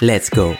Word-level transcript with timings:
Let's 0.00 0.30
go. 0.30 0.54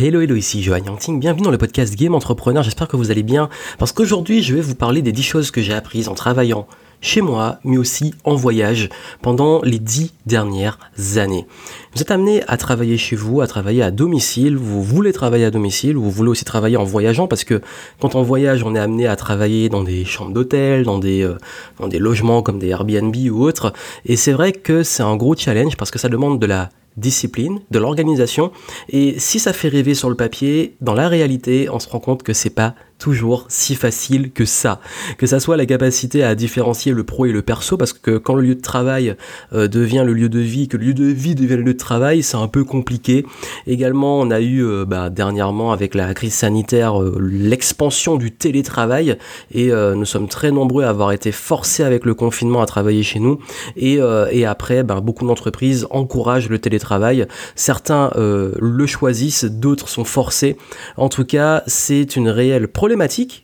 Hello 0.00 0.20
hello 0.20 0.34
ici 0.34 0.62
Johan 0.62 0.78
Yangting, 0.78 1.20
bienvenue 1.20 1.44
dans 1.44 1.52
le 1.52 1.58
podcast 1.58 1.94
Game 1.94 2.16
Entrepreneur, 2.16 2.64
j'espère 2.64 2.88
que 2.88 2.96
vous 2.96 3.12
allez 3.12 3.22
bien 3.22 3.48
parce 3.78 3.92
qu'aujourd'hui 3.92 4.42
je 4.42 4.52
vais 4.52 4.60
vous 4.60 4.74
parler 4.74 5.00
des 5.00 5.12
10 5.12 5.22
choses 5.22 5.50
que 5.52 5.60
j'ai 5.60 5.74
apprises 5.74 6.08
en 6.08 6.14
travaillant 6.14 6.66
chez 7.00 7.20
moi, 7.20 7.58
mais 7.64 7.78
aussi 7.78 8.14
en 8.24 8.34
voyage 8.34 8.88
pendant 9.22 9.60
les 9.62 9.78
dix 9.78 10.12
dernières 10.26 10.78
années. 11.16 11.46
Vous 11.94 12.02
êtes 12.02 12.10
amené 12.10 12.42
à 12.48 12.56
travailler 12.56 12.98
chez 12.98 13.16
vous, 13.16 13.40
à 13.40 13.46
travailler 13.46 13.82
à 13.82 13.90
domicile, 13.90 14.56
vous 14.56 14.82
voulez 14.82 15.12
travailler 15.12 15.44
à 15.44 15.50
domicile, 15.50 15.96
ou 15.96 16.02
vous 16.02 16.10
voulez 16.10 16.30
aussi 16.30 16.44
travailler 16.44 16.76
en 16.76 16.84
voyageant, 16.84 17.26
parce 17.26 17.44
que 17.44 17.60
quand 18.00 18.14
on 18.14 18.22
voyage, 18.22 18.62
on 18.62 18.74
est 18.74 18.78
amené 18.78 19.06
à 19.06 19.16
travailler 19.16 19.68
dans 19.68 19.82
des 19.82 20.04
chambres 20.04 20.32
d'hôtel, 20.32 20.84
dans 20.84 20.98
des, 20.98 21.22
euh, 21.22 21.38
dans 21.78 21.88
des 21.88 21.98
logements 21.98 22.42
comme 22.42 22.58
des 22.58 22.68
Airbnb 22.68 23.14
ou 23.30 23.42
autres, 23.42 23.72
et 24.04 24.16
c'est 24.16 24.32
vrai 24.32 24.52
que 24.52 24.82
c'est 24.82 25.02
un 25.02 25.16
gros 25.16 25.36
challenge 25.36 25.76
parce 25.76 25.90
que 25.90 25.98
ça 25.98 26.08
demande 26.08 26.38
de 26.38 26.46
la 26.46 26.70
discipline, 26.96 27.60
de 27.70 27.78
l'organisation, 27.78 28.50
et 28.88 29.18
si 29.18 29.38
ça 29.38 29.52
fait 29.52 29.68
rêver 29.68 29.94
sur 29.94 30.10
le 30.10 30.16
papier, 30.16 30.74
dans 30.80 30.94
la 30.94 31.08
réalité, 31.08 31.68
on 31.70 31.78
se 31.78 31.88
rend 31.88 32.00
compte 32.00 32.24
que 32.24 32.32
c'est 32.32 32.50
pas 32.50 32.74
toujours 32.98 33.46
si 33.48 33.74
facile 33.74 34.32
que 34.32 34.44
ça. 34.44 34.80
Que 35.16 35.26
ça 35.26 35.40
soit 35.40 35.56
la 35.56 35.66
capacité 35.66 36.24
à 36.24 36.34
différencier 36.34 36.92
le 36.92 37.04
pro 37.04 37.26
et 37.26 37.32
le 37.32 37.42
perso, 37.42 37.76
parce 37.76 37.92
que 37.92 38.18
quand 38.18 38.34
le 38.34 38.42
lieu 38.42 38.54
de 38.54 38.60
travail 38.60 39.14
euh, 39.52 39.68
devient 39.68 40.02
le 40.04 40.12
lieu 40.12 40.28
de 40.28 40.40
vie, 40.40 40.68
que 40.68 40.76
le 40.76 40.86
lieu 40.86 40.94
de 40.94 41.04
vie 41.04 41.34
devient 41.34 41.56
le 41.56 41.62
lieu 41.62 41.74
de 41.74 41.78
travail, 41.78 42.22
c'est 42.22 42.36
un 42.36 42.48
peu 42.48 42.64
compliqué. 42.64 43.24
Également, 43.66 44.20
on 44.20 44.30
a 44.30 44.40
eu 44.40 44.64
euh, 44.64 44.84
bah, 44.84 45.10
dernièrement 45.10 45.72
avec 45.72 45.94
la 45.94 46.12
crise 46.14 46.34
sanitaire 46.34 47.00
euh, 47.00 47.18
l'expansion 47.20 48.16
du 48.16 48.32
télétravail, 48.32 49.16
et 49.52 49.70
nous 49.70 50.04
sommes 50.04 50.28
très 50.28 50.50
nombreux 50.50 50.84
à 50.84 50.88
avoir 50.88 51.12
été 51.12 51.32
forcés 51.32 51.84
avec 51.84 52.04
le 52.04 52.14
confinement 52.14 52.60
à 52.60 52.66
travailler 52.66 53.02
chez 53.02 53.20
nous. 53.20 53.38
Et, 53.76 53.98
et 54.30 54.44
après, 54.44 54.82
bah, 54.82 55.00
beaucoup 55.00 55.26
d'entreprises 55.26 55.86
encouragent 55.90 56.48
le 56.48 56.58
télétravail. 56.58 57.26
Certains 57.54 58.10
le 58.16 58.86
choisissent, 58.86 59.44
d'autres 59.44 59.88
sont 59.88 60.04
forcés. 60.04 60.56
En 60.96 61.08
tout 61.08 61.24
cas, 61.24 61.62
c'est 61.66 62.16
une 62.16 62.28
réelle 62.28 62.68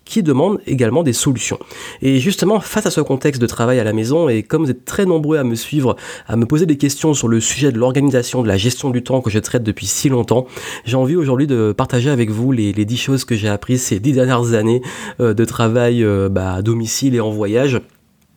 qui 0.05 0.23
demande 0.23 0.61
également 0.67 1.03
des 1.03 1.13
solutions. 1.13 1.59
Et 2.03 2.21
justement, 2.21 2.61
face 2.61 2.87
à 2.87 2.91
ce 2.91 3.01
contexte 3.01 3.41
de 3.41 3.47
travail 3.47 3.79
à 3.79 3.85
la 3.85 3.93
maison, 3.93 4.29
et 4.29 4.43
comme 4.43 4.65
vous 4.65 4.71
êtes 4.71 4.85
très 4.85 5.07
nombreux 5.07 5.39
à 5.39 5.45
me 5.45 5.55
suivre, 5.55 5.97
à 6.27 6.37
me 6.37 6.47
poser 6.47 6.67
des 6.67 6.77
questions 6.77 7.15
sur 7.15 7.29
le 7.29 7.41
sujet 7.41 7.73
de 7.73 7.79
l'organisation, 7.79 8.43
de 8.43 8.49
la 8.49 8.57
gestion 8.57 8.91
du 8.91 9.03
temps 9.03 9.21
que 9.21 9.31
je 9.31 9.39
traite 9.39 9.63
depuis 9.63 9.87
si 9.87 10.09
longtemps, 10.09 10.47
j'ai 10.85 10.97
envie 10.97 11.17
aujourd'hui 11.17 11.47
de 11.47 11.73
partager 11.77 12.11
avec 12.11 12.31
vous 12.31 12.53
les, 12.53 12.73
les 12.73 12.85
10 12.85 12.97
choses 12.97 13.25
que 13.25 13.35
j'ai 13.35 13.49
apprises 13.49 13.83
ces 13.83 14.01
10 14.01 14.13
dernières 14.13 14.55
années 14.55 14.83
euh, 15.21 15.35
de 15.35 15.45
travail 15.45 16.03
euh, 16.03 16.29
bah, 16.29 16.55
à 16.55 16.63
domicile 16.63 17.15
et 17.15 17.21
en 17.21 17.31
voyage 17.31 17.81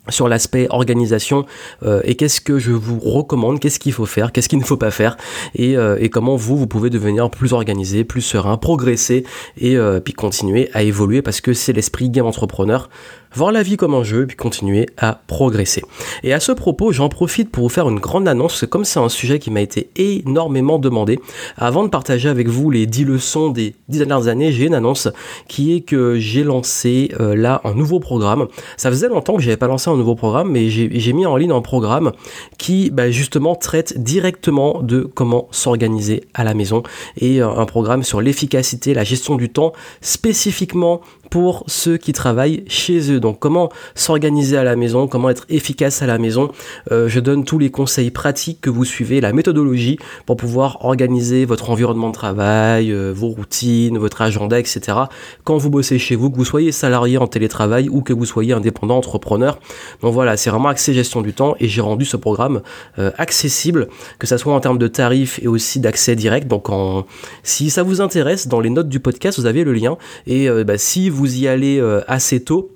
sur 0.09 0.27
l'aspect 0.27 0.67
organisation 0.69 1.45
euh, 1.83 2.01
et 2.03 2.15
qu'est-ce 2.15 2.41
que 2.41 2.59
je 2.59 2.71
vous 2.71 2.99
recommande, 2.99 3.59
qu'est-ce 3.59 3.79
qu'il 3.79 3.93
faut 3.93 4.05
faire, 4.05 4.31
qu'est-ce 4.31 4.49
qu'il 4.49 4.59
ne 4.59 4.63
faut 4.63 4.77
pas 4.77 4.91
faire 4.91 5.17
et, 5.55 5.77
euh, 5.77 6.07
comment 6.11 6.35
vous, 6.35 6.57
vous 6.57 6.67
pouvez 6.67 6.89
devenir 6.89 7.29
plus 7.29 7.53
organisé, 7.53 8.03
plus 8.03 8.21
serein, 8.21 8.57
progresser 8.57 9.25
et 9.57 9.77
euh, 9.77 9.99
puis 9.99 10.13
continuer 10.13 10.69
à 10.73 10.83
évoluer 10.83 11.21
parce 11.21 11.41
que 11.41 11.53
c'est 11.53 11.73
l'esprit 11.73 12.09
game 12.09 12.25
entrepreneur 12.25 12.89
voir 13.33 13.51
la 13.51 13.63
vie 13.63 13.77
comme 13.77 13.93
un 13.93 14.03
jeu, 14.03 14.25
puis 14.27 14.37
continuer 14.37 14.87
à 14.97 15.19
progresser. 15.27 15.83
Et 16.23 16.33
à 16.33 16.39
ce 16.39 16.51
propos, 16.51 16.91
j'en 16.91 17.09
profite 17.09 17.51
pour 17.51 17.63
vous 17.63 17.69
faire 17.69 17.89
une 17.89 17.99
grande 17.99 18.27
annonce, 18.27 18.65
comme 18.69 18.85
c'est 18.85 18.99
un 18.99 19.09
sujet 19.09 19.39
qui 19.39 19.51
m'a 19.51 19.61
été 19.61 19.89
énormément 19.95 20.79
demandé, 20.79 21.19
avant 21.57 21.83
de 21.83 21.89
partager 21.89 22.29
avec 22.29 22.47
vous 22.47 22.69
les 22.69 22.85
10 22.85 23.05
leçons 23.05 23.49
des 23.49 23.75
10 23.89 23.99
dernières 23.99 24.27
années, 24.27 24.51
j'ai 24.51 24.65
une 24.65 24.73
annonce 24.73 25.07
qui 25.47 25.75
est 25.75 25.81
que 25.81 26.17
j'ai 26.19 26.43
lancé 26.43 27.11
euh, 27.19 27.35
là 27.35 27.61
un 27.63 27.73
nouveau 27.73 27.99
programme. 27.99 28.47
Ça 28.77 28.89
faisait 28.89 29.09
longtemps 29.09 29.35
que 29.35 29.41
j'avais 29.41 29.57
pas 29.57 29.67
lancé 29.67 29.89
un 29.89 29.97
nouveau 29.97 30.15
programme, 30.15 30.51
mais 30.51 30.69
j'ai 30.69 31.13
mis 31.13 31.25
en 31.25 31.35
ligne 31.35 31.51
un 31.51 31.61
programme 31.61 32.11
qui 32.57 32.89
bah, 32.89 33.11
justement 33.11 33.55
traite 33.55 34.01
directement 34.01 34.81
de 34.81 35.01
comment 35.01 35.47
s'organiser 35.51 36.23
à 36.33 36.43
la 36.43 36.53
maison 36.53 36.83
et 37.17 37.41
euh, 37.41 37.49
un 37.49 37.65
programme 37.65 38.03
sur 38.03 38.21
l'efficacité, 38.21 38.93
la 38.93 39.03
gestion 39.03 39.35
du 39.35 39.49
temps, 39.49 39.73
spécifiquement 40.01 41.01
pour 41.29 41.63
ceux 41.67 41.97
qui 41.97 42.13
travaillent 42.13 42.63
chez 42.67 43.11
eux. 43.11 43.19
Donc 43.19 43.39
comment 43.39 43.69
s'organiser 43.95 44.57
à 44.57 44.63
la 44.63 44.75
maison, 44.75 45.07
comment 45.07 45.29
être 45.29 45.45
efficace 45.49 46.01
à 46.01 46.07
la 46.07 46.17
maison? 46.17 46.51
Euh, 46.91 47.07
je 47.07 47.19
donne 47.19 47.43
tous 47.43 47.59
les 47.59 47.69
conseils 47.69 48.11
pratiques 48.11 48.61
que 48.61 48.69
vous 48.69 48.85
suivez, 48.85 49.21
la 49.21 49.33
méthodologie 49.33 49.97
pour 50.25 50.37
pouvoir 50.37 50.85
organiser 50.85 51.45
votre 51.45 51.69
environnement 51.69 52.09
de 52.09 52.13
travail, 52.13 52.91
euh, 52.91 53.11
vos 53.11 53.27
routines, 53.27 53.97
votre 53.97 54.21
agenda, 54.21 54.59
etc. 54.59 54.97
Quand 55.43 55.57
vous 55.57 55.69
bossez 55.69 55.99
chez 55.99 56.15
vous, 56.15 56.29
que 56.29 56.37
vous 56.37 56.45
soyez 56.45 56.71
salarié 56.71 57.17
en 57.17 57.27
télétravail 57.27 57.89
ou 57.89 58.01
que 58.01 58.13
vous 58.13 58.25
soyez 58.25 58.53
indépendant 58.53 58.97
entrepreneur. 58.97 59.59
Donc 60.01 60.13
voilà, 60.13 60.37
c'est 60.37 60.49
vraiment 60.49 60.69
accès 60.69 60.93
gestion 60.93 61.21
du 61.21 61.33
temps 61.33 61.55
et 61.59 61.67
j'ai 61.67 61.81
rendu 61.81 62.05
ce 62.05 62.17
programme 62.17 62.61
euh, 62.99 63.11
accessible, 63.17 63.87
que 64.19 64.27
ça 64.27 64.37
soit 64.37 64.53
en 64.53 64.59
termes 64.59 64.77
de 64.77 64.87
tarifs 64.87 65.39
et 65.41 65.47
aussi 65.47 65.79
d'accès 65.79 66.15
direct. 66.15 66.47
Donc 66.47 66.67
si 67.43 67.69
ça 67.69 67.83
vous 67.83 68.01
intéresse, 68.01 68.47
dans 68.47 68.59
les 68.59 68.69
notes 68.69 68.89
du 68.89 68.99
podcast, 68.99 69.39
vous 69.39 69.45
avez 69.45 69.63
le 69.63 69.73
lien 69.73 69.97
et 70.25 70.49
bah, 70.65 70.77
si 70.77 71.09
vous 71.09 71.16
vous 71.17 71.37
y 71.37 71.47
allez 71.47 71.79
euh, 71.79 72.01
assez 72.07 72.43
tôt, 72.43 72.71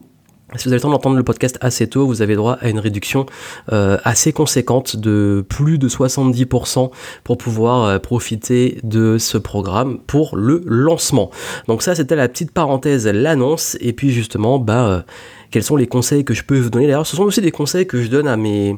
si 0.57 0.65
vous 0.65 0.69
avez 0.69 0.77
le 0.77 0.81
temps 0.81 0.89
d'entendre 0.89 1.15
le 1.15 1.23
podcast 1.23 1.57
assez 1.61 1.87
tôt, 1.87 2.05
vous 2.05 2.21
avez 2.21 2.35
droit 2.35 2.57
à 2.59 2.69
une 2.69 2.79
réduction 2.79 3.25
euh, 3.71 3.97
assez 4.03 4.33
conséquente 4.33 4.97
de 4.97 5.45
plus 5.47 5.77
de 5.77 5.87
70% 5.87 6.91
pour 7.23 7.37
pouvoir 7.37 7.85
euh, 7.85 7.99
profiter 7.99 8.79
de 8.83 9.17
ce 9.17 9.37
programme 9.37 9.99
pour 9.99 10.35
le 10.35 10.61
lancement. 10.65 11.29
Donc 11.67 11.83
ça 11.83 11.95
c'était 11.95 12.17
la 12.17 12.27
petite 12.27 12.51
parenthèse, 12.51 13.07
l'annonce, 13.07 13.77
et 13.79 13.93
puis 13.93 14.09
justement, 14.09 14.59
bah 14.59 15.05
quels 15.51 15.63
sont 15.63 15.75
les 15.75 15.87
conseils 15.87 16.23
que 16.23 16.33
je 16.33 16.43
peux 16.43 16.57
vous 16.57 16.69
donner. 16.69 16.87
D'ailleurs, 16.87 17.05
ce 17.05 17.15
sont 17.15 17.23
aussi 17.23 17.41
des 17.41 17.51
conseils 17.51 17.85
que 17.85 18.01
je 18.01 18.07
donne 18.07 18.27
à 18.27 18.37
mes 18.37 18.77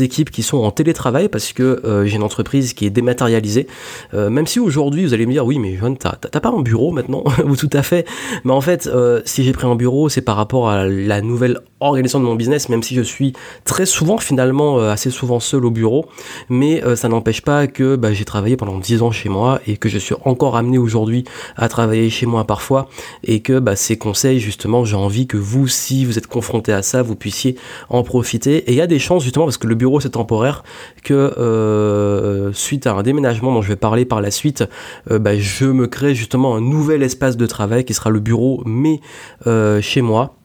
équipes 0.00 0.30
qui 0.30 0.42
sont 0.42 0.58
en 0.58 0.70
télétravail 0.70 1.28
parce 1.28 1.52
que 1.52 1.82
euh, 1.84 2.06
j'ai 2.06 2.16
une 2.16 2.22
entreprise 2.22 2.72
qui 2.74 2.86
est 2.86 2.90
dématérialisée. 2.90 3.66
Euh, 4.14 4.30
même 4.30 4.46
si 4.46 4.60
aujourd'hui, 4.60 5.04
vous 5.04 5.14
allez 5.14 5.26
me 5.26 5.32
dire, 5.32 5.44
oui, 5.44 5.58
mais 5.58 5.76
Johan, 5.76 5.94
t'as 5.94 6.40
pas 6.40 6.48
un 6.50 6.62
bureau 6.62 6.92
maintenant? 6.92 7.24
Ou 7.44 7.56
tout 7.56 7.70
à 7.72 7.82
fait. 7.82 8.06
Mais 8.44 8.52
en 8.52 8.60
fait, 8.60 8.86
euh, 8.86 9.20
si 9.24 9.42
j'ai 9.42 9.52
pris 9.52 9.66
un 9.66 9.74
bureau, 9.74 10.08
c'est 10.08 10.22
par 10.22 10.36
rapport 10.36 10.70
à 10.70 10.86
la 10.86 11.20
nouvelle 11.20 11.58
organisation 11.80 12.20
de 12.20 12.24
mon 12.24 12.36
business, 12.36 12.68
même 12.68 12.84
si 12.84 12.94
je 12.94 13.02
suis 13.02 13.32
très 13.64 13.86
souvent, 13.86 14.18
finalement, 14.18 14.78
assez 14.78 15.10
souvent 15.10 15.40
seul 15.40 15.64
au 15.64 15.70
bureau. 15.72 16.06
Mais 16.48 16.80
ça 16.94 17.08
n'empêche 17.08 17.42
pas 17.42 17.66
que 17.66 17.96
bah, 17.96 18.12
j'ai 18.12 18.24
travaillé 18.24 18.56
pendant 18.56 18.78
10 18.78 19.02
ans 19.02 19.10
chez 19.10 19.28
moi 19.28 19.60
et 19.66 19.76
que 19.76 19.88
je 19.88 19.98
suis 19.98 20.14
encore 20.24 20.56
amené 20.56 20.78
aujourd'hui 20.78 21.24
à 21.56 21.68
travailler 21.68 22.08
chez 22.08 22.26
moi 22.26 22.44
parfois. 22.44 22.88
Et 23.24 23.40
que 23.40 23.58
bah, 23.58 23.74
ces 23.74 23.98
conseils, 23.98 24.38
justement, 24.38 24.84
j'ai 24.84 24.94
envie 24.94 25.26
que 25.26 25.36
vous, 25.36 25.66
si 25.66 26.04
vous 26.04 26.11
vous 26.12 26.18
êtes 26.18 26.26
confronté 26.26 26.72
à 26.72 26.82
ça, 26.82 27.02
vous 27.02 27.16
puissiez 27.16 27.56
en 27.88 28.02
profiter. 28.02 28.58
Et 28.68 28.72
il 28.72 28.76
y 28.76 28.80
a 28.80 28.86
des 28.86 28.98
chances 28.98 29.24
justement, 29.24 29.44
parce 29.44 29.58
que 29.58 29.66
le 29.66 29.74
bureau 29.74 30.00
c'est 30.00 30.10
temporaire, 30.10 30.62
que 31.02 31.14
euh, 31.14 32.52
suite 32.52 32.86
à 32.86 32.92
un 32.92 33.02
déménagement 33.02 33.52
dont 33.52 33.62
je 33.62 33.68
vais 33.68 33.76
parler 33.76 34.04
par 34.04 34.20
la 34.20 34.30
suite, 34.30 34.64
euh, 35.10 35.18
bah, 35.18 35.36
je 35.38 35.64
me 35.64 35.86
crée 35.86 36.14
justement 36.14 36.56
un 36.56 36.60
nouvel 36.60 37.02
espace 37.02 37.36
de 37.36 37.46
travail 37.46 37.84
qui 37.84 37.94
sera 37.94 38.10
le 38.10 38.20
bureau, 38.20 38.62
mais 38.66 39.00
euh, 39.46 39.80
chez 39.80 40.02
moi 40.02 40.36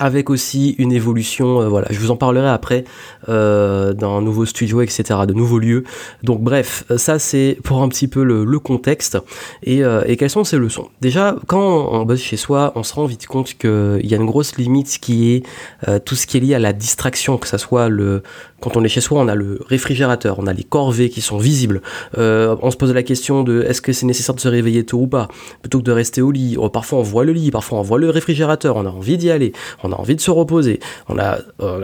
avec 0.00 0.30
aussi 0.30 0.76
une 0.78 0.92
évolution, 0.92 1.68
voilà, 1.68 1.88
je 1.90 1.98
vous 1.98 2.12
en 2.12 2.16
parlerai 2.16 2.48
après 2.48 2.84
euh, 3.28 3.92
d'un 3.92 4.20
nouveau 4.20 4.46
studio, 4.46 4.80
etc., 4.80 5.02
de 5.26 5.34
nouveaux 5.34 5.58
lieux. 5.58 5.84
Donc 6.22 6.40
bref, 6.40 6.84
ça 6.96 7.18
c'est 7.18 7.58
pour 7.62 7.82
un 7.82 7.88
petit 7.88 8.08
peu 8.08 8.22
le, 8.22 8.58
contexte 8.58 9.18
et, 9.62 9.84
euh, 9.84 10.02
et, 10.06 10.16
quelles 10.16 10.30
sont 10.30 10.42
ces 10.42 10.58
leçons? 10.58 10.88
Déjà, 11.00 11.36
quand 11.46 11.90
on 11.92 12.04
bosse 12.04 12.20
chez 12.20 12.36
soi, 12.36 12.72
on 12.74 12.82
se 12.82 12.92
rend 12.92 13.06
vite 13.06 13.26
compte 13.26 13.54
qu'il 13.54 14.04
y 14.04 14.14
a 14.14 14.16
une 14.16 14.26
grosse 14.26 14.56
limite 14.56 14.98
qui 15.00 15.32
est 15.32 15.42
euh, 15.86 16.00
tout 16.00 16.16
ce 16.16 16.26
qui 16.26 16.38
est 16.38 16.40
lié 16.40 16.54
à 16.54 16.58
la 16.58 16.72
distraction, 16.72 17.38
que 17.38 17.46
ça 17.46 17.58
soit 17.58 17.88
le 17.88 18.22
quand 18.60 18.76
on 18.76 18.82
est 18.82 18.88
chez 18.88 19.00
soi, 19.00 19.20
on 19.20 19.28
a 19.28 19.36
le 19.36 19.60
réfrigérateur, 19.68 20.40
on 20.40 20.48
a 20.48 20.52
les 20.52 20.64
corvées 20.64 21.10
qui 21.10 21.20
sont 21.20 21.38
visibles. 21.38 21.80
On 22.16 22.70
se 22.72 22.76
pose 22.76 22.92
la 22.92 23.04
question 23.04 23.44
de 23.44 23.62
est-ce 23.62 23.80
que 23.80 23.92
c'est 23.92 24.04
nécessaire 24.04 24.34
de 24.34 24.40
se 24.40 24.48
réveiller 24.48 24.84
tôt 24.84 25.02
ou 25.02 25.06
pas, 25.06 25.28
plutôt 25.62 25.78
que 25.78 25.84
de 25.84 25.92
rester 25.92 26.22
au 26.22 26.32
lit. 26.32 26.56
Parfois 26.72 26.98
on 26.98 27.02
voit 27.02 27.24
le 27.24 27.32
lit, 27.32 27.52
parfois 27.52 27.78
on 27.78 27.82
voit 27.82 28.00
le 28.00 28.10
réfrigérateur, 28.10 28.74
on 28.74 28.84
a 28.84 28.90
envie 28.90 29.16
d'y 29.16 29.30
aller, 29.30 29.52
on 29.84 29.92
a 29.92 29.94
envie 29.94 30.16
de 30.16 30.20
se 30.20 30.32
reposer. 30.32 30.80
On 31.08 31.18
a, 31.18 31.38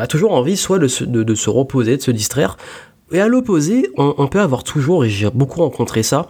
toujours 0.06 0.32
envie 0.32 0.56
soit 0.56 0.78
de, 0.78 1.33
se 1.34 1.50
reposer, 1.50 1.96
de 1.96 2.02
se 2.02 2.10
distraire, 2.10 2.56
et 3.12 3.20
à 3.20 3.28
l'opposé, 3.28 3.90
on, 3.96 4.26
peut 4.26 4.40
avoir 4.40 4.64
toujours, 4.64 5.04
et 5.04 5.10
j'ai 5.10 5.30
beaucoup 5.30 5.60
rencontré 5.60 6.02
ça, 6.02 6.26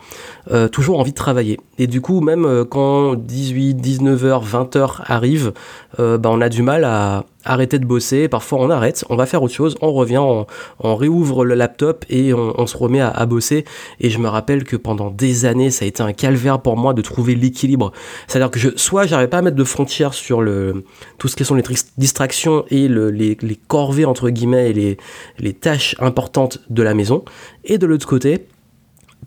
euh, 0.51 0.69
toujours 0.69 0.99
envie 0.99 1.13
de 1.13 1.17
travailler. 1.17 1.59
Et 1.79 1.87
du 1.87 2.01
coup, 2.01 2.21
même 2.21 2.45
euh, 2.45 2.65
quand 2.65 3.15
18, 3.15 3.75
19h, 3.75 4.45
20h 4.45 5.03
arrive, 5.07 5.53
on 5.99 6.41
a 6.41 6.49
du 6.49 6.63
mal 6.63 6.85
à, 6.85 7.25
arrêter 7.45 7.79
de 7.79 7.85
bosser, 7.85 8.29
parfois 8.29 8.59
on 8.61 8.71
arrête, 8.71 9.05
on 9.09 9.17
va 9.17 9.27
faire 9.27 9.43
autre 9.43 9.55
chose, 9.55 9.77
on 9.81 9.93
revient, 9.93 10.19
on, 10.19 10.47
réouvre 10.97 11.45
le 11.45 11.55
laptop 11.55 12.05
et 12.09 12.33
on, 12.33 12.67
se 12.67 12.77
remet 12.77 13.01
à, 13.01 13.27
bosser. 13.27 13.65
Et 14.01 14.11
je 14.11 14.19
me 14.19 14.29
rappelle 14.29 14.65
que 14.65 14.77
pendant 14.77 15.11
des 15.11 15.45
années, 15.45 15.71
ça 15.71 15.85
a 15.85 15.89
été 15.89 16.03
un 16.03 16.13
calvaire 16.13 16.61
pour 16.61 16.77
moi 16.77 16.95
de 16.95 17.03
trouver 17.03 17.35
l'équilibre. 17.35 17.93
C'est-à-dire 18.27 18.51
que 18.51 18.59
je, 18.59 18.71
soit 18.77 19.07
j'arrivais 19.07 19.29
pas 19.29 19.39
à 19.39 19.43
mettre 19.43 19.57
de 19.57 19.65
frontières 19.65 20.15
sur 20.15 20.41
le, 20.41 20.85
tout 21.19 21.29
ce 21.29 21.37
qui 21.37 21.45
sont 21.45 21.55
les 21.55 21.65
distractions 21.99 22.65
et 22.71 22.89
les, 22.89 23.37
corvées 23.69 24.05
entre 24.05 24.31
guillemets 24.31 24.71
et 24.71 24.73
les, 24.73 24.97
les 25.39 25.53
tâches 25.53 25.97
importantes 26.01 26.61
de 26.71 26.83
la 26.83 26.95
maison, 26.95 27.25
et 27.65 27.79
de 27.79 27.87
l'autre 27.87 28.07
côté, 28.07 28.47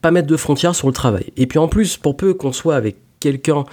pas 0.01 0.11
mettre 0.11 0.27
de 0.27 0.37
frontières 0.37 0.75
sur 0.75 0.87
le 0.87 0.93
travail. 0.93 1.31
Et 1.37 1.47
puis 1.47 1.59
en 1.59 1.67
plus, 1.67 1.97
pour 1.97 2.17
peu 2.17 2.33
qu'on 2.33 2.51
soit 2.51 2.75
avec 2.75 2.97
quelqu'un, 3.19 3.63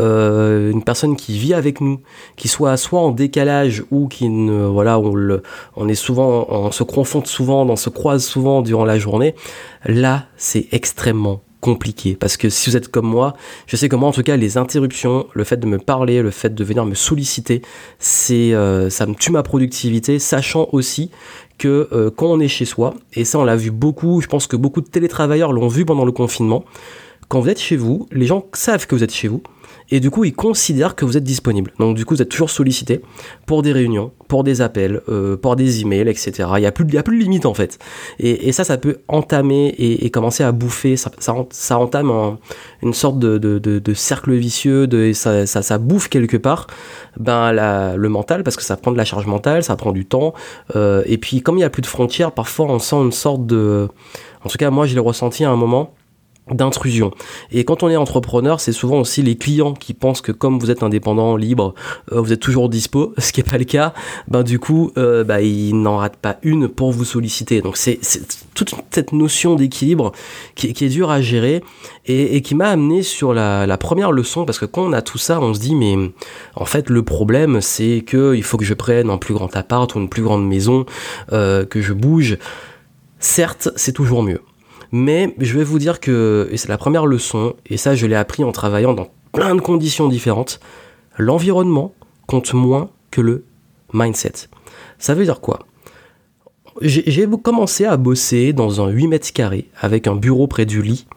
euh, 0.00 0.70
une 0.70 0.82
personne 0.82 1.16
qui 1.16 1.38
vit 1.38 1.54
avec 1.54 1.80
nous, 1.80 2.00
qui 2.36 2.48
soit 2.48 2.76
soit 2.76 3.00
en 3.00 3.10
décalage 3.10 3.84
ou 3.90 4.08
qui 4.08 4.28
ne, 4.28 4.64
voilà, 4.64 4.98
on, 4.98 5.14
le, 5.14 5.42
on 5.76 5.88
est 5.88 5.94
souvent, 5.94 6.46
on 6.48 6.70
se 6.70 6.82
confronte 6.82 7.26
souvent, 7.26 7.66
on 7.68 7.76
se 7.76 7.90
croise 7.90 8.24
souvent 8.24 8.62
durant 8.62 8.84
la 8.84 8.98
journée, 8.98 9.34
là, 9.84 10.26
c'est 10.36 10.66
extrêmement 10.72 11.42
compliqué. 11.64 12.14
Parce 12.14 12.36
que 12.36 12.50
si 12.50 12.68
vous 12.68 12.76
êtes 12.76 12.88
comme 12.88 13.06
moi, 13.06 13.34
je 13.66 13.76
sais 13.76 13.88
que 13.88 13.96
moi 13.96 14.10
en 14.10 14.12
tout 14.12 14.22
cas 14.22 14.36
les 14.36 14.58
interruptions, 14.58 15.26
le 15.32 15.44
fait 15.44 15.56
de 15.56 15.66
me 15.66 15.78
parler, 15.78 16.20
le 16.20 16.30
fait 16.30 16.54
de 16.54 16.62
venir 16.62 16.84
me 16.84 16.94
solliciter, 16.94 17.62
c'est 17.98 18.52
euh, 18.52 18.90
ça 18.90 19.06
me 19.06 19.14
tue 19.14 19.32
ma 19.32 19.42
productivité, 19.42 20.18
sachant 20.18 20.68
aussi 20.72 21.10
que 21.56 21.88
euh, 21.92 22.10
quand 22.14 22.26
on 22.26 22.38
est 22.38 22.48
chez 22.48 22.66
soi, 22.66 22.92
et 23.14 23.24
ça 23.24 23.38
on 23.38 23.44
l'a 23.44 23.56
vu 23.56 23.70
beaucoup, 23.70 24.20
je 24.20 24.26
pense 24.26 24.46
que 24.46 24.56
beaucoup 24.56 24.82
de 24.82 24.88
télétravailleurs 24.88 25.52
l'ont 25.52 25.68
vu 25.68 25.86
pendant 25.86 26.04
le 26.04 26.12
confinement, 26.12 26.66
quand 27.34 27.40
vous 27.40 27.48
êtes 27.48 27.60
chez 27.60 27.74
vous, 27.74 28.06
les 28.12 28.26
gens 28.26 28.46
savent 28.52 28.86
que 28.86 28.94
vous 28.94 29.02
êtes 29.02 29.12
chez 29.12 29.26
vous, 29.26 29.42
et 29.90 29.98
du 29.98 30.08
coup 30.08 30.22
ils 30.22 30.32
considèrent 30.32 30.94
que 30.94 31.04
vous 31.04 31.16
êtes 31.16 31.24
disponible. 31.24 31.72
Donc 31.80 31.96
du 31.96 32.04
coup 32.04 32.14
vous 32.14 32.22
êtes 32.22 32.28
toujours 32.28 32.48
sollicité 32.48 33.00
pour 33.44 33.62
des 33.62 33.72
réunions, 33.72 34.12
pour 34.28 34.44
des 34.44 34.60
appels, 34.60 35.00
euh, 35.08 35.36
pour 35.36 35.56
des 35.56 35.80
emails, 35.80 36.08
etc. 36.08 36.48
Il 36.54 36.60
n'y 36.60 36.66
a, 36.66 36.70
plus, 36.70 36.96
a 36.96 37.02
plus 37.02 37.18
de 37.18 37.24
limite 37.24 37.44
en 37.44 37.52
fait. 37.52 37.80
Et, 38.20 38.52
ça, 38.52 38.62
ça 38.62 38.78
peut 38.78 38.98
entamer 39.08 39.74
et, 39.76 40.08
commencer 40.10 40.44
à 40.44 40.52
bouffer, 40.52 40.96
ça, 40.96 41.76
entame 41.76 42.36
une 42.84 42.94
sorte 42.94 43.18
de, 43.18 43.94
cercle 43.94 44.32
vicieux, 44.32 44.86
de, 44.86 45.12
ça, 45.12 45.44
ça, 45.44 45.78
bouffe 45.78 46.06
quelque 46.06 46.36
part 46.36 46.68
ben, 47.16 47.50
le 47.96 48.08
mental, 48.08 48.44
parce 48.44 48.54
que 48.54 48.62
ça 48.62 48.76
prend 48.76 48.92
de 48.92 48.96
la 48.96 49.04
charge 49.04 49.26
mentale, 49.26 49.64
ça 49.64 49.74
prend 49.74 49.90
du 49.90 50.06
temps. 50.06 50.34
Euh, 50.76 51.02
et 51.06 51.18
puis 51.18 51.42
comme 51.42 51.56
il 51.56 51.62
n'y 51.62 51.64
a 51.64 51.70
plus 51.70 51.82
de 51.82 51.88
frontières, 51.88 52.30
parfois 52.30 52.66
on 52.66 52.78
sent 52.78 52.94
une 52.94 53.10
sorte 53.10 53.44
de... 53.44 53.88
En 54.44 54.48
tout 54.48 54.58
cas 54.58 54.70
moi 54.70 54.86
je 54.86 54.94
l'ai 54.94 55.00
ressenti 55.00 55.44
à 55.44 55.50
un 55.50 55.56
moment 55.56 55.94
d'intrusion. 56.50 57.10
Et 57.52 57.64
quand 57.64 57.82
on 57.82 57.88
est 57.88 57.96
entrepreneur, 57.96 58.60
c'est 58.60 58.72
souvent 58.72 59.00
aussi 59.00 59.22
les 59.22 59.36
clients 59.36 59.72
qui 59.72 59.94
pensent 59.94 60.20
que 60.20 60.30
comme 60.30 60.58
vous 60.58 60.70
êtes 60.70 60.82
indépendant, 60.82 61.36
libre, 61.36 61.74
euh, 62.12 62.20
vous 62.20 62.34
êtes 62.34 62.40
toujours 62.40 62.68
dispo, 62.68 63.14
ce 63.18 63.32
qui 63.32 63.40
n'est 63.40 63.50
pas 63.50 63.56
le 63.56 63.64
cas, 63.64 63.94
ben 64.28 64.42
du 64.42 64.58
coup, 64.58 64.92
euh, 64.98 65.24
ben, 65.24 65.38
ils 65.38 65.74
n'en 65.74 65.96
ratent 65.96 66.18
pas 66.18 66.36
une 66.42 66.68
pour 66.68 66.92
vous 66.92 67.04
solliciter. 67.04 67.62
Donc 67.62 67.78
c'est 67.78 67.98
toute 68.54 68.74
cette 68.90 69.12
notion 69.12 69.54
d'équilibre 69.54 70.12
qui, 70.54 70.68
est 70.68 70.88
dure 70.88 71.10
à 71.10 71.22
gérer 71.22 71.62
et, 72.04 72.42
qui 72.42 72.54
m'a 72.54 72.68
amené 72.68 73.02
sur 73.02 73.32
la, 73.32 73.78
première 73.78 74.12
leçon, 74.12 74.44
parce 74.44 74.58
que 74.58 74.66
quand 74.66 74.82
on 74.82 74.92
a 74.92 75.02
tout 75.02 75.18
ça, 75.18 75.40
on 75.40 75.54
se 75.54 75.60
dit, 75.60 75.74
mais 75.74 75.96
en 76.56 76.64
fait, 76.66 76.90
le 76.90 77.02
problème, 77.02 77.60
c'est 77.60 78.04
qu'il 78.06 78.42
faut 78.42 78.58
que 78.58 78.64
je 78.64 78.74
prenne 78.74 79.08
un 79.08 79.18
plus 79.18 79.34
grand 79.34 79.54
appart 79.56 79.94
ou 79.94 79.98
une 79.98 80.08
plus 80.08 80.22
grande 80.22 80.46
maison, 80.46 80.84
euh, 81.32 81.64
que 81.64 81.80
je 81.80 81.92
bouge. 81.92 82.36
Certes, 83.18 83.70
c'est 83.76 83.92
toujours 83.92 84.22
mieux. 84.22 84.40
Mais 84.96 85.34
je 85.40 85.58
vais 85.58 85.64
vous 85.64 85.80
dire 85.80 85.98
que, 85.98 86.48
c'est 86.54 86.68
la 86.68 86.78
première 86.78 87.04
leçon, 87.04 87.56
et 87.66 87.76
ça 87.76 87.96
je 87.96 88.06
l'ai 88.06 88.14
appris 88.14 88.44
en 88.44 88.52
travaillant 88.52 88.94
dans 88.94 89.08
plein 89.32 89.56
de 89.56 89.60
conditions 89.60 90.06
différentes, 90.06 90.60
l'environnement 91.18 91.92
compte 92.28 92.54
moins 92.54 92.90
que 93.10 93.20
le 93.20 93.44
mindset. 93.92 94.46
Ça 95.00 95.14
veut 95.14 95.24
dire 95.24 95.40
quoi? 95.40 95.66
J'ai 96.80 97.28
commencé 97.42 97.84
à 97.86 97.96
bosser 97.96 98.52
dans 98.52 98.80
un 98.80 98.88
8 98.88 99.08
mètres 99.08 99.32
carrés 99.32 99.68
avec 99.80 100.06
un 100.06 100.14
bureau 100.14 100.46
près 100.46 100.64
du 100.64 100.80
lit. 100.80 101.08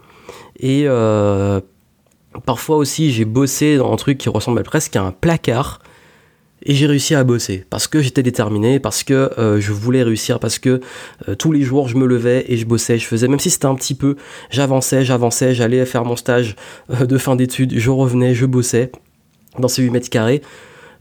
Et 0.59 0.85
euh, 0.87 1.61
parfois 2.47 2.77
aussi 2.77 3.11
j'ai 3.11 3.25
bossé 3.25 3.77
dans 3.77 3.93
un 3.93 3.95
truc 3.95 4.17
qui 4.17 4.29
ressemble 4.29 4.63
presque 4.63 4.95
à 4.95 5.03
un 5.03 5.11
placard 5.11 5.81
et 6.63 6.73
j'ai 6.73 6.87
réussi 6.87 7.15
à 7.15 7.23
bosser 7.23 7.65
parce 7.69 7.87
que 7.87 8.01
j'étais 8.01 8.23
déterminé, 8.23 8.79
parce 8.79 9.03
que 9.03 9.31
euh, 9.37 9.59
je 9.59 9.71
voulais 9.71 10.03
réussir, 10.03 10.39
parce 10.39 10.59
que 10.59 10.81
euh, 11.27 11.35
tous 11.35 11.51
les 11.51 11.61
jours 11.61 11.87
je 11.87 11.97
me 11.97 12.05
levais 12.05 12.45
et 12.47 12.57
je 12.57 12.65
bossais, 12.65 12.97
je 12.97 13.05
faisais, 13.05 13.27
même 13.27 13.39
si 13.39 13.49
c'était 13.49 13.65
un 13.65 13.75
petit 13.75 13.95
peu, 13.95 14.15
j'avançais, 14.49 15.05
j'avançais, 15.05 15.53
j'allais 15.53 15.85
faire 15.85 16.05
mon 16.05 16.15
stage 16.15 16.55
euh, 16.89 17.05
de 17.05 17.17
fin 17.17 17.35
d'études, 17.35 17.77
je 17.77 17.89
revenais, 17.89 18.33
je 18.33 18.45
bossais 18.45 18.91
dans 19.59 19.67
ces 19.67 19.83
8 19.83 19.91
mètres 19.91 20.09
carrés. 20.09 20.41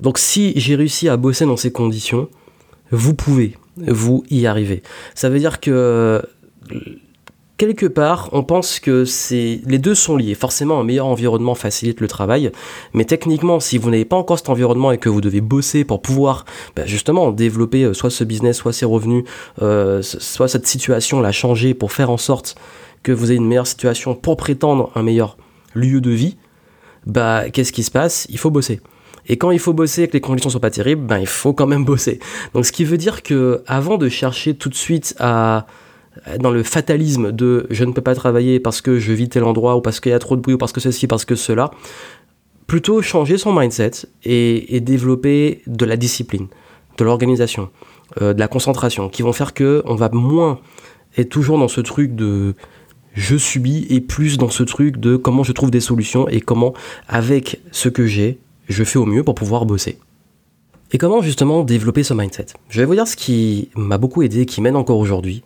Donc 0.01 0.19
si 0.19 0.53
j'ai 0.57 0.75
réussi 0.75 1.09
à 1.09 1.17
bosser 1.17 1.47
dans 1.47 1.57
ces 1.57 1.73
conditions, 1.73 2.29
vous 2.91 3.15
pouvez, 3.15 3.57
vous 3.77 4.25
y 4.31 4.47
arriver. 4.47 4.83
Ça 5.15 5.29
veut 5.29 5.39
dire 5.39 5.61
que 5.61 6.23
quelque 7.57 7.87
part, 7.87 8.29
on 8.33 8.43
pense 8.43 8.81
que 8.81 9.05
les 9.29 9.79
deux 9.79 9.95
sont 9.95 10.17
liés. 10.17 10.35
Forcément, 10.35 10.81
un 10.81 10.85
meilleur 10.85 11.07
environnement 11.07 11.55
facilite 11.55 12.01
le 12.01 12.09
travail, 12.09 12.51
mais 12.93 13.05
techniquement, 13.05 13.61
si 13.61 13.79
vous 13.79 13.91
n'avez 13.91 14.05
pas 14.05 14.17
encore 14.17 14.39
cet 14.39 14.49
environnement 14.49 14.93
et 14.93 14.99
que 14.99 15.09
vous 15.09 15.21
devez 15.21 15.41
bosser 15.41 15.85
pour 15.85 16.03
pouvoir 16.03 16.45
ben, 16.75 16.87
justement 16.87 17.33
développer 17.33 17.85
euh, 17.85 17.95
soit 17.95 18.11
ce 18.11 18.25
business, 18.25 18.57
soit 18.57 18.73
ces 18.73 18.85
revenus, 18.85 19.25
euh, 19.63 20.03
soit 20.03 20.49
cette 20.49 20.67
situation 20.67 21.21
la 21.21 21.33
changer 21.33 21.75
pour 21.75 21.93
faire 21.93 22.11
en 22.11 22.19
sorte 22.19 22.57
que 23.03 23.13
vous 23.13 23.31
ayez 23.31 23.39
une 23.39 23.47
meilleure 23.47 23.67
situation 23.67 24.15
pour 24.15 24.37
prétendre 24.37 24.91
un 24.95 25.03
meilleur 25.03 25.37
lieu 25.75 26.01
de 26.01 26.11
vie, 26.11 26.37
bah 27.07 27.51
qu'est-ce 27.51 27.73
qui 27.73 27.85
se 27.85 27.91
passe? 27.91 28.27
Il 28.31 28.39
faut 28.39 28.51
bosser. 28.51 28.81
Et 29.29 29.37
quand 29.39 29.51
il 29.51 29.59
faut 29.59 29.73
bosser 29.73 30.03
et 30.03 30.09
que 30.09 30.13
les 30.13 30.21
conditions 30.21 30.51
sont 30.51 30.61
pas 30.61 30.71
terribles, 30.71 31.03
ben 31.03 31.19
il 31.19 31.27
faut 31.27 31.53
quand 31.53 31.67
même 31.67 31.85
bosser. 31.85 32.21
Donc 32.55 32.67
ce 32.67 32.73
qui 32.73 32.85
veut 32.85 32.97
dire 32.97 33.23
que 33.23 33.63
avant 33.67 33.97
de 33.97 34.09
chercher 34.09 34.55
tout 34.55 34.69
de 34.69 34.75
suite 34.75 35.15
à 35.19 35.67
dans 36.39 36.51
le 36.51 36.63
fatalisme 36.63 37.33
de 37.33 37.67
je 37.71 37.85
ne 37.85 37.93
peux 37.93 38.03
pas 38.03 38.15
travailler 38.15 38.61
parce 38.61 38.81
que 38.81 38.99
je 38.99 39.13
vis 39.13 39.29
tel 39.29 39.45
endroit 39.45 39.77
ou 39.77 39.81
parce 39.81 40.01
qu'il 40.01 40.13
y 40.13 40.15
a 40.15 40.19
trop 40.19 40.37
de 40.37 40.41
bruit 40.41 40.55
ou 40.55 40.59
parce 40.59 40.73
que 40.73 40.81
ceci, 40.81 41.07
parce 41.07 41.25
que 41.25 41.35
cela, 41.35 41.71
plutôt 42.67 43.03
changer 43.03 43.39
son 43.39 43.53
mindset 43.53 43.93
et, 44.25 44.81
développer 44.81 45.63
de 45.67 45.85
la 45.85 45.97
discipline, 45.97 46.49
de 46.99 47.05
l'organisation, 47.05 47.71
euh, 48.21 48.35
de 48.35 48.41
la 48.41 48.49
concentration, 48.49 49.09
qui 49.09 49.23
vont 49.23 49.33
faire 49.33 49.55
que 49.55 49.83
on 49.87 49.95
va 49.95 50.09
moins 50.13 50.61
être 51.17 51.29
toujours 51.29 51.59
dans 51.59 51.69
ce 51.69 51.81
truc 51.81 52.15
de 52.15 52.55
je 53.15 53.37
subis 53.37 53.87
et 53.89 54.01
plus 54.01 54.37
dans 54.37 54.51
ce 54.51 54.63
truc 54.63 54.99
de 54.99 55.17
comment 55.17 55.43
je 55.43 55.53
trouve 55.53 55.71
des 55.71 55.81
solutions 55.81 56.29
et 56.29 56.41
comment 56.41 56.75
avec 57.09 57.61
ce 57.71 57.89
que 57.89 58.07
j'ai, 58.07 58.39
je 58.69 58.85
fais 58.85 58.99
au 58.99 59.07
mieux 59.07 59.25
pour 59.25 59.35
pouvoir 59.35 59.65
bosser. 59.65 59.99
Et 60.93 60.99
comment 60.99 61.23
justement 61.23 61.65
développer 61.65 62.03
ce 62.03 62.15
mindset? 62.15 62.47
Je 62.69 62.81
vais 62.81 62.87
vous 62.87 62.95
dire 62.95 63.09
ce 63.09 63.17
qui 63.17 63.71
m'a 63.75 63.99
beaucoup 63.99 64.23
aidé, 64.23 64.47
qui 64.47 64.61
mène 64.61 64.77
encore 64.77 64.99
aujourd'hui, 64.99 65.43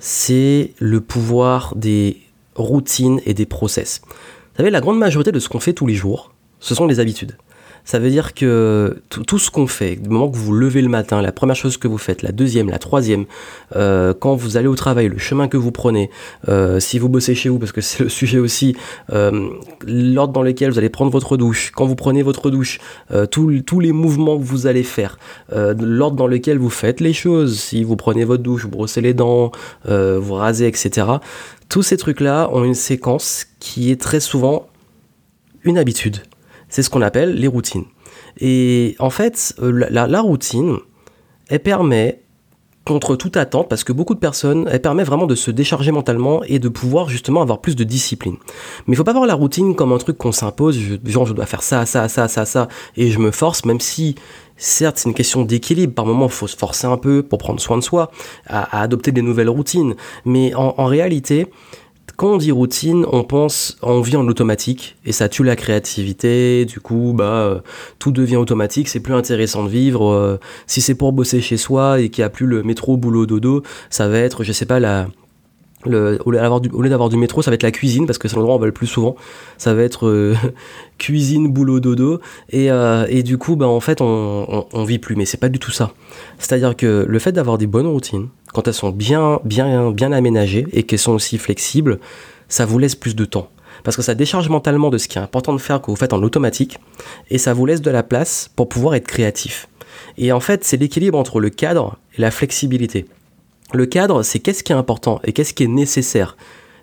c'est 0.00 0.72
le 0.78 1.00
pouvoir 1.00 1.76
des 1.76 2.20
routines 2.56 3.20
et 3.24 3.34
des 3.34 3.46
process. 3.46 4.00
Vous 4.08 4.56
savez, 4.56 4.70
la 4.70 4.80
grande 4.80 4.98
majorité 4.98 5.30
de 5.30 5.38
ce 5.38 5.48
qu'on 5.48 5.60
fait 5.60 5.74
tous 5.74 5.86
les 5.86 5.94
jours, 5.94 6.32
ce 6.58 6.74
sont 6.74 6.86
les 6.86 6.98
habitudes. 6.98 7.36
Ça 7.84 7.98
veut 7.98 8.10
dire 8.10 8.34
que 8.34 9.02
tout, 9.08 9.38
ce 9.38 9.50
qu'on 9.50 9.66
fait, 9.66 9.96
du 9.96 10.08
moment 10.08 10.30
que 10.30 10.36
vous 10.36 10.52
levez 10.52 10.82
le 10.82 10.88
matin, 10.88 11.22
la 11.22 11.32
première 11.32 11.56
chose 11.56 11.76
que 11.76 11.88
vous 11.88 11.98
faites, 11.98 12.22
la 12.22 12.32
deuxième, 12.32 12.68
la 12.68 12.78
troisième, 12.78 13.24
euh, 13.76 14.14
quand 14.18 14.34
vous 14.34 14.56
allez 14.56 14.68
au 14.68 14.74
travail, 14.74 15.08
le 15.08 15.18
chemin 15.18 15.48
que 15.48 15.56
vous 15.56 15.72
prenez, 15.72 16.10
euh, 16.48 16.80
si 16.80 16.98
vous 16.98 17.08
bossez 17.08 17.34
chez 17.34 17.48
vous, 17.48 17.58
parce 17.58 17.72
que 17.72 17.80
c'est 17.90 18.04
le 18.04 18.08
sujet 18.08 18.38
aussi, 18.38 18.76
euh, 19.12 19.48
l'ordre 19.86 20.32
dans 20.32 20.42
lequel 20.42 20.70
vous 20.70 20.78
allez 20.78 20.88
prendre 20.88 21.10
votre 21.10 21.36
douche, 21.36 21.72
quand 21.74 21.86
vous 21.86 21.96
prenez 21.96 22.22
votre 22.22 22.50
douche, 22.50 22.78
tous 23.30 23.80
les 23.80 23.92
mouvements 23.92 24.38
que 24.38 24.44
vous 24.44 24.66
allez 24.66 24.82
faire, 24.82 25.18
l'ordre 25.50 26.16
dans 26.16 26.26
lequel 26.26 26.58
vous 26.58 26.70
faites 26.70 27.00
les 27.00 27.12
choses, 27.12 27.58
si 27.58 27.82
vous 27.84 27.96
prenez 27.96 28.24
votre 28.24 28.42
douche, 28.42 28.62
vous 28.62 28.70
brossez 28.70 29.00
les 29.00 29.14
dents, 29.14 29.52
vous 29.86 30.34
rasez, 30.34 30.66
etc. 30.66 31.06
Tous 31.68 31.82
ces 31.82 31.96
trucs-là 31.96 32.50
ont 32.52 32.64
une 32.64 32.74
séquence 32.74 33.46
qui 33.58 33.90
est 33.90 34.00
très 34.00 34.20
souvent 34.20 34.66
une 35.64 35.78
habitude 35.78 36.22
c'est 36.70 36.82
ce 36.82 36.88
qu'on 36.88 37.02
appelle 37.02 37.34
les 37.34 37.48
routines. 37.48 37.84
Et 38.38 38.96
en 38.98 39.10
fait, 39.10 39.54
euh, 39.60 39.86
la, 39.90 40.20
routine, 40.20 40.78
elle 41.48 41.60
permet, 41.60 42.22
contre 42.86 43.14
toute 43.14 43.36
attente, 43.36 43.68
parce 43.68 43.84
que 43.84 43.92
beaucoup 43.92 44.14
de 44.14 44.20
personnes, 44.20 44.68
elle 44.70 44.80
permet 44.80 45.04
vraiment 45.04 45.26
de 45.26 45.34
se 45.34 45.50
décharger 45.50 45.92
mentalement 45.92 46.42
et 46.44 46.58
de 46.58 46.68
pouvoir 46.68 47.08
justement 47.08 47.42
avoir 47.42 47.60
plus 47.60 47.76
de 47.76 47.84
discipline. 47.84 48.36
Mais 48.86 48.94
il 48.94 48.96
faut 48.96 49.04
pas 49.04 49.12
voir 49.12 49.26
la 49.26 49.34
routine 49.34 49.74
comme 49.74 49.92
un 49.92 49.98
truc 49.98 50.16
qu'on 50.16 50.32
s'impose, 50.32 50.78
genre 51.04 51.26
je 51.26 51.34
dois 51.34 51.46
faire 51.46 51.62
ça, 51.62 51.84
ça, 51.86 52.08
ça, 52.08 52.26
ça, 52.28 52.46
ça, 52.46 52.68
et 52.96 53.10
je 53.10 53.18
me 53.18 53.30
force, 53.30 53.64
même 53.64 53.80
si 53.80 54.14
certes 54.56 54.98
c'est 54.98 55.08
une 55.08 55.14
question 55.14 55.42
d'équilibre, 55.42 55.94
par 55.94 56.06
moments 56.06 56.26
il 56.26 56.32
faut 56.32 56.46
se 56.46 56.56
forcer 56.56 56.86
un 56.86 56.96
peu 56.96 57.22
pour 57.22 57.38
prendre 57.38 57.60
soin 57.60 57.76
de 57.76 57.82
soi, 57.82 58.10
à, 58.46 58.80
adopter 58.80 59.12
des 59.12 59.22
nouvelles 59.22 59.50
routines. 59.50 59.94
Mais 60.24 60.54
en 60.54 60.84
réalité, 60.86 61.48
quand 62.20 62.34
on 62.34 62.36
dit 62.36 62.52
routine, 62.52 63.06
on 63.10 63.24
pense, 63.24 63.78
on 63.80 64.02
vit 64.02 64.14
en 64.14 64.28
automatique 64.28 64.98
et 65.06 65.12
ça 65.12 65.30
tue 65.30 65.42
la 65.42 65.56
créativité. 65.56 66.66
Du 66.66 66.78
coup, 66.78 67.14
bah, 67.16 67.24
euh, 67.24 67.60
tout 67.98 68.12
devient 68.12 68.36
automatique. 68.36 68.88
C'est 68.88 69.00
plus 69.00 69.14
intéressant 69.14 69.64
de 69.64 69.70
vivre. 69.70 70.06
Euh, 70.12 70.38
si 70.66 70.82
c'est 70.82 70.94
pour 70.94 71.14
bosser 71.14 71.40
chez 71.40 71.56
soi 71.56 71.98
et 71.98 72.10
qu'il 72.10 72.20
n'y 72.20 72.26
a 72.26 72.28
plus 72.28 72.44
le 72.44 72.62
métro, 72.62 72.98
boulot, 72.98 73.24
dodo, 73.24 73.62
ça 73.88 74.06
va 74.06 74.18
être, 74.18 74.44
je 74.44 74.52
sais 74.52 74.66
pas, 74.66 74.78
la, 74.78 75.08
le, 75.86 76.18
au, 76.26 76.30
lieu 76.30 76.90
d'avoir 76.90 77.08
du, 77.08 77.16
métro, 77.16 77.40
ça 77.40 77.50
va 77.50 77.54
être 77.54 77.62
la 77.62 77.70
cuisine 77.70 78.04
parce 78.04 78.18
que 78.18 78.28
c'est 78.28 78.36
l'endroit 78.36 78.56
où 78.56 78.58
on 78.58 78.60
va 78.60 78.66
le 78.66 78.72
plus 78.72 78.86
souvent. 78.86 79.16
Ça 79.56 79.72
va 79.72 79.82
être 79.82 80.06
euh, 80.06 80.36
cuisine, 80.98 81.50
boulot, 81.50 81.80
dodo. 81.80 82.20
Et, 82.50 82.66
et, 83.08 83.22
du 83.22 83.38
coup, 83.38 83.56
bah, 83.56 83.66
en 83.66 83.80
fait, 83.80 84.02
on, 84.02 84.66
on, 84.70 84.84
vit 84.84 84.98
plus. 84.98 85.16
Mais 85.16 85.24
c'est 85.24 85.40
pas 85.40 85.48
du 85.48 85.58
tout 85.58 85.70
ça. 85.70 85.94
C'est-à-dire 86.38 86.76
que 86.76 87.06
le 87.08 87.18
fait 87.18 87.32
d'avoir 87.32 87.56
des 87.56 87.66
bonnes 87.66 87.86
routines, 87.86 88.28
quand 88.52 88.68
elles 88.68 88.74
sont 88.74 88.90
bien, 88.90 89.40
bien, 89.44 89.90
bien 89.90 90.12
aménagées 90.12 90.66
et 90.72 90.82
qu'elles 90.82 90.98
sont 90.98 91.12
aussi 91.12 91.38
flexibles, 91.38 92.00
ça 92.48 92.66
vous 92.66 92.78
laisse 92.78 92.96
plus 92.96 93.14
de 93.14 93.24
temps. 93.24 93.48
Parce 93.84 93.96
que 93.96 94.02
ça 94.02 94.14
décharge 94.14 94.48
mentalement 94.48 94.90
de 94.90 94.98
ce 94.98 95.08
qui 95.08 95.18
est 95.18 95.22
important 95.22 95.52
de 95.52 95.58
faire 95.58 95.80
que 95.80 95.90
vous 95.90 95.96
faites 95.96 96.12
en 96.12 96.22
automatique 96.22 96.78
et 97.30 97.38
ça 97.38 97.54
vous 97.54 97.64
laisse 97.66 97.80
de 97.80 97.90
la 97.90 98.02
place 98.02 98.50
pour 98.54 98.68
pouvoir 98.68 98.94
être 98.94 99.06
créatif. 99.06 99.68
Et 100.18 100.32
en 100.32 100.40
fait, 100.40 100.64
c'est 100.64 100.76
l'équilibre 100.76 101.18
entre 101.18 101.40
le 101.40 101.50
cadre 101.50 101.98
et 102.16 102.20
la 102.20 102.30
flexibilité. 102.30 103.06
Le 103.72 103.86
cadre, 103.86 104.22
c'est 104.22 104.40
qu'est-ce 104.40 104.62
qui 104.64 104.72
est 104.72 104.76
important 104.76 105.20
et 105.24 105.32
qu'est-ce 105.32 105.54
qui 105.54 105.64
est 105.64 105.68
nécessaire. 105.68 106.36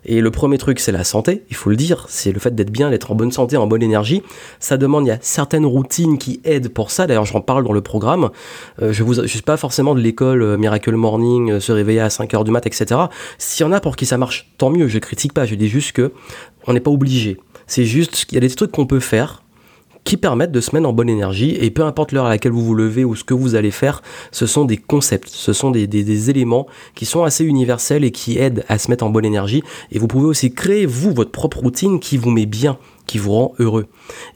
Et 0.04 0.20
le 0.20 0.30
premier 0.30 0.58
truc, 0.58 0.80
c'est 0.80 0.92
la 0.92 1.04
santé, 1.04 1.44
il 1.50 1.56
faut 1.56 1.70
le 1.70 1.76
dire, 1.76 2.06
c'est 2.08 2.32
le 2.32 2.40
fait 2.40 2.54
d'être 2.54 2.70
bien, 2.70 2.90
d'être 2.90 3.10
en 3.10 3.14
bonne 3.14 3.32
santé, 3.32 3.56
en 3.56 3.66
bonne 3.66 3.82
énergie. 3.82 4.22
Ça 4.60 4.76
demande, 4.76 5.06
il 5.06 5.08
y 5.08 5.12
a 5.12 5.18
certaines 5.20 5.66
routines 5.66 6.18
qui 6.18 6.40
aident 6.44 6.68
pour 6.68 6.90
ça, 6.90 7.06
d'ailleurs 7.06 7.24
j'en 7.24 7.40
parle 7.40 7.64
dans 7.64 7.72
le 7.72 7.80
programme. 7.80 8.30
Euh, 8.82 8.92
je 8.92 9.04
ne 9.04 9.26
suis 9.26 9.42
pas 9.42 9.56
forcément 9.56 9.94
de 9.94 10.00
l'école 10.00 10.42
euh, 10.42 10.56
Miracle 10.56 10.94
Morning, 10.94 11.52
euh, 11.52 11.60
se 11.60 11.72
réveiller 11.72 12.00
à 12.00 12.08
5h 12.08 12.44
du 12.44 12.50
mat, 12.50 12.66
etc. 12.66 13.00
S'il 13.38 13.66
y 13.66 13.68
en 13.68 13.72
a 13.72 13.80
pour 13.80 13.96
qui 13.96 14.06
ça 14.06 14.18
marche, 14.18 14.52
tant 14.58 14.70
mieux, 14.70 14.88
je 14.88 14.98
critique 14.98 15.32
pas, 15.32 15.46
je 15.46 15.54
dis 15.54 15.68
juste 15.68 15.92
que 15.92 16.12
on 16.66 16.72
n'est 16.72 16.80
pas 16.80 16.90
obligé. 16.90 17.38
C'est 17.66 17.84
juste 17.84 18.24
qu'il 18.24 18.34
y 18.34 18.38
a 18.38 18.40
des 18.40 18.50
trucs 18.54 18.72
qu'on 18.72 18.86
peut 18.86 19.00
faire 19.00 19.42
qui 20.04 20.16
permettent 20.16 20.52
de 20.52 20.60
se 20.60 20.74
mettre 20.74 20.88
en 20.88 20.92
bonne 20.92 21.08
énergie 21.08 21.56
et 21.60 21.70
peu 21.70 21.82
importe 21.82 22.12
l'heure 22.12 22.26
à 22.26 22.30
laquelle 22.30 22.52
vous 22.52 22.64
vous 22.64 22.74
levez 22.74 23.04
ou 23.04 23.14
ce 23.14 23.24
que 23.24 23.34
vous 23.34 23.54
allez 23.54 23.70
faire, 23.70 24.02
ce 24.32 24.46
sont 24.46 24.64
des 24.64 24.76
concepts, 24.76 25.28
ce 25.28 25.52
sont 25.52 25.70
des, 25.70 26.30
éléments 26.30 26.66
qui 26.94 27.06
sont 27.06 27.24
assez 27.24 27.44
universels 27.44 28.04
et 28.04 28.10
qui 28.10 28.38
aident 28.38 28.64
à 28.68 28.78
se 28.78 28.90
mettre 28.90 29.04
en 29.04 29.10
bonne 29.10 29.24
énergie 29.24 29.62
et 29.92 29.98
vous 29.98 30.08
pouvez 30.08 30.26
aussi 30.26 30.52
créer 30.52 30.86
vous 30.86 31.12
votre 31.12 31.30
propre 31.30 31.58
routine 31.58 32.00
qui 32.00 32.16
vous 32.16 32.30
met 32.30 32.46
bien 32.46 32.78
qui 33.06 33.18
vous 33.18 33.32
rend 33.32 33.54
heureux. 33.58 33.86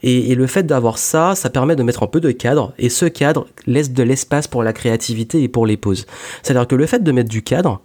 Et, 0.01 0.31
et 0.31 0.35
le 0.35 0.47
fait 0.47 0.63
d'avoir 0.63 0.97
ça, 0.97 1.35
ça 1.35 1.51
permet 1.51 1.75
de 1.75 1.83
mettre 1.83 2.01
un 2.01 2.07
peu 2.07 2.19
de 2.19 2.31
cadre, 2.31 2.73
et 2.79 2.89
ce 2.89 3.05
cadre 3.05 3.45
laisse 3.67 3.91
de 3.91 4.01
l'espace 4.01 4.47
pour 4.47 4.63
la 4.63 4.73
créativité 4.73 5.43
et 5.43 5.47
pour 5.47 5.67
les 5.67 5.77
pauses. 5.77 6.07
C'est-à-dire 6.41 6.67
que 6.67 6.75
le 6.75 6.87
fait 6.87 7.03
de 7.03 7.11
mettre 7.11 7.29
du 7.29 7.43
cadre, 7.43 7.81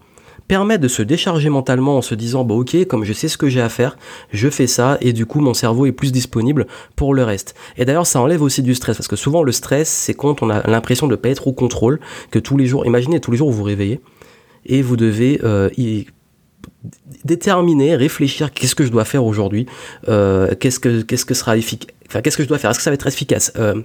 permet 0.49 0.78
de 0.78 0.88
se 0.88 1.02
décharger 1.02 1.50
mentalement 1.50 1.99
en 1.99 2.02
se 2.02 2.14
disant 2.14 2.45
bah 2.45 2.55
ok 2.55 2.87
comme 2.87 3.05
je 3.05 3.12
sais 3.12 3.28
ce 3.28 3.37
que 3.38 3.49
j'ai 3.49 3.61
à 3.61 3.69
faire 3.69 3.97
je 4.33 4.49
fais 4.49 4.67
ça 4.67 4.99
et 5.00 5.12
du 5.12 5.26
coup 5.26 5.40
mon 5.40 5.55
cerveau 5.55 5.87
est 5.87 5.93
plus 5.93 6.11
disponible 6.11 6.67
pour 6.97 7.14
le 7.14 7.23
reste. 7.23 7.55
Et 7.76 7.85
d'ailleurs 7.85 8.07
ça 8.07 8.21
enlève 8.21 8.43
aussi 8.43 8.62
du 8.62 8.75
stress 8.75 8.97
parce 8.97 9.09
que 9.09 9.17
souvent 9.17 9.43
le 9.43 9.52
stress 9.52 9.88
c'est 9.88 10.14
quand 10.14 10.43
on 10.43 10.50
a 10.50 10.67
l'impression 10.69 11.07
de 11.07 11.12
ne 11.12 11.17
pas 11.17 11.28
être 11.28 11.47
au 11.47 11.52
contrôle 11.52 12.00
que 12.31 12.38
tous 12.38 12.57
les 12.57 12.67
jours 12.67 12.87
imaginez 12.87 13.21
tous 13.21 13.31
les 13.31 13.37
jours 13.37 13.50
vous 13.50 13.59
vous 13.59 13.64
réveillez 13.64 14.00
et 14.67 14.83
vous 14.83 14.97
devez 14.97 15.40
euh, 15.45 15.69
déterminer 17.25 17.95
réfléchir 17.95 18.52
qu'est-ce 18.52 18.75
que 18.75 18.85
je 18.85 18.90
dois 18.90 19.05
faire 19.05 19.25
aujourd'hui 19.25 19.67
euh, 20.09 20.55
qu'est-ce 20.59 20.81
que 20.81 21.02
qu'est-ce 21.02 21.25
que 21.25 21.35
sera 21.35 21.57
efficace 21.57 21.95
enfin 22.09 22.23
qu'est-ce 22.23 22.37
que 22.37 22.43
je 22.43 22.49
dois 22.49 22.59
faire? 22.59 22.71
Est-ce 22.71 22.78
que 22.78 22.85
ça 22.85 22.90
va 22.90 22.95
être 22.95 23.07
efficace? 23.07 23.52
Euh, 23.57 23.83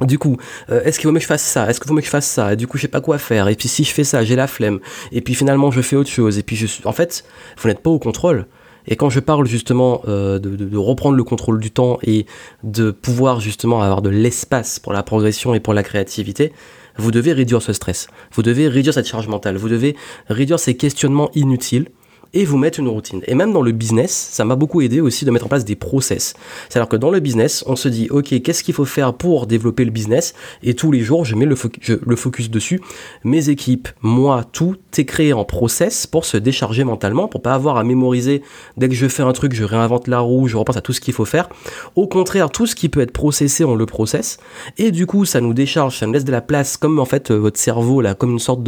du 0.00 0.18
coup, 0.18 0.36
euh, 0.70 0.82
est-ce 0.84 0.98
qu'il 0.98 1.06
vaut 1.06 1.12
mieux 1.12 1.18
que 1.18 1.24
je 1.24 1.28
fasse 1.28 1.42
ça? 1.42 1.68
Est-ce 1.68 1.78
qu'il 1.78 1.88
vaut 1.88 1.94
mieux 1.94 2.00
que 2.00 2.06
je 2.06 2.10
fasse 2.10 2.26
ça? 2.26 2.52
Et 2.52 2.56
du 2.56 2.66
coup, 2.66 2.76
je 2.76 2.82
sais 2.82 2.88
pas 2.88 3.00
quoi 3.00 3.18
faire. 3.18 3.48
Et 3.48 3.54
puis 3.54 3.68
si 3.68 3.84
je 3.84 3.92
fais 3.92 4.04
ça, 4.04 4.24
j'ai 4.24 4.36
la 4.36 4.46
flemme. 4.46 4.80
Et 5.12 5.20
puis 5.20 5.34
finalement, 5.34 5.70
je 5.70 5.80
fais 5.80 5.96
autre 5.96 6.10
chose. 6.10 6.38
Et 6.38 6.42
puis 6.42 6.56
je 6.56 6.66
En 6.84 6.92
fait, 6.92 7.24
vous 7.58 7.68
n'êtes 7.68 7.80
pas 7.80 7.90
au 7.90 7.98
contrôle. 7.98 8.46
Et 8.86 8.96
quand 8.96 9.10
je 9.10 9.20
parle 9.20 9.46
justement 9.46 10.02
euh, 10.08 10.38
de, 10.38 10.76
reprendre 10.76 11.16
le 11.16 11.24
contrôle 11.24 11.60
du 11.60 11.70
temps 11.70 11.98
et 12.02 12.26
de 12.64 12.90
pouvoir 12.90 13.38
justement 13.38 13.80
avoir 13.80 14.02
de 14.02 14.10
l'espace 14.10 14.78
pour 14.78 14.92
la 14.92 15.02
progression 15.02 15.54
et 15.54 15.60
pour 15.60 15.74
la 15.74 15.82
créativité, 15.82 16.52
vous 16.96 17.10
devez 17.10 17.32
réduire 17.32 17.62
ce 17.62 17.72
stress. 17.72 18.08
Vous 18.32 18.42
devez 18.42 18.68
réduire 18.68 18.92
cette 18.92 19.06
charge 19.06 19.28
mentale. 19.28 19.56
Vous 19.56 19.68
devez 19.68 19.96
réduire 20.28 20.58
ces 20.58 20.76
questionnements 20.76 21.30
inutiles 21.34 21.86
et 22.34 22.44
vous 22.44 22.56
mettre 22.56 22.80
une 22.80 22.88
routine. 22.88 23.20
Et 23.26 23.34
même 23.34 23.52
dans 23.52 23.62
le 23.62 23.72
business, 23.72 24.12
ça 24.32 24.44
m'a 24.44 24.56
beaucoup 24.56 24.80
aidé 24.80 25.00
aussi 25.00 25.24
de 25.24 25.30
mettre 25.30 25.46
en 25.46 25.48
place 25.48 25.64
des 25.64 25.76
process. 25.76 26.34
C'est-à-dire 26.68 26.88
que 26.88 26.96
dans 26.96 27.10
le 27.10 27.20
business, 27.20 27.64
on 27.66 27.76
se 27.76 27.88
dit, 27.88 28.08
ok, 28.10 28.40
qu'est-ce 28.42 28.62
qu'il 28.62 28.74
faut 28.74 28.84
faire 28.84 29.14
pour 29.14 29.46
développer 29.46 29.84
le 29.84 29.90
business? 29.90 30.34
Et 30.62 30.74
tous 30.74 30.92
les 30.92 31.00
jours, 31.00 31.24
je 31.24 31.34
mets 31.34 31.46
le, 31.46 31.56
focus 31.56 32.50
dessus. 32.50 32.80
Mes 33.24 33.48
équipes, 33.48 33.88
moi, 34.00 34.44
tout 34.50 34.76
est 34.96 35.04
créé 35.04 35.32
en 35.32 35.44
process 35.44 36.06
pour 36.06 36.24
se 36.24 36.36
décharger 36.36 36.84
mentalement, 36.84 37.28
pour 37.28 37.42
pas 37.42 37.54
avoir 37.54 37.76
à 37.76 37.84
mémoriser 37.84 38.42
dès 38.76 38.88
que 38.88 38.94
je 38.94 39.08
fais 39.08 39.22
un 39.22 39.32
truc, 39.32 39.54
je 39.54 39.64
réinvente 39.64 40.08
la 40.08 40.20
roue, 40.20 40.48
je 40.48 40.56
repense 40.56 40.76
à 40.76 40.80
tout 40.80 40.92
ce 40.92 41.00
qu'il 41.00 41.14
faut 41.14 41.24
faire. 41.24 41.48
Au 41.96 42.06
contraire, 42.06 42.50
tout 42.50 42.66
ce 42.66 42.74
qui 42.74 42.88
peut 42.88 43.00
être 43.00 43.12
processé, 43.12 43.64
on 43.64 43.74
le 43.74 43.86
process. 43.86 44.38
Et 44.78 44.90
du 44.90 45.06
coup, 45.06 45.24
ça 45.24 45.40
nous 45.40 45.54
décharge, 45.54 45.98
ça 45.98 46.06
nous 46.06 46.12
laisse 46.12 46.24
de 46.24 46.32
la 46.32 46.40
place, 46.40 46.76
comme 46.76 46.98
en 46.98 47.04
fait 47.04 47.30
votre 47.30 47.58
cerveau, 47.58 48.00
là, 48.00 48.14
comme 48.14 48.32
une 48.32 48.38
sorte 48.38 48.62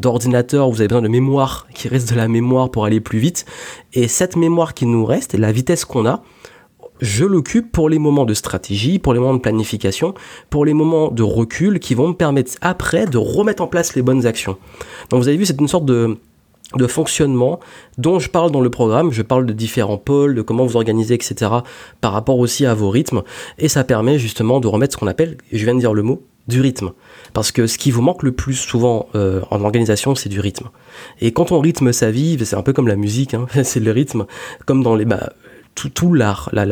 d'ordinateur 0.00 0.70
vous 0.70 0.80
avez 0.80 0.88
besoin 0.88 1.02
de 1.02 1.08
mémoire, 1.08 1.66
qui 1.74 1.88
reste 1.88 2.10
de 2.10 2.16
la 2.16 2.28
mémoire 2.28 2.70
pour 2.70 2.84
aller 2.84 2.89
aller 2.90 3.00
plus 3.00 3.18
vite. 3.18 3.46
Et 3.92 4.08
cette 4.08 4.36
mémoire 4.36 4.74
qui 4.74 4.86
nous 4.86 5.04
reste 5.04 5.34
la 5.34 5.52
vitesse 5.52 5.84
qu'on 5.84 6.06
a, 6.06 6.22
je 7.00 7.24
l'occupe 7.24 7.72
pour 7.72 7.88
les 7.88 7.98
moments 7.98 8.24
de 8.24 8.34
stratégie, 8.34 8.98
pour 8.98 9.14
les 9.14 9.20
moments 9.20 9.34
de 9.34 9.40
planification, 9.40 10.14
pour 10.50 10.64
les 10.64 10.74
moments 10.74 11.10
de 11.10 11.22
recul 11.22 11.78
qui 11.78 11.94
vont 11.94 12.08
me 12.08 12.14
permettre 12.14 12.52
après 12.60 13.06
de 13.06 13.18
remettre 13.18 13.62
en 13.62 13.66
place 13.66 13.94
les 13.94 14.02
bonnes 14.02 14.26
actions. 14.26 14.58
Donc 15.08 15.22
vous 15.22 15.28
avez 15.28 15.36
vu, 15.36 15.46
c'est 15.46 15.58
une 15.58 15.68
sorte 15.68 15.86
de, 15.86 16.18
de 16.76 16.86
fonctionnement 16.86 17.58
dont 17.98 18.18
je 18.18 18.28
parle 18.28 18.50
dans 18.50 18.60
le 18.60 18.70
programme. 18.70 19.12
Je 19.12 19.22
parle 19.22 19.46
de 19.46 19.52
différents 19.52 19.98
pôles, 19.98 20.34
de 20.34 20.42
comment 20.42 20.64
vous 20.66 20.76
organisez, 20.76 21.14
etc. 21.14 21.50
par 22.00 22.12
rapport 22.12 22.38
aussi 22.38 22.66
à 22.66 22.74
vos 22.74 22.90
rythmes. 22.90 23.22
Et 23.58 23.68
ça 23.68 23.84
permet 23.84 24.18
justement 24.18 24.60
de 24.60 24.68
remettre 24.68 24.94
ce 24.94 24.98
qu'on 24.98 25.06
appelle, 25.06 25.38
je 25.52 25.64
viens 25.64 25.74
de 25.74 25.80
dire 25.80 25.94
le 25.94 26.02
mot, 26.02 26.22
du 26.48 26.60
rythme. 26.60 26.92
Parce 27.32 27.52
que 27.52 27.66
ce 27.66 27.78
qui 27.78 27.90
vous 27.90 28.02
manque 28.02 28.22
le 28.22 28.32
plus 28.32 28.54
souvent 28.54 29.08
euh, 29.14 29.40
en 29.50 29.62
organisation, 29.62 30.14
c'est 30.14 30.28
du 30.28 30.40
rythme. 30.40 30.70
Et 31.20 31.32
quand 31.32 31.52
on 31.52 31.60
rythme 31.60 31.92
sa 31.92 32.10
vie, 32.10 32.38
c'est 32.44 32.56
un 32.56 32.62
peu 32.62 32.72
comme 32.72 32.88
la 32.88 32.96
musique, 32.96 33.34
hein, 33.34 33.46
c'est 33.62 33.80
le 33.80 33.90
rythme, 33.90 34.26
comme 34.66 34.82
dans 34.82 34.96
les... 34.96 35.04
Bah, 35.04 35.32
tout, 35.76 35.88
tout 35.88 36.12
l'art, 36.12 36.50
la, 36.52 36.66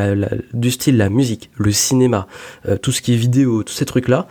du 0.53 0.71
style, 0.71 0.97
la 0.97 1.09
musique, 1.09 1.51
le 1.57 1.71
cinéma, 1.71 2.27
euh, 2.67 2.77
tout 2.77 2.93
ce 2.93 3.01
qui 3.01 3.15
est 3.15 3.17
vidéo, 3.17 3.63
tous 3.63 3.73
ces 3.73 3.87
trucs-là, 3.87 4.27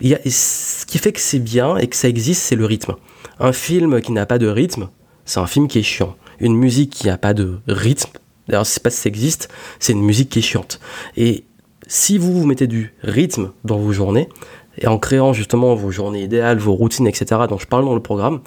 y 0.00 0.14
a, 0.14 0.18
ce 0.24 0.86
qui 0.86 0.98
fait 0.98 1.12
que 1.12 1.20
c'est 1.20 1.40
bien 1.40 1.76
et 1.76 1.88
que 1.88 1.96
ça 1.96 2.08
existe, 2.08 2.42
c'est 2.42 2.56
le 2.56 2.64
rythme. 2.64 2.94
Un 3.40 3.52
film 3.52 4.00
qui 4.00 4.12
n'a 4.12 4.24
pas 4.24 4.38
de 4.38 4.46
rythme, 4.46 4.88
c'est 5.24 5.40
un 5.40 5.46
film 5.46 5.68
qui 5.68 5.80
est 5.80 5.82
chiant. 5.82 6.16
Une 6.40 6.56
musique 6.56 6.90
qui 6.90 7.06
n'a 7.06 7.18
pas 7.18 7.34
de 7.34 7.58
rythme, 7.66 8.10
d'ailleurs, 8.48 8.66
sais 8.66 8.80
pas 8.80 8.90
si 8.90 9.00
ça 9.00 9.08
existe, 9.08 9.48
c'est 9.78 9.92
une 9.92 10.02
musique 10.02 10.30
qui 10.30 10.38
est 10.38 10.42
chiante. 10.42 10.80
Et 11.16 11.44
si 11.86 12.18
vous 12.18 12.32
vous 12.32 12.46
mettez 12.46 12.66
du 12.66 12.94
rythme 13.02 13.50
dans 13.64 13.78
vos 13.78 13.92
journées, 13.92 14.28
et 14.78 14.86
en 14.86 14.98
créant 14.98 15.32
justement 15.32 15.74
vos 15.74 15.90
journées 15.90 16.22
idéales, 16.22 16.58
vos 16.58 16.74
routines, 16.74 17.06
etc., 17.06 17.42
dont 17.48 17.58
je 17.58 17.66
parle 17.66 17.84
dans 17.84 17.94
le 17.94 18.00
programme, 18.00 18.40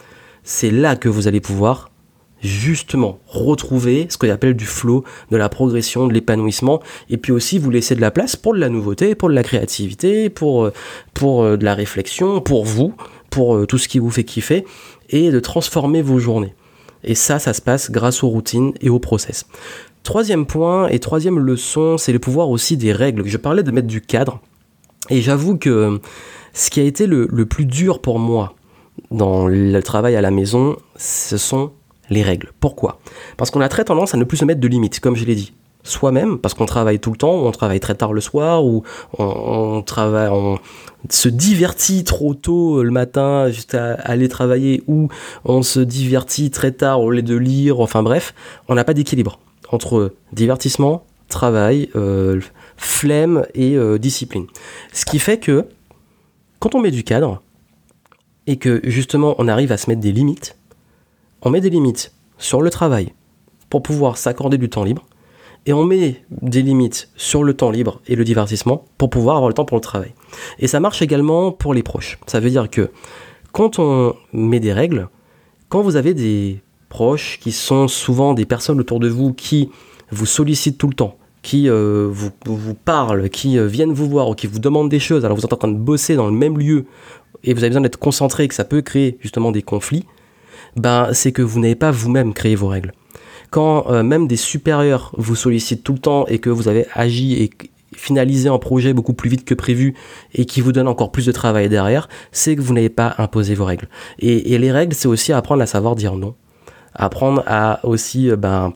c'est 0.43 0.71
là 0.71 0.95
que 0.95 1.09
vous 1.09 1.27
allez 1.27 1.41
pouvoir 1.41 1.89
justement 2.41 3.19
retrouver 3.25 4.07
ce 4.09 4.17
qu'on 4.17 4.29
appelle 4.29 4.55
du 4.55 4.65
flow, 4.65 5.03
de 5.31 5.37
la 5.37 5.49
progression, 5.49 6.07
de 6.07 6.13
l'épanouissement, 6.13 6.81
et 7.09 7.17
puis 7.17 7.31
aussi 7.31 7.57
vous 7.57 7.69
laisser 7.69 7.95
de 7.95 8.01
la 8.01 8.11
place 8.11 8.35
pour 8.35 8.53
de 8.53 8.59
la 8.59 8.69
nouveauté, 8.69 9.15
pour 9.15 9.29
de 9.29 9.33
la 9.33 9.43
créativité, 9.43 10.29
pour, 10.29 10.65
euh, 10.65 10.73
pour 11.13 11.43
euh, 11.43 11.57
de 11.57 11.65
la 11.65 11.73
réflexion, 11.73 12.41
pour 12.41 12.65
vous, 12.65 12.93
pour 13.29 13.55
euh, 13.55 13.65
tout 13.65 13.77
ce 13.77 13.87
qui 13.87 13.99
vous 13.99 14.11
fait 14.11 14.23
kiffer, 14.23 14.65
et 15.09 15.31
de 15.31 15.39
transformer 15.39 16.01
vos 16.01 16.19
journées. 16.19 16.53
Et 17.03 17.15
ça, 17.15 17.39
ça 17.39 17.53
se 17.53 17.61
passe 17.61 17.91
grâce 17.91 18.23
aux 18.23 18.29
routines 18.29 18.73
et 18.81 18.89
aux 18.89 18.99
process. 18.99 19.45
Troisième 20.03 20.45
point 20.45 20.87
et 20.87 20.99
troisième 20.99 21.39
leçon, 21.39 21.97
c'est 21.97 22.13
le 22.13 22.19
pouvoir 22.19 22.49
aussi 22.49 22.77
des 22.77 22.93
règles. 22.93 23.25
Je 23.25 23.37
parlais 23.37 23.63
de 23.63 23.71
mettre 23.71 23.87
du 23.87 24.01
cadre. 24.01 24.39
Et 25.09 25.21
j'avoue 25.21 25.57
que 25.57 25.99
ce 26.53 26.69
qui 26.69 26.79
a 26.79 26.83
été 26.83 27.07
le, 27.07 27.27
plus 27.45 27.65
dur 27.65 28.01
pour 28.01 28.19
moi 28.19 28.55
dans 29.11 29.47
le 29.47 29.79
travail 29.81 30.15
à 30.15 30.21
la 30.21 30.31
maison, 30.31 30.75
ce 30.95 31.37
sont 31.37 31.71
les 32.09 32.23
règles. 32.23 32.51
Pourquoi? 32.59 32.99
Parce 33.37 33.51
qu'on 33.51 33.61
a 33.61 33.69
très 33.69 33.85
tendance 33.85 34.13
à 34.13 34.17
ne 34.17 34.23
plus 34.23 34.37
se 34.37 34.45
mettre 34.45 34.59
de 34.59 34.67
limites, 34.67 34.99
comme 34.99 35.15
je 35.15 35.25
l'ai 35.25 35.35
dit. 35.35 35.53
Soi-même, 35.83 36.37
parce 36.39 36.53
qu'on 36.53 36.65
travaille 36.65 36.99
tout 36.99 37.11
le 37.11 37.17
temps, 37.17 37.35
ou 37.35 37.45
on 37.45 37.51
travaille 37.51 37.79
très 37.79 37.95
tard 37.95 38.11
le 38.11 38.19
soir, 38.19 38.65
ou 38.65 38.83
on, 39.17 39.81
travaille, 39.81 40.29
on 40.29 40.57
se 41.09 41.29
divertit 41.29 42.03
trop 42.03 42.33
tôt 42.33 42.83
le 42.83 42.91
matin 42.91 43.49
juste 43.49 43.75
à 43.75 43.93
aller 43.93 44.27
travailler, 44.27 44.83
ou 44.87 45.07
on 45.45 45.61
se 45.61 45.79
divertit 45.79 46.51
très 46.51 46.71
tard 46.71 47.01
au 47.01 47.11
lieu 47.11 47.21
de 47.21 47.35
lire, 47.35 47.79
enfin 47.79 48.03
bref, 48.03 48.33
on 48.67 48.75
n'a 48.75 48.83
pas 48.83 48.93
d'équilibre 48.93 49.39
entre 49.71 50.13
divertissement, 50.33 51.03
travail, 51.27 51.89
euh, 51.95 52.39
flemme 52.77 53.45
et 53.53 53.75
euh, 53.75 53.97
discipline. 53.97 54.47
Ce 54.93 55.05
qui 55.05 55.19
fait 55.19 55.39
que 55.39 55.65
quand 56.59 56.75
on 56.75 56.81
met 56.81 56.91
du 56.91 57.03
cadre 57.03 57.41
et 58.45 58.57
que 58.57 58.81
justement 58.83 59.35
on 59.39 59.47
arrive 59.47 59.71
à 59.71 59.77
se 59.77 59.89
mettre 59.89 60.01
des 60.01 60.11
limites, 60.11 60.57
on 61.41 61.49
met 61.49 61.61
des 61.61 61.69
limites 61.69 62.13
sur 62.37 62.61
le 62.61 62.69
travail 62.69 63.13
pour 63.69 63.83
pouvoir 63.83 64.17
s'accorder 64.17 64.57
du 64.57 64.69
temps 64.69 64.83
libre 64.83 65.05
et 65.65 65.73
on 65.73 65.83
met 65.83 66.23
des 66.29 66.61
limites 66.61 67.09
sur 67.17 67.43
le 67.43 67.53
temps 67.53 67.71
libre 67.71 67.99
et 68.07 68.15
le 68.15 68.23
divertissement 68.23 68.85
pour 68.97 69.09
pouvoir 69.09 69.35
avoir 69.35 69.49
le 69.49 69.53
temps 69.53 69.65
pour 69.65 69.77
le 69.77 69.81
travail. 69.81 70.13
Et 70.59 70.67
ça 70.67 70.79
marche 70.79 71.01
également 71.01 71.51
pour 71.51 71.73
les 71.73 71.83
proches. 71.83 72.19
Ça 72.25 72.39
veut 72.39 72.49
dire 72.49 72.69
que 72.69 72.89
quand 73.51 73.79
on 73.79 74.15
met 74.31 74.61
des 74.61 74.71
règles, 74.71 75.09
quand 75.67 75.81
vous 75.81 75.97
avez 75.97 76.13
des 76.13 76.61
proches 76.89 77.39
qui 77.41 77.51
sont 77.51 77.89
souvent 77.89 78.33
des 78.33 78.45
personnes 78.45 78.79
autour 78.79 78.99
de 78.99 79.09
vous 79.09 79.33
qui 79.33 79.69
vous 80.09 80.25
sollicitent 80.25 80.77
tout 80.77 80.87
le 80.87 80.93
temps, 80.93 81.17
qui 81.47 81.69
euh, 81.69 82.09
vous, 82.11 82.29
vous, 82.45 82.73
parlent, 82.73 83.29
qui 83.29 83.57
euh, 83.57 83.67
viennent 83.67 83.93
vous 83.93 84.09
voir 84.09 84.27
ou 84.27 84.35
qui 84.35 84.47
vous 84.47 84.59
demandent 84.59 84.89
des 84.89 84.99
choses, 84.99 85.23
alors 85.23 85.37
vous 85.37 85.45
êtes 85.45 85.53
en 85.53 85.55
train 85.55 85.69
de 85.69 85.77
bosser 85.77 86.17
dans 86.17 86.25
le 86.25 86.33
même 86.33 86.57
lieu 86.57 86.83
et 87.45 87.53
vous 87.53 87.59
avez 87.59 87.69
besoin 87.69 87.83
d'être 87.83 87.97
concentré 87.99 88.43
et 88.43 88.47
que 88.49 88.53
ça 88.53 88.65
peut 88.65 88.81
créer 88.81 89.17
justement 89.21 89.53
des 89.53 89.61
conflits, 89.61 90.03
ben, 90.75 91.07
c'est 91.13 91.31
que 91.31 91.41
vous 91.41 91.61
n'avez 91.61 91.75
pas 91.75 91.89
vous-même 91.89 92.33
créé 92.33 92.55
vos 92.55 92.67
règles. 92.67 92.91
Quand 93.49 93.89
euh, 93.89 94.03
même 94.03 94.27
des 94.27 94.35
supérieurs 94.35 95.13
vous 95.17 95.37
sollicitent 95.37 95.85
tout 95.85 95.93
le 95.93 95.99
temps 95.99 96.27
et 96.27 96.39
que 96.39 96.49
vous 96.49 96.67
avez 96.67 96.85
agi 96.93 97.41
et 97.41 97.49
finalisé 97.95 98.49
un 98.49 98.59
projet 98.59 98.91
beaucoup 98.91 99.13
plus 99.13 99.29
vite 99.29 99.45
que 99.45 99.53
prévu 99.53 99.95
et 100.33 100.43
qui 100.43 100.59
vous 100.59 100.73
donne 100.73 100.89
encore 100.89 101.13
plus 101.13 101.27
de 101.27 101.31
travail 101.31 101.69
derrière, 101.69 102.09
c'est 102.33 102.57
que 102.57 102.61
vous 102.61 102.73
n'avez 102.73 102.89
pas 102.89 103.15
imposé 103.19 103.55
vos 103.55 103.63
règles. 103.63 103.87
Et, 104.19 104.57
les 104.57 104.71
règles, 104.73 104.93
c'est 104.93 105.07
aussi 105.07 105.31
apprendre 105.31 105.61
à 105.61 105.65
savoir 105.65 105.95
dire 105.95 106.17
non. 106.17 106.35
Apprendre 106.93 107.41
à 107.47 107.79
aussi, 107.85 108.31
ben, 108.37 108.73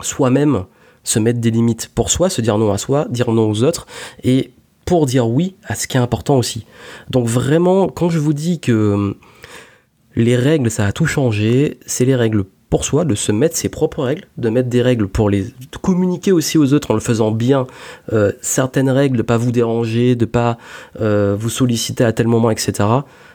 soi-même 0.00 0.64
se 1.04 1.18
mettre 1.18 1.40
des 1.40 1.50
limites 1.50 1.90
pour 1.94 2.10
soi, 2.10 2.30
se 2.30 2.40
dire 2.40 2.58
non 2.58 2.72
à 2.72 2.78
soi, 2.78 3.06
dire 3.10 3.30
non 3.30 3.50
aux 3.50 3.62
autres 3.62 3.86
et 4.24 4.52
pour 4.84 5.06
dire 5.06 5.28
oui 5.28 5.54
à 5.64 5.74
ce 5.74 5.86
qui 5.86 5.96
est 5.96 6.00
important 6.00 6.36
aussi. 6.36 6.64
Donc 7.10 7.26
vraiment, 7.26 7.88
quand 7.88 8.08
je 8.08 8.18
vous 8.18 8.32
dis 8.32 8.60
que 8.60 8.92
hum, 8.94 9.14
les 10.16 10.36
règles, 10.36 10.70
ça 10.70 10.86
a 10.86 10.92
tout 10.92 11.06
changé, 11.06 11.78
c'est 11.86 12.04
les 12.04 12.16
règles 12.16 12.44
pour 12.70 12.84
soi, 12.84 13.04
de 13.04 13.14
se 13.14 13.32
mettre 13.32 13.56
ses 13.56 13.68
propres 13.68 14.02
règles, 14.02 14.26
de 14.36 14.50
mettre 14.50 14.68
des 14.68 14.82
règles 14.82 15.08
pour 15.08 15.30
les 15.30 15.46
communiquer 15.80 16.32
aussi 16.32 16.58
aux 16.58 16.74
autres 16.74 16.90
en 16.90 16.94
le 16.94 17.00
faisant 17.00 17.30
bien, 17.30 17.66
euh, 18.12 18.32
certaines 18.42 18.90
règles, 18.90 19.16
de 19.16 19.22
pas 19.22 19.38
vous 19.38 19.52
déranger, 19.52 20.16
de 20.16 20.26
pas 20.26 20.58
euh, 21.00 21.34
vous 21.38 21.48
solliciter 21.48 22.04
à 22.04 22.12
tel 22.12 22.26
moment, 22.26 22.50
etc. 22.50 22.72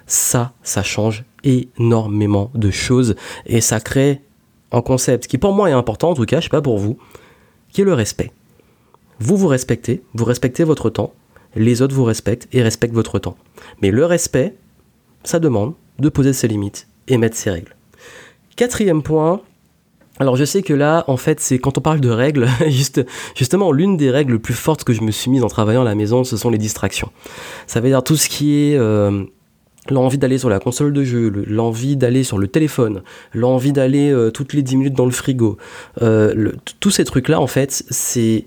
Ça, 0.06 0.54
ça 0.62 0.84
change 0.84 1.24
énormément 1.44 2.52
de 2.54 2.70
choses 2.70 3.16
et 3.46 3.62
ça 3.62 3.80
crée 3.80 4.22
un 4.72 4.82
concept 4.82 5.28
qui 5.28 5.38
pour 5.38 5.54
moi 5.54 5.70
est 5.70 5.74
important, 5.74 6.12
en 6.12 6.16
tout 6.16 6.26
cas, 6.26 6.40
je 6.40 6.44
sais 6.46 6.50
pas 6.50 6.62
pour 6.62 6.78
vous, 6.78 6.98
qui 7.74 7.82
est 7.82 7.86
le 7.86 7.94
respect. 7.94 8.32
Vous 9.20 9.36
vous 9.36 9.48
respectez, 9.48 10.04
vous 10.14 10.26
respectez 10.26 10.64
votre 10.64 10.90
temps, 10.90 11.14
les 11.56 11.82
autres 11.82 11.96
vous 11.96 12.04
respectent 12.04 12.48
et 12.54 12.62
respectent 12.62 12.94
votre 12.96 13.20
temps. 13.20 13.36
Mais 13.82 13.92
le 13.92 14.06
respect, 14.06 14.56
ça 15.24 15.40
demande 15.40 15.74
de 16.00 16.10
poser 16.10 16.34
ses 16.34 16.48
limites 16.48 16.88
et 17.08 17.18
mettre 17.18 17.36
ses 17.36 17.52
règles. 17.52 17.76
Quatrième 18.56 19.04
point, 19.04 19.42
alors 20.20 20.36
je 20.36 20.46
sais 20.46 20.62
que 20.62 20.74
là, 20.74 21.04
en 21.08 21.18
fait, 21.18 21.40
c'est 21.40 21.60
quand 21.60 21.78
on 21.78 21.82
parle 21.82 22.00
de 22.00 22.10
règles, 22.10 22.48
juste, 22.68 23.06
justement, 23.36 23.72
l'une 23.72 23.98
des 23.98 24.12
règles 24.12 24.40
plus 24.40 24.54
fortes 24.54 24.84
que 24.84 24.94
je 24.94 25.02
me 25.02 25.12
suis 25.12 25.32
mise 25.32 25.44
en 25.44 25.48
travaillant 25.48 25.82
à 25.82 25.86
la 25.86 25.96
maison, 25.96 26.24
ce 26.24 26.38
sont 26.38 26.50
les 26.50 26.58
distractions. 26.58 27.12
Ça 27.68 27.82
veut 27.82 27.90
dire 27.90 28.04
tout 28.04 28.16
ce 28.16 28.30
qui 28.30 28.56
est 28.56 28.78
euh, 28.78 29.26
l'envie 29.90 30.18
d'aller 30.18 30.38
sur 30.38 30.50
la 30.50 30.60
console 30.60 30.94
de 30.94 31.04
jeu, 31.04 31.32
l'envie 31.48 31.98
d'aller 31.98 32.24
sur 32.24 32.38
le 32.38 32.48
téléphone, 32.48 33.02
l'envie 33.34 33.74
d'aller 33.74 34.12
euh, 34.12 34.32
toutes 34.32 34.54
les 34.54 34.62
10 34.62 34.78
minutes 34.78 34.94
dans 34.94 35.06
le 35.06 35.12
frigo. 35.12 35.58
Euh, 36.02 36.52
tous 36.80 36.92
ces 36.92 37.04
trucs-là, 37.04 37.40
en 37.40 37.48
fait, 37.48 37.84
c'est 37.90 38.46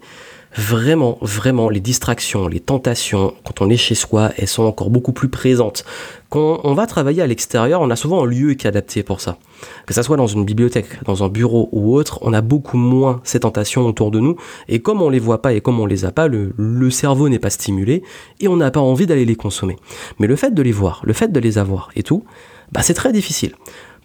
vraiment, 0.57 1.19
vraiment, 1.21 1.69
les 1.69 1.81
distractions, 1.81 2.49
les 2.49 2.61
tentations, 2.61 3.35
quand 3.45 3.61
on 3.61 3.69
est 3.69 3.77
chez 3.77 3.95
soi, 3.95 4.31
elles 4.37 4.49
sont 4.49 4.63
encore 4.63 4.91
beaucoup 4.91 5.13
plus 5.13 5.29
présentes. 5.29 5.85
Quand 6.31 6.61
on 6.65 6.75
va 6.75 6.87
travailler 6.87 7.23
à 7.23 7.27
l'extérieur, 7.27 7.81
on 7.83 7.91
a 7.91 7.97
souvent 7.97 8.25
un 8.25 8.27
lieu 8.27 8.55
qui 8.55 8.67
est 8.67 8.69
adapté 8.69 9.03
pour 9.03 9.21
ça. 9.21 9.39
Que 9.87 9.95
ça 9.95 10.03
soit 10.03 10.17
dans 10.17 10.27
une 10.27 10.45
bibliothèque, 10.45 11.05
dans 11.05 11.23
un 11.23 11.29
bureau 11.29 11.69
ou 11.73 11.95
autre, 11.95 12.19
on 12.23 12.33
a 12.33 12.41
beaucoup 12.41 12.79
moins 12.79 13.21
ces 13.23 13.41
tentations 13.41 13.87
autour 13.87 14.11
de 14.11 14.19
nous. 14.19 14.37
Et 14.69 14.81
comme 14.81 15.03
on 15.03 15.11
les 15.11 15.19
voit 15.19 15.43
pas 15.43 15.53
et 15.53 15.61
comme 15.61 15.79
on 15.79 15.87
les 15.87 16.05
a 16.05 16.13
pas, 16.13 16.27
le, 16.27 16.91
cerveau 16.91 17.29
n'est 17.29 17.39
pas 17.39 17.51
stimulé 17.51 18.03
et 18.41 18.49
on 18.49 18.57
n'a 18.57 18.71
pas 18.71 18.81
envie 18.81 19.07
d'aller 19.07 19.25
les 19.25 19.37
consommer. 19.37 19.77
Mais 20.19 20.27
le 20.27 20.37
fait 20.37 20.55
de 20.55 20.63
les 20.63 20.73
voir, 20.73 21.03
le 21.05 21.13
fait 21.13 21.31
de 21.31 21.41
les 21.41 21.59
avoir 21.59 21.91
et 21.97 22.03
tout, 22.03 22.25
bah 22.73 22.83
c'est 22.83 22.95
très 22.95 23.13
difficile. 23.13 23.55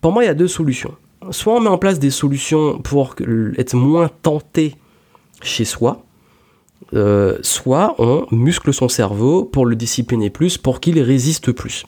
Pour 0.01 0.11
moi, 0.11 0.23
il 0.23 0.27
y 0.27 0.29
a 0.29 0.33
deux 0.33 0.47
solutions. 0.47 0.95
Soit 1.29 1.53
on 1.53 1.59
met 1.61 1.69
en 1.69 1.77
place 1.77 1.99
des 1.99 2.09
solutions 2.09 2.79
pour 2.79 3.15
être 3.57 3.75
moins 3.75 4.09
tenté 4.21 4.75
chez 5.43 5.65
soi, 5.65 6.03
euh, 6.93 7.37
soit 7.41 7.95
on 7.99 8.25
muscle 8.31 8.73
son 8.73 8.89
cerveau 8.89 9.43
pour 9.43 9.65
le 9.65 9.75
discipliner 9.75 10.29
plus, 10.29 10.57
pour 10.57 10.79
qu'il 10.79 10.99
résiste 11.01 11.51
plus. 11.51 11.85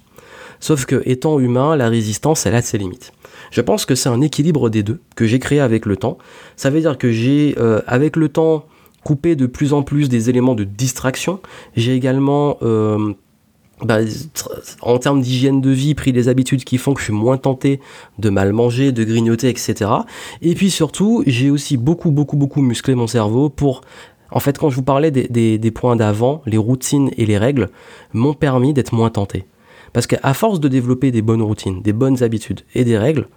Sauf 0.59 0.85
que, 0.85 1.01
étant 1.05 1.39
humain, 1.39 1.75
la 1.75 1.89
résistance, 1.89 2.45
elle 2.45 2.55
a 2.55 2.61
ses 2.61 2.77
limites. 2.77 3.11
Je 3.51 3.59
pense 3.59 3.85
que 3.85 3.95
c'est 3.95 4.07
un 4.07 4.21
équilibre 4.21 4.69
des 4.69 4.81
deux 4.81 5.01
que 5.15 5.25
j'ai 5.27 5.39
créé 5.39 5.59
avec 5.59 5.85
le 5.85 5.97
temps. 5.97 6.17
Ça 6.55 6.69
veut 6.69 6.79
dire 6.79 6.97
que 6.97 7.11
j'ai, 7.11 7.55
euh, 7.57 7.81
avec 7.85 8.15
le 8.15 8.29
temps, 8.29 8.65
coupé 9.03 9.35
de 9.35 9.45
plus 9.45 9.73
en 9.73 9.83
plus 9.83 10.07
des 10.07 10.29
éléments 10.29 10.55
de 10.55 10.63
distraction. 10.63 11.41
J'ai 11.75 11.93
également, 11.93 12.57
euh, 12.61 13.13
bah, 13.83 13.99
en 14.81 14.97
termes 14.97 15.21
d'hygiène 15.21 15.59
de 15.59 15.69
vie, 15.69 15.93
pris 15.95 16.13
des 16.13 16.29
habitudes 16.29 16.63
qui 16.63 16.77
font 16.77 16.93
que 16.93 17.01
je 17.01 17.05
suis 17.05 17.13
moins 17.13 17.37
tenté 17.37 17.81
de 18.17 18.29
mal 18.29 18.53
manger, 18.53 18.91
de 18.93 19.03
grignoter, 19.03 19.49
etc. 19.49 19.91
Et 20.41 20.55
puis 20.55 20.71
surtout, 20.71 21.23
j'ai 21.27 21.49
aussi 21.49 21.75
beaucoup, 21.75 22.11
beaucoup, 22.11 22.37
beaucoup 22.37 22.61
musclé 22.61 22.95
mon 22.95 23.07
cerveau 23.07 23.49
pour 23.49 23.81
en 24.33 24.39
fait, 24.39 24.57
quand 24.57 24.69
je 24.69 24.75
vous 24.75 24.83
parlais 24.83 25.11
des, 25.11 25.71
points 25.71 25.95
d'avant, 25.95 26.41
les 26.47 26.57
routines 26.57 27.11
et 27.17 27.25
les 27.25 27.37
règles 27.37 27.69
m'ont 28.13 28.33
permis 28.33 28.73
d'être 28.73 28.91
moins 28.91 29.11
tenté. 29.11 29.45
Parce 29.93 30.07
qu'à 30.07 30.33
force 30.33 30.59
de 30.59 30.67
développer 30.67 31.11
des 31.11 31.21
bonnes 31.21 31.43
routines, 31.43 31.83
des 31.83 31.93
bonnes 31.93 32.23
habitudes 32.23 32.61
et 32.73 32.83
des 32.83 32.97
règles, 32.97 33.27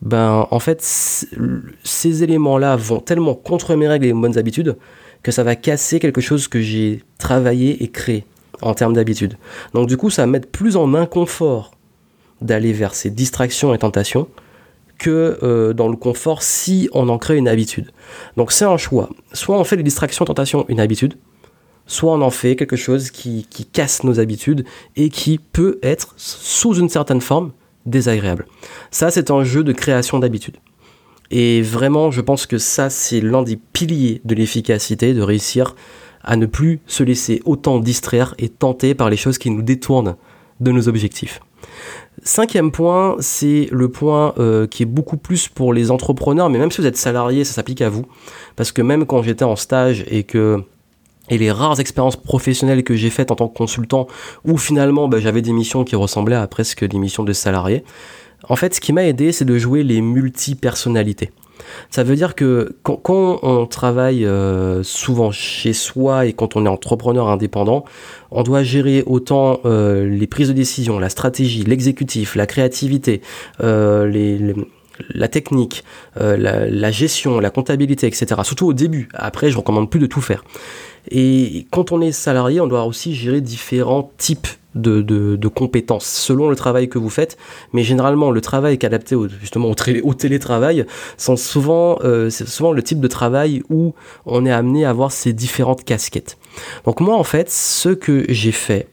ben 0.00 0.46
en 0.50 0.58
fait, 0.58 0.80
ces 0.80 2.22
éléments-là 2.22 2.76
vont 2.76 3.00
tellement 3.00 3.34
contre 3.34 3.74
mes 3.74 3.86
règles 3.86 4.06
et 4.06 4.14
mes 4.14 4.20
bonnes 4.20 4.38
habitudes 4.38 4.78
que 5.22 5.30
ça 5.30 5.44
va 5.44 5.56
casser 5.56 6.00
quelque 6.00 6.22
chose 6.22 6.48
que 6.48 6.62
j'ai 6.62 7.04
travaillé 7.18 7.82
et 7.82 7.88
créé 7.88 8.24
en 8.62 8.72
termes 8.72 8.94
d'habitude. 8.94 9.36
Donc 9.74 9.88
du 9.88 9.98
coup, 9.98 10.08
ça 10.08 10.22
va 10.22 10.26
mettre 10.26 10.48
plus 10.48 10.78
en 10.78 10.94
inconfort 10.94 11.72
d'aller 12.40 12.72
vers 12.72 12.94
ces 12.94 13.10
distractions 13.10 13.74
et 13.74 13.78
tentations 13.78 14.26
que 15.00 15.38
euh, 15.42 15.72
dans 15.72 15.88
le 15.88 15.96
confort 15.96 16.42
si 16.42 16.88
on 16.92 17.08
en 17.08 17.18
crée 17.18 17.38
une 17.38 17.48
habitude. 17.48 17.90
Donc 18.36 18.52
c'est 18.52 18.66
un 18.66 18.76
choix. 18.76 19.08
Soit 19.32 19.58
on 19.58 19.64
fait 19.64 19.76
des 19.76 19.82
distractions, 19.82 20.24
tentations, 20.24 20.66
une 20.68 20.78
habitude, 20.78 21.14
soit 21.86 22.12
on 22.12 22.20
en 22.20 22.30
fait 22.30 22.54
quelque 22.54 22.76
chose 22.76 23.10
qui, 23.10 23.46
qui 23.50 23.64
casse 23.64 24.04
nos 24.04 24.20
habitudes 24.20 24.64
et 24.94 25.08
qui 25.08 25.38
peut 25.38 25.78
être, 25.82 26.14
sous 26.16 26.74
une 26.74 26.90
certaine 26.90 27.22
forme, 27.22 27.52
désagréable. 27.86 28.46
Ça, 28.90 29.10
c'est 29.10 29.30
un 29.30 29.42
jeu 29.42 29.64
de 29.64 29.72
création 29.72 30.18
d'habitude. 30.18 30.58
Et 31.30 31.62
vraiment, 31.62 32.10
je 32.10 32.20
pense 32.20 32.46
que 32.46 32.58
ça, 32.58 32.90
c'est 32.90 33.20
l'un 33.20 33.42
des 33.42 33.56
piliers 33.56 34.20
de 34.24 34.34
l'efficacité, 34.34 35.14
de 35.14 35.22
réussir 35.22 35.74
à 36.22 36.36
ne 36.36 36.44
plus 36.44 36.80
se 36.86 37.02
laisser 37.02 37.40
autant 37.46 37.78
distraire 37.78 38.34
et 38.38 38.50
tenter 38.50 38.94
par 38.94 39.08
les 39.08 39.16
choses 39.16 39.38
qui 39.38 39.50
nous 39.50 39.62
détournent 39.62 40.16
de 40.60 40.72
nos 40.72 40.88
objectifs. 40.88 41.40
Cinquième 42.22 42.70
point, 42.70 43.16
c'est 43.20 43.68
le 43.72 43.88
point 43.88 44.34
euh, 44.38 44.66
qui 44.66 44.82
est 44.82 44.86
beaucoup 44.86 45.16
plus 45.16 45.48
pour 45.48 45.72
les 45.72 45.90
entrepreneurs, 45.90 46.50
mais 46.50 46.58
même 46.58 46.70
si 46.70 46.80
vous 46.80 46.86
êtes 46.86 46.96
salarié, 46.96 47.44
ça 47.44 47.54
s'applique 47.54 47.80
à 47.80 47.88
vous. 47.88 48.04
Parce 48.56 48.72
que 48.72 48.82
même 48.82 49.06
quand 49.06 49.22
j'étais 49.22 49.44
en 49.44 49.56
stage 49.56 50.04
et 50.08 50.24
que 50.24 50.62
et 51.30 51.38
les 51.38 51.52
rares 51.52 51.78
expériences 51.78 52.16
professionnelles 52.16 52.82
que 52.82 52.96
j'ai 52.96 53.08
faites 53.08 53.30
en 53.30 53.36
tant 53.36 53.48
que 53.48 53.56
consultant, 53.56 54.08
où 54.44 54.58
finalement 54.58 55.08
bah, 55.08 55.20
j'avais 55.20 55.42
des 55.42 55.52
missions 55.52 55.84
qui 55.84 55.96
ressemblaient 55.96 56.34
à 56.34 56.46
presque 56.48 56.84
des 56.84 56.98
missions 56.98 57.22
de 57.22 57.32
salarié, 57.32 57.84
en 58.48 58.56
fait 58.56 58.74
ce 58.74 58.80
qui 58.80 58.92
m'a 58.92 59.04
aidé 59.04 59.30
c'est 59.30 59.44
de 59.44 59.56
jouer 59.56 59.84
les 59.84 60.00
multi-personnalités. 60.00 61.30
Ça 61.90 62.02
veut 62.02 62.16
dire 62.16 62.34
que 62.34 62.76
quand, 62.82 63.40
on 63.42 63.66
travaille 63.66 64.24
euh, 64.24 64.82
souvent 64.82 65.30
chez 65.30 65.72
soi 65.72 66.26
et 66.26 66.32
quand 66.32 66.56
on 66.56 66.66
est 66.66 66.68
entrepreneur 66.68 67.28
indépendant, 67.28 67.84
on 68.30 68.42
doit 68.42 68.62
gérer 68.62 69.02
autant 69.06 69.60
euh, 69.64 70.08
les 70.08 70.26
prises 70.26 70.48
de 70.48 70.52
décision, 70.52 70.98
la 70.98 71.08
stratégie, 71.08 71.64
l'exécutif, 71.64 72.34
la 72.36 72.46
créativité, 72.46 73.22
euh, 73.62 74.54
la 75.14 75.28
technique, 75.28 75.84
la, 76.16 76.36
la, 76.68 76.90
gestion, 76.90 77.40
la 77.40 77.50
comptabilité, 77.50 78.06
etc. 78.06 78.26
Surtout 78.44 78.66
au 78.66 78.72
début. 78.74 79.08
Après, 79.14 79.50
je 79.50 79.56
recommande 79.56 79.88
plus 79.88 80.00
de 80.00 80.06
tout 80.06 80.20
faire. 80.20 80.44
Et 81.10 81.66
quand 81.70 81.92
on 81.92 82.02
est 82.02 82.12
salarié, 82.12 82.60
on 82.60 82.66
doit 82.66 82.84
aussi 82.84 83.14
gérer 83.14 83.40
différents 83.40 84.12
types 84.18 84.48
de, 84.74 85.48
compétences 85.48 86.06
selon 86.06 86.48
le 86.48 86.56
travail 86.56 86.88
que 86.88 86.98
vous 86.98 87.10
faites. 87.10 87.36
Mais 87.72 87.82
généralement, 87.82 88.30
le 88.30 88.40
travail 88.40 88.78
qui 88.78 88.86
est 88.86 88.88
adapté 88.88 89.16
justement 89.40 89.70
au, 89.70 90.14
télétravail 90.14 90.86
sont 91.16 91.36
souvent, 91.36 91.98
euh, 92.02 92.30
c'est 92.30 92.48
souvent 92.48 92.72
le 92.72 92.82
type 92.82 93.00
de 93.00 93.08
travail 93.08 93.62
où 93.70 93.94
on 94.26 94.46
est 94.46 94.52
amené 94.52 94.84
à 94.84 94.90
avoir 94.90 95.12
ces 95.12 95.32
différentes 95.32 95.84
casquettes. 95.84 96.38
Donc 96.84 97.00
moi, 97.00 97.16
en 97.16 97.24
fait, 97.24 97.50
ce 97.50 97.90
que 97.90 98.24
j'ai 98.28 98.52
fait 98.52 98.88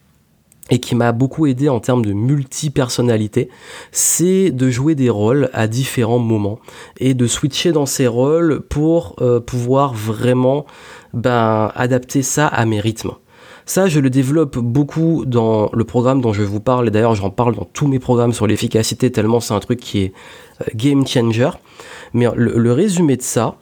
et 0.69 0.79
qui 0.79 0.95
m'a 0.95 1.11
beaucoup 1.11 1.45
aidé 1.45 1.69
en 1.69 1.79
termes 1.79 2.05
de 2.05 2.13
multi-personnalité, 2.13 3.49
c'est 3.91 4.51
de 4.51 4.69
jouer 4.69 4.95
des 4.95 5.09
rôles 5.09 5.49
à 5.53 5.67
différents 5.67 6.19
moments 6.19 6.59
et 6.99 7.13
de 7.13 7.25
switcher 7.27 7.71
dans 7.71 7.85
ces 7.85 8.07
rôles 8.07 8.61
pour 8.61 9.15
euh, 9.21 9.39
pouvoir 9.39 9.93
vraiment 9.93 10.65
ben, 11.13 11.71
adapter 11.75 12.21
ça 12.21 12.47
à 12.47 12.65
mes 12.65 12.81
rythmes. 12.81 13.13
Ça, 13.67 13.89
je 13.89 13.99
le 13.99 14.09
développe 14.09 14.57
beaucoup 14.57 15.25
dans 15.25 15.69
le 15.73 15.83
programme 15.83 16.21
dont 16.21 16.31
je 16.31 16.41
vous 16.41 16.61
parle. 16.61 16.87
Et 16.87 16.91
d'ailleurs, 16.91 17.15
j'en 17.15 17.29
parle 17.29 17.53
dans 17.53 17.65
tous 17.65 17.85
mes 17.85 17.99
programmes 17.99 18.31
sur 18.31 18.47
l'efficacité, 18.47 19.11
tellement 19.11 19.41
c'est 19.41 19.53
un 19.53 19.59
truc 19.59 19.81
qui 19.81 20.03
est 20.03 20.13
euh, 20.61 20.65
game 20.73 21.05
changer. 21.05 21.49
Mais 22.13 22.27
le, 22.33 22.71
résumé 22.71 23.17
de 23.17 23.21
ça, 23.21 23.57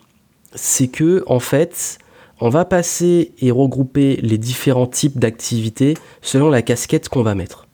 c'est 0.54 0.90
que, 0.90 1.24
en 1.26 1.40
fait, 1.40 1.98
on 2.40 2.50
va 2.50 2.66
passer 2.66 3.34
et 3.40 3.50
regrouper 3.50 4.20
les 4.22 4.38
différents 4.38 4.86
types 4.86 5.18
d'activités 5.18 5.96
selon 6.22 6.52
la 6.52 6.62
casquette 6.62 7.10
qu'on 7.10 7.24
va 7.24 7.34
mettre. 7.34 7.68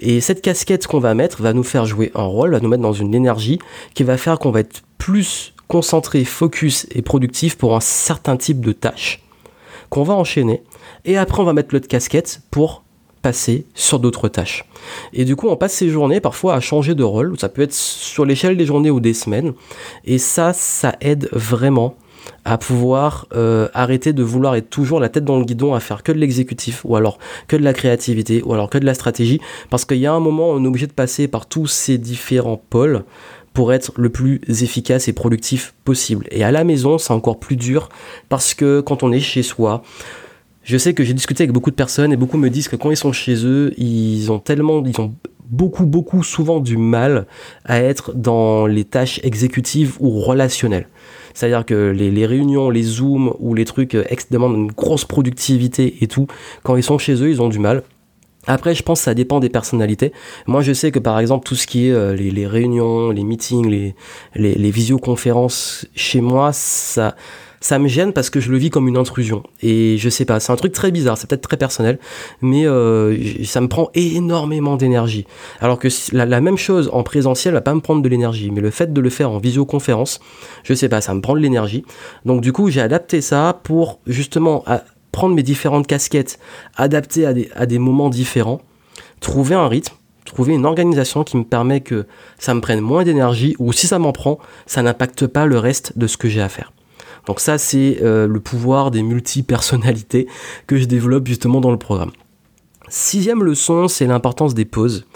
Et 0.00 0.22
cette 0.22 0.40
casquette 0.40 0.86
qu'on 0.86 0.98
va 0.98 1.12
mettre 1.12 1.42
va 1.42 1.52
nous 1.52 1.62
faire 1.62 1.84
jouer 1.84 2.10
un 2.14 2.24
rôle, 2.24 2.52
va 2.52 2.60
nous 2.60 2.70
mettre 2.70 2.82
dans 2.82 2.94
une 2.94 3.14
énergie 3.14 3.58
qui 3.92 4.02
va 4.02 4.16
faire 4.16 4.38
qu'on 4.38 4.50
va 4.50 4.60
être 4.60 4.80
plus 4.96 5.52
concentré, 5.68 6.24
focus 6.24 6.86
et 6.94 7.02
productif 7.02 7.58
pour 7.58 7.76
un 7.76 7.80
certain 7.80 8.38
type 8.38 8.64
de 8.64 8.72
tâche 8.72 9.20
qu'on 9.90 10.02
va 10.02 10.14
enchaîner 10.14 10.62
et 11.06 11.16
après, 11.16 11.40
on 11.40 11.44
va 11.44 11.52
mettre 11.52 11.72
l'autre 11.72 11.88
casquette 11.88 12.42
pour 12.50 12.82
passer 13.22 13.66
sur 13.74 13.98
d'autres 13.98 14.28
tâches. 14.28 14.64
Et 15.12 15.24
du 15.24 15.34
coup, 15.36 15.48
on 15.48 15.56
passe 15.56 15.72
ces 15.72 15.88
journées 15.88 16.20
parfois 16.20 16.54
à 16.54 16.60
changer 16.60 16.94
de 16.94 17.02
rôle. 17.02 17.38
Ça 17.38 17.48
peut 17.48 17.62
être 17.62 17.72
sur 17.72 18.24
l'échelle 18.24 18.56
des 18.56 18.66
journées 18.66 18.90
ou 18.90 19.00
des 19.00 19.14
semaines. 19.14 19.54
Et 20.04 20.18
ça, 20.18 20.52
ça 20.52 20.96
aide 21.00 21.28
vraiment 21.32 21.96
à 22.44 22.58
pouvoir 22.58 23.26
euh, 23.34 23.68
arrêter 23.72 24.12
de 24.12 24.22
vouloir 24.22 24.56
être 24.56 24.68
toujours 24.68 25.00
la 25.00 25.08
tête 25.08 25.24
dans 25.24 25.38
le 25.38 25.44
guidon 25.44 25.74
à 25.74 25.80
faire 25.80 26.02
que 26.02 26.12
de 26.12 26.18
l'exécutif 26.18 26.84
ou 26.84 26.96
alors 26.96 27.18
que 27.46 27.56
de 27.56 27.62
la 27.62 27.72
créativité 27.72 28.42
ou 28.44 28.52
alors 28.52 28.68
que 28.68 28.78
de 28.78 28.84
la 28.84 28.94
stratégie 28.94 29.40
parce 29.70 29.84
qu'il 29.84 29.98
y 29.98 30.06
a 30.06 30.12
un 30.12 30.18
moment 30.18 30.50
on 30.50 30.64
est 30.64 30.66
obligé 30.66 30.88
de 30.88 30.92
passer 30.92 31.28
par 31.28 31.46
tous 31.46 31.68
ces 31.68 31.98
différents 31.98 32.60
pôles 32.68 33.04
pour 33.52 33.72
être 33.72 33.92
le 33.96 34.10
plus 34.10 34.40
efficace 34.48 35.08
et 35.08 35.14
productif 35.14 35.74
possible. 35.84 36.26
Et 36.30 36.44
à 36.44 36.50
la 36.50 36.62
maison, 36.62 36.98
c'est 36.98 37.14
encore 37.14 37.40
plus 37.40 37.56
dur 37.56 37.88
parce 38.28 38.52
que 38.52 38.82
quand 38.82 39.02
on 39.02 39.12
est 39.12 39.20
chez 39.20 39.42
soi, 39.42 39.82
je 40.66 40.76
sais 40.76 40.94
que 40.94 41.04
j'ai 41.04 41.14
discuté 41.14 41.44
avec 41.44 41.52
beaucoup 41.52 41.70
de 41.70 41.76
personnes 41.76 42.12
et 42.12 42.16
beaucoup 42.16 42.38
me 42.38 42.50
disent 42.50 42.66
que 42.66 42.74
quand 42.74 42.90
ils 42.90 42.96
sont 42.96 43.12
chez 43.12 43.46
eux, 43.46 43.72
ils 43.78 44.32
ont 44.32 44.40
tellement, 44.40 44.82
ils 44.84 45.00
ont 45.00 45.14
beaucoup, 45.48 45.86
beaucoup 45.86 46.24
souvent 46.24 46.58
du 46.58 46.76
mal 46.76 47.26
à 47.64 47.80
être 47.80 48.12
dans 48.14 48.66
les 48.66 48.84
tâches 48.84 49.20
exécutives 49.22 49.96
ou 50.00 50.20
relationnelles. 50.20 50.88
C'est-à-dire 51.34 51.64
que 51.64 51.90
les, 51.90 52.26
réunions, 52.26 52.68
les 52.68 52.82
zooms 52.82 53.32
ou 53.38 53.54
les 53.54 53.64
trucs 53.64 53.94
euh, 53.94 54.04
ex 54.08 54.28
demandent 54.30 54.56
une 54.56 54.72
grosse 54.72 55.04
productivité 55.04 55.98
et 56.00 56.08
tout, 56.08 56.26
quand 56.64 56.74
ils 56.74 56.82
sont 56.82 56.98
chez 56.98 57.14
eux, 57.22 57.30
ils 57.30 57.40
ont 57.40 57.48
du 57.48 57.60
mal. 57.60 57.84
Après, 58.48 58.74
je 58.74 58.82
pense 58.82 59.00
que 59.00 59.04
ça 59.04 59.14
dépend 59.14 59.38
des 59.38 59.48
personnalités. 59.48 60.12
Moi, 60.46 60.62
je 60.62 60.72
sais 60.72 60.90
que 60.90 60.98
par 60.98 61.20
exemple, 61.20 61.46
tout 61.46 61.54
ce 61.54 61.66
qui 61.66 61.88
est 61.88 61.92
euh, 61.92 62.14
les, 62.14 62.46
réunions, 62.46 63.10
les 63.10 63.22
meetings, 63.22 63.68
les, 63.68 63.94
les, 64.34 64.70
visioconférences, 64.70 65.86
chez 65.94 66.20
moi, 66.20 66.50
ça, 66.52 67.14
ça 67.66 67.80
me 67.80 67.88
gêne 67.88 68.12
parce 68.12 68.30
que 68.30 68.38
je 68.38 68.52
le 68.52 68.58
vis 68.58 68.70
comme 68.70 68.86
une 68.86 68.96
intrusion. 68.96 69.42
Et 69.60 69.98
je 69.98 70.08
sais 70.08 70.24
pas, 70.24 70.38
c'est 70.38 70.52
un 70.52 70.56
truc 70.56 70.72
très 70.72 70.92
bizarre, 70.92 71.18
c'est 71.18 71.28
peut-être 71.28 71.48
très 71.48 71.56
personnel, 71.56 71.98
mais 72.40 72.64
euh, 72.64 73.16
ça 73.44 73.60
me 73.60 73.66
prend 73.66 73.90
énormément 73.94 74.76
d'énergie. 74.76 75.26
Alors 75.60 75.80
que 75.80 75.88
la, 76.12 76.40
même 76.40 76.58
chose 76.58 76.88
en 76.92 77.02
présentiel 77.02 77.54
va 77.54 77.60
pas 77.62 77.74
me 77.74 77.80
prendre 77.80 78.02
de 78.02 78.08
l'énergie, 78.08 78.52
mais 78.52 78.60
le 78.60 78.70
fait 78.70 78.92
de 78.92 79.00
le 79.00 79.10
faire 79.10 79.32
en 79.32 79.38
visioconférence, 79.38 80.20
je 80.62 80.74
sais 80.74 80.88
pas, 80.88 81.00
ça 81.00 81.12
me 81.12 81.20
prend 81.20 81.34
de 81.34 81.40
l'énergie. 81.40 81.84
Donc 82.24 82.40
du 82.40 82.52
coup, 82.52 82.70
j'ai 82.70 82.80
adapté 82.80 83.20
ça 83.20 83.58
pour 83.64 83.98
justement 84.06 84.64
prendre 85.10 85.34
mes 85.34 85.42
différentes 85.42 85.88
casquettes, 85.88 86.38
adapter 86.76 87.26
à 87.26 87.32
des, 87.32 87.50
à 87.56 87.66
des 87.66 87.80
moments 87.80 88.10
différents, 88.10 88.60
trouver 89.18 89.56
un 89.56 89.66
rythme, 89.66 89.96
trouver 90.24 90.54
une 90.54 90.66
organisation 90.66 91.24
qui 91.24 91.36
me 91.36 91.44
permet 91.44 91.80
que 91.80 92.06
ça 92.38 92.54
me 92.54 92.60
prenne 92.60 92.80
moins 92.80 93.02
d'énergie 93.02 93.56
ou 93.58 93.72
si 93.72 93.88
ça 93.88 93.98
m'en 93.98 94.12
prend, 94.12 94.38
ça 94.66 94.82
n'impacte 94.82 95.26
pas 95.26 95.46
le 95.46 95.58
reste 95.58 95.98
de 95.98 96.06
ce 96.06 96.16
que 96.16 96.28
j'ai 96.28 96.42
à 96.42 96.48
faire. 96.48 96.70
Donc 97.26 97.40
ça 97.40 97.58
c'est 97.58 97.98
euh, 98.02 98.26
le 98.26 98.40
pouvoir 98.40 98.90
des 98.90 99.02
multi-personnalités 99.02 100.26
que 100.66 100.76
je 100.76 100.84
développe 100.84 101.26
justement 101.26 101.60
dans 101.60 101.70
le 101.70 101.78
programme. 101.78 102.12
Sixième 102.88 103.42
leçon, 103.42 103.88
c'est 103.88 104.06
l'importance 104.06 104.54
des 104.54 104.64
pauses. 104.64 105.06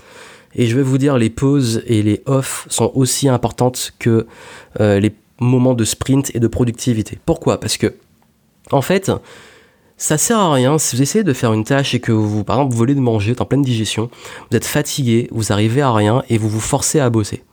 Et 0.54 0.66
je 0.66 0.76
vais 0.76 0.82
vous 0.82 0.98
dire, 0.98 1.16
les 1.16 1.30
pauses 1.30 1.82
et 1.86 2.02
les 2.02 2.22
off 2.26 2.66
sont 2.68 2.90
aussi 2.94 3.28
importantes 3.28 3.92
que 4.00 4.26
euh, 4.80 4.98
les 4.98 5.14
moments 5.38 5.74
de 5.74 5.84
sprint 5.84 6.34
et 6.34 6.40
de 6.40 6.48
productivité. 6.48 7.18
Pourquoi? 7.24 7.60
Parce 7.60 7.76
que, 7.76 7.94
en 8.72 8.82
fait, 8.82 9.12
ça 9.96 10.18
sert 10.18 10.38
à 10.38 10.52
rien 10.52 10.78
si 10.78 10.96
vous 10.96 11.02
essayez 11.02 11.22
de 11.22 11.32
faire 11.32 11.52
une 11.52 11.64
tâche 11.64 11.94
et 11.94 12.00
que 12.00 12.10
vous, 12.10 12.42
par 12.42 12.56
exemple, 12.56 12.72
vous 12.72 12.78
voulez 12.78 12.94
de 12.96 13.00
manger, 13.00 13.34
en 13.38 13.44
pleine 13.44 13.62
digestion, 13.62 14.10
vous 14.50 14.56
êtes 14.56 14.66
fatigué, 14.66 15.28
vous 15.30 15.52
arrivez 15.52 15.82
à 15.82 15.92
rien 15.92 16.24
et 16.28 16.38
vous 16.38 16.48
vous 16.48 16.60
forcez 16.60 16.98
à 16.98 17.08
bosser. 17.10 17.44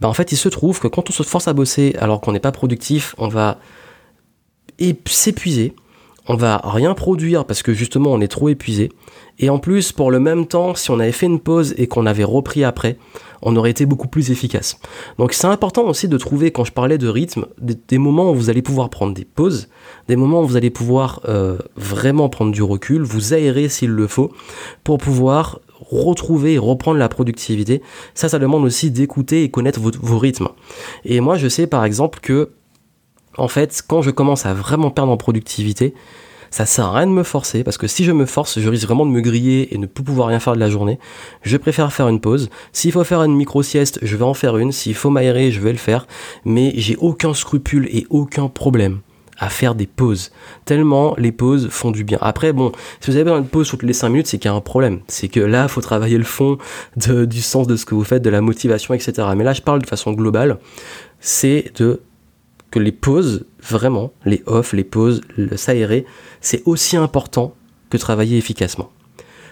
Ben, 0.00 0.08
en 0.08 0.12
fait, 0.12 0.32
il 0.32 0.36
se 0.36 0.48
trouve 0.48 0.80
que 0.80 0.88
quand 0.88 1.10
on 1.10 1.12
se 1.12 1.22
force 1.22 1.48
à 1.48 1.52
bosser 1.52 1.94
alors 1.98 2.20
qu'on 2.20 2.32
n'est 2.32 2.40
pas 2.40 2.52
productif, 2.52 3.14
on 3.18 3.28
va 3.28 3.58
s'épuiser, 5.06 5.74
on 6.28 6.36
va 6.36 6.60
rien 6.62 6.94
produire 6.94 7.46
parce 7.46 7.62
que 7.62 7.72
justement 7.72 8.12
on 8.12 8.20
est 8.20 8.28
trop 8.28 8.48
épuisé. 8.48 8.90
Et 9.38 9.50
en 9.50 9.58
plus, 9.58 9.92
pour 9.92 10.10
le 10.10 10.20
même 10.20 10.46
temps, 10.46 10.74
si 10.74 10.90
on 10.90 11.00
avait 11.00 11.12
fait 11.12 11.26
une 11.26 11.40
pause 11.40 11.74
et 11.78 11.86
qu'on 11.86 12.06
avait 12.06 12.24
repris 12.24 12.64
après, 12.64 12.98
on 13.40 13.56
aurait 13.56 13.70
été 13.70 13.86
beaucoup 13.86 14.08
plus 14.08 14.30
efficace. 14.30 14.78
Donc 15.18 15.32
c'est 15.32 15.46
important 15.46 15.84
aussi 15.84 16.08
de 16.08 16.18
trouver, 16.18 16.50
quand 16.50 16.64
je 16.64 16.72
parlais 16.72 16.98
de 16.98 17.08
rythme, 17.08 17.46
des, 17.58 17.98
moments 17.98 18.30
où 18.32 18.34
vous 18.34 18.50
allez 18.50 18.62
pouvoir 18.62 18.90
prendre 18.90 19.14
des 19.14 19.24
pauses, 19.24 19.68
des 20.08 20.16
moments 20.16 20.42
où 20.42 20.46
vous 20.46 20.56
allez 20.56 20.70
pouvoir 20.70 21.20
euh, 21.28 21.58
vraiment 21.76 22.28
prendre 22.28 22.52
du 22.52 22.62
recul, 22.62 23.02
vous 23.02 23.32
aérer 23.32 23.68
s'il 23.68 23.90
le 23.90 24.06
faut, 24.06 24.32
pour 24.84 24.98
pouvoir 24.98 25.60
retrouver 25.80 26.54
et 26.54 26.58
reprendre 26.58 26.98
la 26.98 27.08
productivité. 27.08 27.82
Ça, 28.14 28.28
ça 28.28 28.38
demande 28.38 28.64
aussi 28.64 28.90
d'écouter 28.90 29.44
et 29.44 29.50
connaître 29.50 29.80
vos 29.80 30.18
rythmes. 30.18 30.48
Et 31.04 31.20
moi, 31.20 31.36
je 31.36 31.48
sais 31.48 31.66
par 31.66 31.84
exemple 31.84 32.20
que, 32.20 32.50
en 33.36 33.48
fait, 33.48 33.82
quand 33.86 34.02
je 34.02 34.10
commence 34.10 34.46
à 34.46 34.54
vraiment 34.54 34.90
perdre 34.90 35.12
en 35.12 35.16
productivité, 35.16 35.94
ça 36.50 36.66
sert 36.66 36.86
à 36.86 36.98
rien 36.98 37.06
de 37.06 37.12
me 37.12 37.22
forcer 37.22 37.62
parce 37.62 37.76
que 37.76 37.86
si 37.86 38.04
je 38.04 38.12
me 38.12 38.26
force, 38.26 38.58
je 38.58 38.68
risque 38.68 38.86
vraiment 38.86 39.06
de 39.06 39.10
me 39.10 39.20
griller 39.20 39.74
et 39.74 39.78
ne 39.78 39.86
plus 39.86 40.02
pouvoir 40.02 40.28
rien 40.28 40.40
faire 40.40 40.54
de 40.54 40.60
la 40.60 40.70
journée. 40.70 40.98
Je 41.42 41.56
préfère 41.56 41.92
faire 41.92 42.08
une 42.08 42.20
pause. 42.20 42.48
S'il 42.72 42.92
faut 42.92 43.04
faire 43.04 43.22
une 43.22 43.36
micro 43.36 43.62
sieste, 43.62 43.98
je 44.02 44.16
vais 44.16 44.24
en 44.24 44.34
faire 44.34 44.56
une. 44.56 44.72
S'il 44.72 44.94
faut 44.94 45.10
m'aérer, 45.10 45.50
je 45.50 45.60
vais 45.60 45.72
le 45.72 45.78
faire. 45.78 46.06
Mais 46.44 46.72
j'ai 46.76 46.96
aucun 46.96 47.34
scrupule 47.34 47.86
et 47.90 48.06
aucun 48.10 48.48
problème 48.48 49.00
à 49.38 49.48
faire 49.48 49.74
des 49.74 49.86
pauses. 49.86 50.30
Tellement 50.64 51.14
les 51.18 51.32
pauses 51.32 51.68
font 51.68 51.90
du 51.90 52.04
bien. 52.04 52.18
Après, 52.20 52.52
bon, 52.52 52.72
si 53.00 53.10
vous 53.10 53.16
avez 53.16 53.24
besoin 53.24 53.40
de 53.40 53.46
pause 53.46 53.68
toutes 53.68 53.82
les 53.82 53.92
5 53.92 54.08
minutes, 54.08 54.26
c'est 54.26 54.38
qu'il 54.38 54.50
y 54.50 54.52
a 54.52 54.56
un 54.56 54.60
problème. 54.60 55.00
C'est 55.08 55.28
que 55.28 55.40
là, 55.40 55.64
il 55.64 55.68
faut 55.68 55.80
travailler 55.80 56.18
le 56.18 56.24
fond 56.24 56.58
du 56.96 57.40
sens 57.40 57.66
de 57.66 57.76
ce 57.76 57.84
que 57.84 57.94
vous 57.94 58.04
faites, 58.04 58.22
de 58.22 58.30
la 58.30 58.40
motivation, 58.40 58.94
etc. 58.94 59.28
Mais 59.36 59.44
là, 59.44 59.52
je 59.52 59.62
parle 59.62 59.80
de 59.80 59.86
façon 59.86 60.12
globale. 60.12 60.58
C'est 61.20 61.72
de 61.76 62.00
que 62.70 62.78
les 62.78 62.92
pauses, 62.92 63.46
vraiment, 63.62 64.12
les 64.24 64.42
off, 64.46 64.72
les 64.72 64.84
pauses, 64.84 65.22
le 65.36 65.56
s'aérer, 65.56 66.04
c'est 66.40 66.62
aussi 66.66 66.96
important 66.96 67.54
que 67.90 67.96
travailler 67.96 68.36
efficacement. 68.36 68.90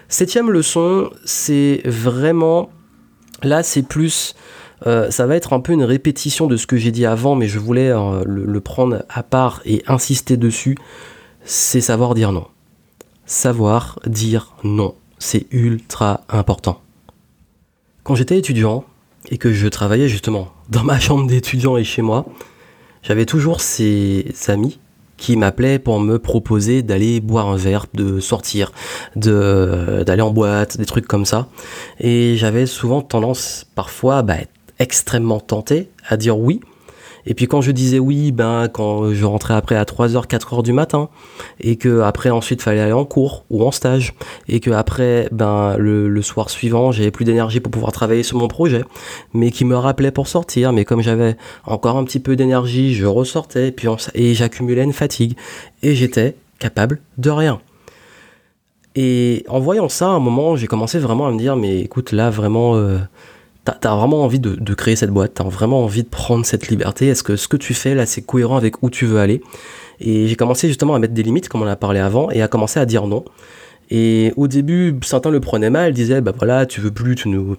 Septième 0.07 0.51
leçon, 0.51 1.09
c'est 1.25 1.81
vraiment, 1.85 2.69
là 3.43 3.63
c'est 3.63 3.81
plus, 3.81 4.35
euh, 4.85 5.09
ça 5.09 5.25
va 5.25 5.35
être 5.35 5.53
un 5.53 5.59
peu 5.59 5.73
une 5.73 5.83
répétition 5.83 6.47
de 6.47 6.57
ce 6.57 6.67
que 6.67 6.77
j'ai 6.77 6.91
dit 6.91 7.05
avant, 7.05 7.35
mais 7.35 7.47
je 7.47 7.59
voulais 7.59 7.89
euh, 7.89 8.23
le, 8.25 8.61
prendre 8.61 9.03
à 9.09 9.23
part 9.23 9.61
et 9.65 9.83
insister 9.87 10.37
dessus, 10.37 10.77
c'est 11.43 11.81
savoir 11.81 12.13
dire 12.13 12.31
non. 12.31 12.47
Savoir 13.25 13.99
dire 14.05 14.53
non, 14.63 14.95
c'est 15.17 15.47
ultra 15.51 16.21
important. 16.29 16.81
Quand 18.03 18.15
j'étais 18.15 18.37
étudiant 18.37 18.85
et 19.29 19.37
que 19.37 19.51
je 19.51 19.67
travaillais 19.67 20.07
justement 20.07 20.49
dans 20.69 20.83
ma 20.83 20.99
chambre 20.99 21.27
d'étudiant 21.27 21.77
et 21.77 21.83
chez 21.83 22.01
moi, 22.01 22.25
j'avais 23.01 23.25
toujours 23.25 23.61
ces 23.61 24.31
amis 24.47 24.79
qui 25.17 25.35
m'appelaient 25.35 25.79
pour 25.79 25.99
me 25.99 26.19
proposer 26.19 26.83
d'aller 26.83 27.19
boire 27.19 27.47
un 27.47 27.55
verre, 27.55 27.87
de 27.95 28.19
sortir, 28.19 28.71
de 29.15 30.03
d'aller 30.05 30.21
en 30.21 30.29
boîte, 30.29 30.77
des 30.77 30.85
trucs 30.85 31.07
comme 31.07 31.25
ça. 31.25 31.47
Et 31.99 32.35
j'avais 32.37 32.67
souvent 32.67 33.01
tendance 33.01 33.65
parfois 33.73 34.19
à 34.19 34.21
bah, 34.21 34.35
extrêmement 34.79 35.39
tenté 35.39 35.89
à 36.07 36.17
dire 36.17 36.37
oui 36.37 36.61
et 37.27 37.33
puis 37.33 37.47
quand 37.47 37.61
je 37.61 37.71
disais 37.71 37.99
oui, 37.99 38.31
ben 38.31 38.69
quand 38.69 39.13
je 39.13 39.25
rentrais 39.25 39.53
après 39.53 39.75
à 39.75 39.83
3h, 39.83 40.27
4h 40.27 40.63
du 40.63 40.71
matin, 40.71 41.09
et 41.59 41.75
que 41.75 41.99
après 41.99 42.29
ensuite 42.29 42.61
fallait 42.61 42.79
aller 42.79 42.93
en 42.93 43.03
cours 43.03 43.43
ou 43.49 43.65
en 43.65 43.71
stage, 43.71 44.13
et 44.47 44.61
que 44.61 44.71
après 44.71 45.27
ben 45.31 45.75
le, 45.77 46.21
soir 46.21 46.49
suivant 46.49 46.91
j'avais 46.91 47.11
plus 47.11 47.25
d'énergie 47.25 47.59
pour 47.59 47.71
pouvoir 47.71 47.91
travailler 47.91 48.23
sur 48.23 48.37
mon 48.37 48.47
projet, 48.47 48.83
mais 49.33 49.51
qui 49.51 49.65
me 49.65 49.75
rappelait 49.75 50.11
pour 50.11 50.27
sortir, 50.27 50.71
mais 50.71 50.85
comme 50.85 51.01
j'avais 51.01 51.35
encore 51.65 51.97
un 51.97 52.05
petit 52.05 52.19
peu 52.19 52.37
d'énergie, 52.37 52.95
je 52.95 53.05
ressortais, 53.05 53.71
puis 53.71 53.87
et 54.15 54.33
j'accumulais 54.33 54.83
une 54.83 54.93
fatigue, 54.93 55.35
et 55.83 55.95
j'étais 55.95 56.35
capable 56.59 57.01
de 57.17 57.29
rien. 57.29 57.59
Et 58.95 59.43
en 59.47 59.59
voyant 59.59 59.89
ça, 59.89 60.07
à 60.07 60.11
un 60.11 60.19
moment, 60.19 60.55
j'ai 60.55 60.65
commencé 60.65 60.97
vraiment 60.97 61.27
à 61.27 61.31
me 61.31 61.37
dire, 61.37 61.55
mais 61.55 61.81
écoute, 61.81 62.11
là, 62.11 62.31
vraiment, 62.31 62.75
euh, 62.75 62.97
T'as 63.67 63.91
as 63.91 63.95
vraiment 63.97 64.23
envie 64.23 64.39
de, 64.39 64.73
créer 64.73 64.95
cette 64.95 65.09
boîte, 65.09 65.33
t'as 65.35 65.43
vraiment 65.43 65.83
envie 65.83 66.03
de 66.03 66.07
prendre 66.07 66.45
cette 66.45 66.69
liberté. 66.69 67.07
Est-ce 67.07 67.21
que 67.21 67.35
ce 67.35 67.49
que 67.49 67.57
tu 67.57 67.73
fais 67.73 67.95
là, 67.95 68.05
c'est 68.05 68.21
cohérent 68.21 68.55
avec 68.55 68.81
où 68.81 68.89
tu 68.89 69.05
veux 69.05 69.19
aller? 69.19 69.41
Et 69.99 70.27
j'ai 70.27 70.35
commencé 70.37 70.69
justement 70.69 70.95
à 70.95 70.99
mettre 70.99 71.13
des 71.13 71.23
limites, 71.23 71.49
comme 71.49 71.63
on 71.63 71.67
a 71.67 71.75
parlé 71.75 71.99
avant, 71.99 72.31
et 72.31 72.41
à 72.41 72.47
commencer 72.47 72.79
à 72.79 72.85
dire 72.85 73.07
non. 73.07 73.25
Et 73.89 74.31
au 74.37 74.47
début, 74.47 74.97
certains 75.03 75.31
le 75.31 75.41
prenaient 75.41 75.69
mal, 75.69 75.91
disaient, 75.91 76.21
bah 76.21 76.31
voilà, 76.37 76.65
tu 76.65 76.79
veux 76.79 76.91
plus, 76.91 77.15
tu 77.15 77.27
nous, 77.27 77.57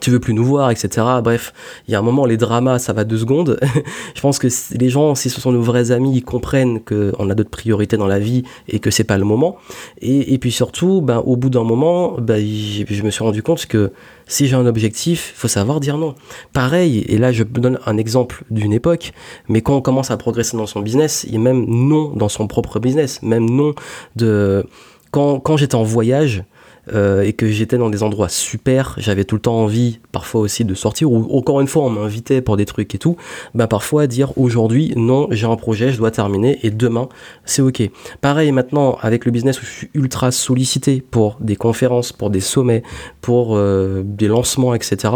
tu 0.00 0.10
veux 0.10 0.20
plus 0.20 0.34
nous 0.34 0.44
voir, 0.44 0.70
etc. 0.70 1.06
Bref, 1.22 1.52
il 1.88 1.92
y 1.92 1.94
a 1.94 1.98
un 1.98 2.02
moment, 2.02 2.26
les 2.26 2.36
dramas, 2.36 2.78
ça 2.78 2.92
va 2.92 3.04
deux 3.04 3.18
secondes. 3.18 3.58
je 4.14 4.20
pense 4.20 4.38
que 4.38 4.48
les 4.78 4.88
gens, 4.88 5.14
si 5.14 5.30
ce 5.30 5.40
sont 5.40 5.52
nos 5.52 5.62
vrais 5.62 5.90
amis, 5.90 6.16
ils 6.16 6.24
comprennent 6.24 6.80
qu'on 6.80 7.30
a 7.30 7.34
d'autres 7.34 7.50
priorités 7.50 7.96
dans 7.96 8.06
la 8.06 8.18
vie 8.18 8.44
et 8.68 8.78
que 8.78 8.90
c'est 8.90 9.04
pas 9.04 9.18
le 9.18 9.24
moment. 9.24 9.56
Et, 10.00 10.38
puis 10.38 10.52
surtout, 10.52 11.00
ben, 11.00 11.22
au 11.24 11.36
bout 11.36 11.50
d'un 11.50 11.64
moment, 11.64 12.16
ben, 12.20 12.38
je 12.38 13.02
me 13.02 13.10
suis 13.10 13.24
rendu 13.24 13.42
compte 13.42 13.66
que 13.66 13.92
si 14.26 14.48
j'ai 14.48 14.56
un 14.56 14.66
objectif, 14.66 15.32
faut 15.36 15.48
savoir 15.48 15.80
dire 15.80 15.98
non. 15.98 16.14
Pareil, 16.52 17.04
et 17.08 17.18
là 17.18 17.32
je 17.32 17.44
donne 17.44 17.78
un 17.86 17.96
exemple 17.96 18.44
d'une 18.50 18.72
époque, 18.72 19.12
mais 19.48 19.60
quand 19.60 19.76
on 19.76 19.80
commence 19.80 20.10
à 20.10 20.16
progresser 20.16 20.56
dans 20.56 20.66
son 20.66 20.80
business, 20.80 21.24
il 21.28 21.34
y 21.34 21.36
a 21.36 21.40
même 21.40 21.64
non 21.66 22.10
dans 22.10 22.28
son 22.28 22.46
propre 22.46 22.78
business, 22.80 23.22
même 23.22 23.48
non 23.48 23.74
de... 24.16 24.66
Quand, 25.12 25.38
quand 25.38 25.56
j'étais 25.56 25.76
en 25.76 25.84
voyage, 25.84 26.44
euh, 26.92 27.22
et 27.22 27.32
que 27.32 27.48
j'étais 27.48 27.78
dans 27.78 27.90
des 27.90 28.02
endroits 28.02 28.28
super, 28.28 28.94
j'avais 28.98 29.24
tout 29.24 29.36
le 29.36 29.40
temps 29.40 29.58
envie 29.58 30.00
parfois 30.12 30.40
aussi 30.40 30.64
de 30.64 30.74
sortir, 30.74 31.10
ou 31.10 31.36
encore 31.36 31.60
une 31.60 31.66
fois 31.66 31.84
on 31.84 31.90
m'invitait 31.90 32.40
pour 32.40 32.56
des 32.56 32.64
trucs 32.64 32.94
et 32.94 32.98
tout, 32.98 33.16
bah 33.54 33.66
parfois 33.66 34.06
dire 34.06 34.36
aujourd'hui 34.38 34.92
non 34.96 35.28
j'ai 35.30 35.46
un 35.46 35.56
projet, 35.56 35.92
je 35.92 35.98
dois 35.98 36.10
terminer 36.10 36.58
et 36.62 36.70
demain 36.70 37.08
c'est 37.44 37.62
ok. 37.62 37.82
Pareil 38.20 38.52
maintenant 38.52 38.98
avec 39.00 39.24
le 39.24 39.32
business 39.32 39.60
où 39.60 39.64
je 39.64 39.70
suis 39.70 39.90
ultra 39.94 40.30
sollicité 40.30 41.00
pour 41.00 41.36
des 41.40 41.56
conférences, 41.56 42.12
pour 42.12 42.30
des 42.30 42.40
sommets, 42.40 42.82
pour 43.20 43.56
euh, 43.56 44.02
des 44.04 44.28
lancements, 44.28 44.74
etc. 44.74 45.14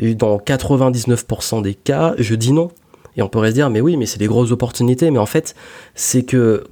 Dans 0.00 0.38
99% 0.38 1.62
des 1.62 1.74
cas, 1.74 2.14
je 2.18 2.34
dis 2.34 2.52
non. 2.52 2.70
Et 3.16 3.22
on 3.22 3.28
pourrait 3.28 3.50
se 3.50 3.54
dire, 3.54 3.68
mais 3.68 3.80
oui, 3.80 3.96
mais 3.96 4.06
c'est 4.06 4.18
des 4.18 4.26
grosses 4.26 4.52
opportunités. 4.52 5.10
Mais 5.10 5.18
en 5.18 5.26
fait, 5.26 5.54
c'est 5.94 6.22
que 6.22 6.64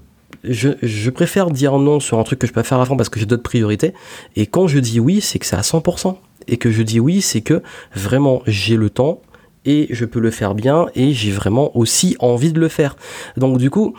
je, 0.44 1.10
préfère 1.10 1.50
dire 1.50 1.78
non 1.78 2.00
sur 2.00 2.18
un 2.18 2.22
truc 2.22 2.38
que 2.38 2.46
je 2.46 2.52
peux 2.52 2.62
faire 2.62 2.80
avant 2.80 2.96
parce 2.96 3.08
que 3.08 3.20
j'ai 3.20 3.26
d'autres 3.26 3.42
priorités. 3.42 3.94
Et 4.36 4.46
quand 4.46 4.66
je 4.66 4.78
dis 4.78 5.00
oui, 5.00 5.20
c'est 5.20 5.38
que 5.38 5.46
c'est 5.46 5.56
à 5.56 5.60
100%. 5.60 6.16
Et 6.48 6.56
que 6.56 6.70
je 6.70 6.82
dis 6.82 7.00
oui, 7.00 7.20
c'est 7.20 7.42
que 7.42 7.62
vraiment 7.94 8.42
j'ai 8.46 8.76
le 8.76 8.90
temps 8.90 9.20
et 9.64 9.88
je 9.90 10.04
peux 10.04 10.20
le 10.20 10.30
faire 10.30 10.54
bien 10.54 10.86
et 10.94 11.12
j'ai 11.12 11.30
vraiment 11.30 11.76
aussi 11.76 12.16
envie 12.18 12.52
de 12.52 12.60
le 12.60 12.68
faire. 12.68 12.96
Donc 13.36 13.58
du 13.58 13.70
coup, 13.70 13.94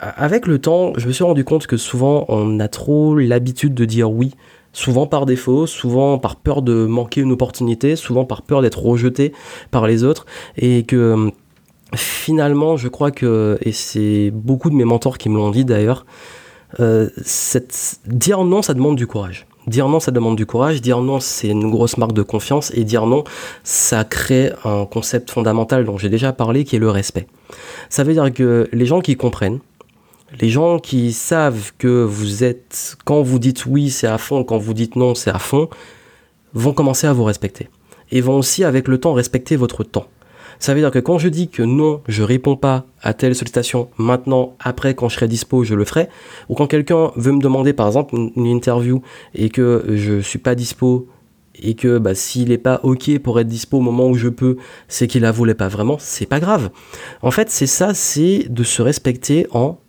avec 0.00 0.46
le 0.46 0.58
temps, 0.58 0.92
je 0.96 1.06
me 1.06 1.12
suis 1.12 1.24
rendu 1.24 1.44
compte 1.44 1.66
que 1.66 1.76
souvent 1.76 2.24
on 2.28 2.58
a 2.58 2.68
trop 2.68 3.16
l'habitude 3.16 3.74
de 3.74 3.84
dire 3.84 4.10
oui. 4.10 4.34
Souvent 4.74 5.06
par 5.06 5.26
défaut, 5.26 5.66
souvent 5.66 6.18
par 6.18 6.36
peur 6.36 6.62
de 6.62 6.86
manquer 6.86 7.20
une 7.20 7.32
opportunité, 7.32 7.94
souvent 7.94 8.24
par 8.24 8.40
peur 8.40 8.62
d'être 8.62 8.82
rejeté 8.82 9.34
par 9.70 9.86
les 9.86 10.02
autres, 10.02 10.24
et 10.56 10.84
que 10.84 11.30
finalement, 11.94 12.76
je 12.76 12.88
crois 12.88 13.10
que, 13.10 13.58
et 13.62 13.72
c'est 13.72 14.30
beaucoup 14.32 14.70
de 14.70 14.74
mes 14.74 14.84
mentors 14.84 15.18
qui 15.18 15.28
me 15.28 15.36
l'ont 15.36 15.50
dit 15.50 15.64
d'ailleurs, 15.64 16.06
euh, 16.80 17.08
dire 18.06 18.44
non, 18.44 18.62
ça 18.62 18.74
demande 18.74 18.96
du 18.96 19.06
courage. 19.06 19.46
Dire 19.66 19.88
non, 19.88 20.00
ça 20.00 20.10
demande 20.10 20.36
du 20.36 20.46
courage. 20.46 20.80
Dire 20.80 21.00
non, 21.00 21.20
c'est 21.20 21.48
une 21.48 21.70
grosse 21.70 21.96
marque 21.96 22.14
de 22.14 22.22
confiance. 22.22 22.72
Et 22.74 22.84
dire 22.84 23.06
non, 23.06 23.24
ça 23.62 24.04
crée 24.04 24.52
un 24.64 24.86
concept 24.86 25.30
fondamental 25.30 25.84
dont 25.84 25.98
j'ai 25.98 26.08
déjà 26.08 26.32
parlé, 26.32 26.64
qui 26.64 26.76
est 26.76 26.80
le 26.80 26.90
respect. 26.90 27.26
Ça 27.88 28.04
veut 28.04 28.12
dire 28.12 28.32
que 28.32 28.68
les 28.72 28.86
gens 28.86 29.00
qui 29.00 29.16
comprennent, 29.16 29.60
les 30.40 30.48
gens 30.48 30.78
qui 30.78 31.12
savent 31.12 31.72
que 31.78 32.02
vous 32.02 32.42
êtes, 32.42 32.96
quand 33.04 33.22
vous 33.22 33.38
dites 33.38 33.66
oui, 33.66 33.90
c'est 33.90 34.06
à 34.06 34.18
fond, 34.18 34.44
quand 34.44 34.58
vous 34.58 34.74
dites 34.74 34.96
non, 34.96 35.14
c'est 35.14 35.30
à 35.30 35.38
fond, 35.38 35.68
vont 36.54 36.72
commencer 36.72 37.06
à 37.06 37.12
vous 37.12 37.24
respecter. 37.24 37.68
Et 38.10 38.20
vont 38.20 38.36
aussi, 38.38 38.64
avec 38.64 38.88
le 38.88 38.98
temps, 38.98 39.12
respecter 39.12 39.56
votre 39.56 39.84
temps. 39.84 40.06
Ça 40.62 40.74
veut 40.74 40.80
dire 40.80 40.92
que 40.92 41.00
quand 41.00 41.18
je 41.18 41.28
dis 41.28 41.48
que 41.48 41.64
non, 41.64 42.02
je 42.06 42.22
réponds 42.22 42.54
pas 42.54 42.84
à 43.02 43.14
telle 43.14 43.34
sollicitation 43.34 43.88
maintenant, 43.98 44.54
après, 44.60 44.94
quand 44.94 45.08
je 45.08 45.16
serai 45.16 45.26
dispo, 45.26 45.64
je 45.64 45.74
le 45.74 45.84
ferai. 45.84 46.08
Ou 46.48 46.54
quand 46.54 46.68
quelqu'un 46.68 47.10
veut 47.16 47.32
me 47.32 47.42
demander, 47.42 47.72
par 47.72 47.88
exemple, 47.88 48.14
une 48.14 48.46
interview 48.46 49.02
et 49.34 49.48
que 49.48 49.84
je 49.88 50.20
suis 50.20 50.38
pas 50.38 50.54
dispo 50.54 51.08
et 51.60 51.74
que 51.74 51.98
bah, 51.98 52.14
s'il 52.14 52.50
n'est 52.50 52.58
pas 52.58 52.78
ok 52.84 53.18
pour 53.18 53.40
être 53.40 53.48
dispo 53.48 53.78
au 53.78 53.80
moment 53.80 54.06
où 54.06 54.14
je 54.14 54.28
peux, 54.28 54.56
c'est 54.86 55.08
qu'il 55.08 55.22
la 55.22 55.32
voulait 55.32 55.56
pas 55.56 55.66
vraiment, 55.66 55.96
c'est 55.98 56.26
pas 56.26 56.38
grave. 56.38 56.70
En 57.22 57.32
fait, 57.32 57.50
c'est 57.50 57.66
ça, 57.66 57.92
c'est 57.92 58.46
de 58.48 58.62
se 58.62 58.82
respecter 58.82 59.48
en 59.50 59.80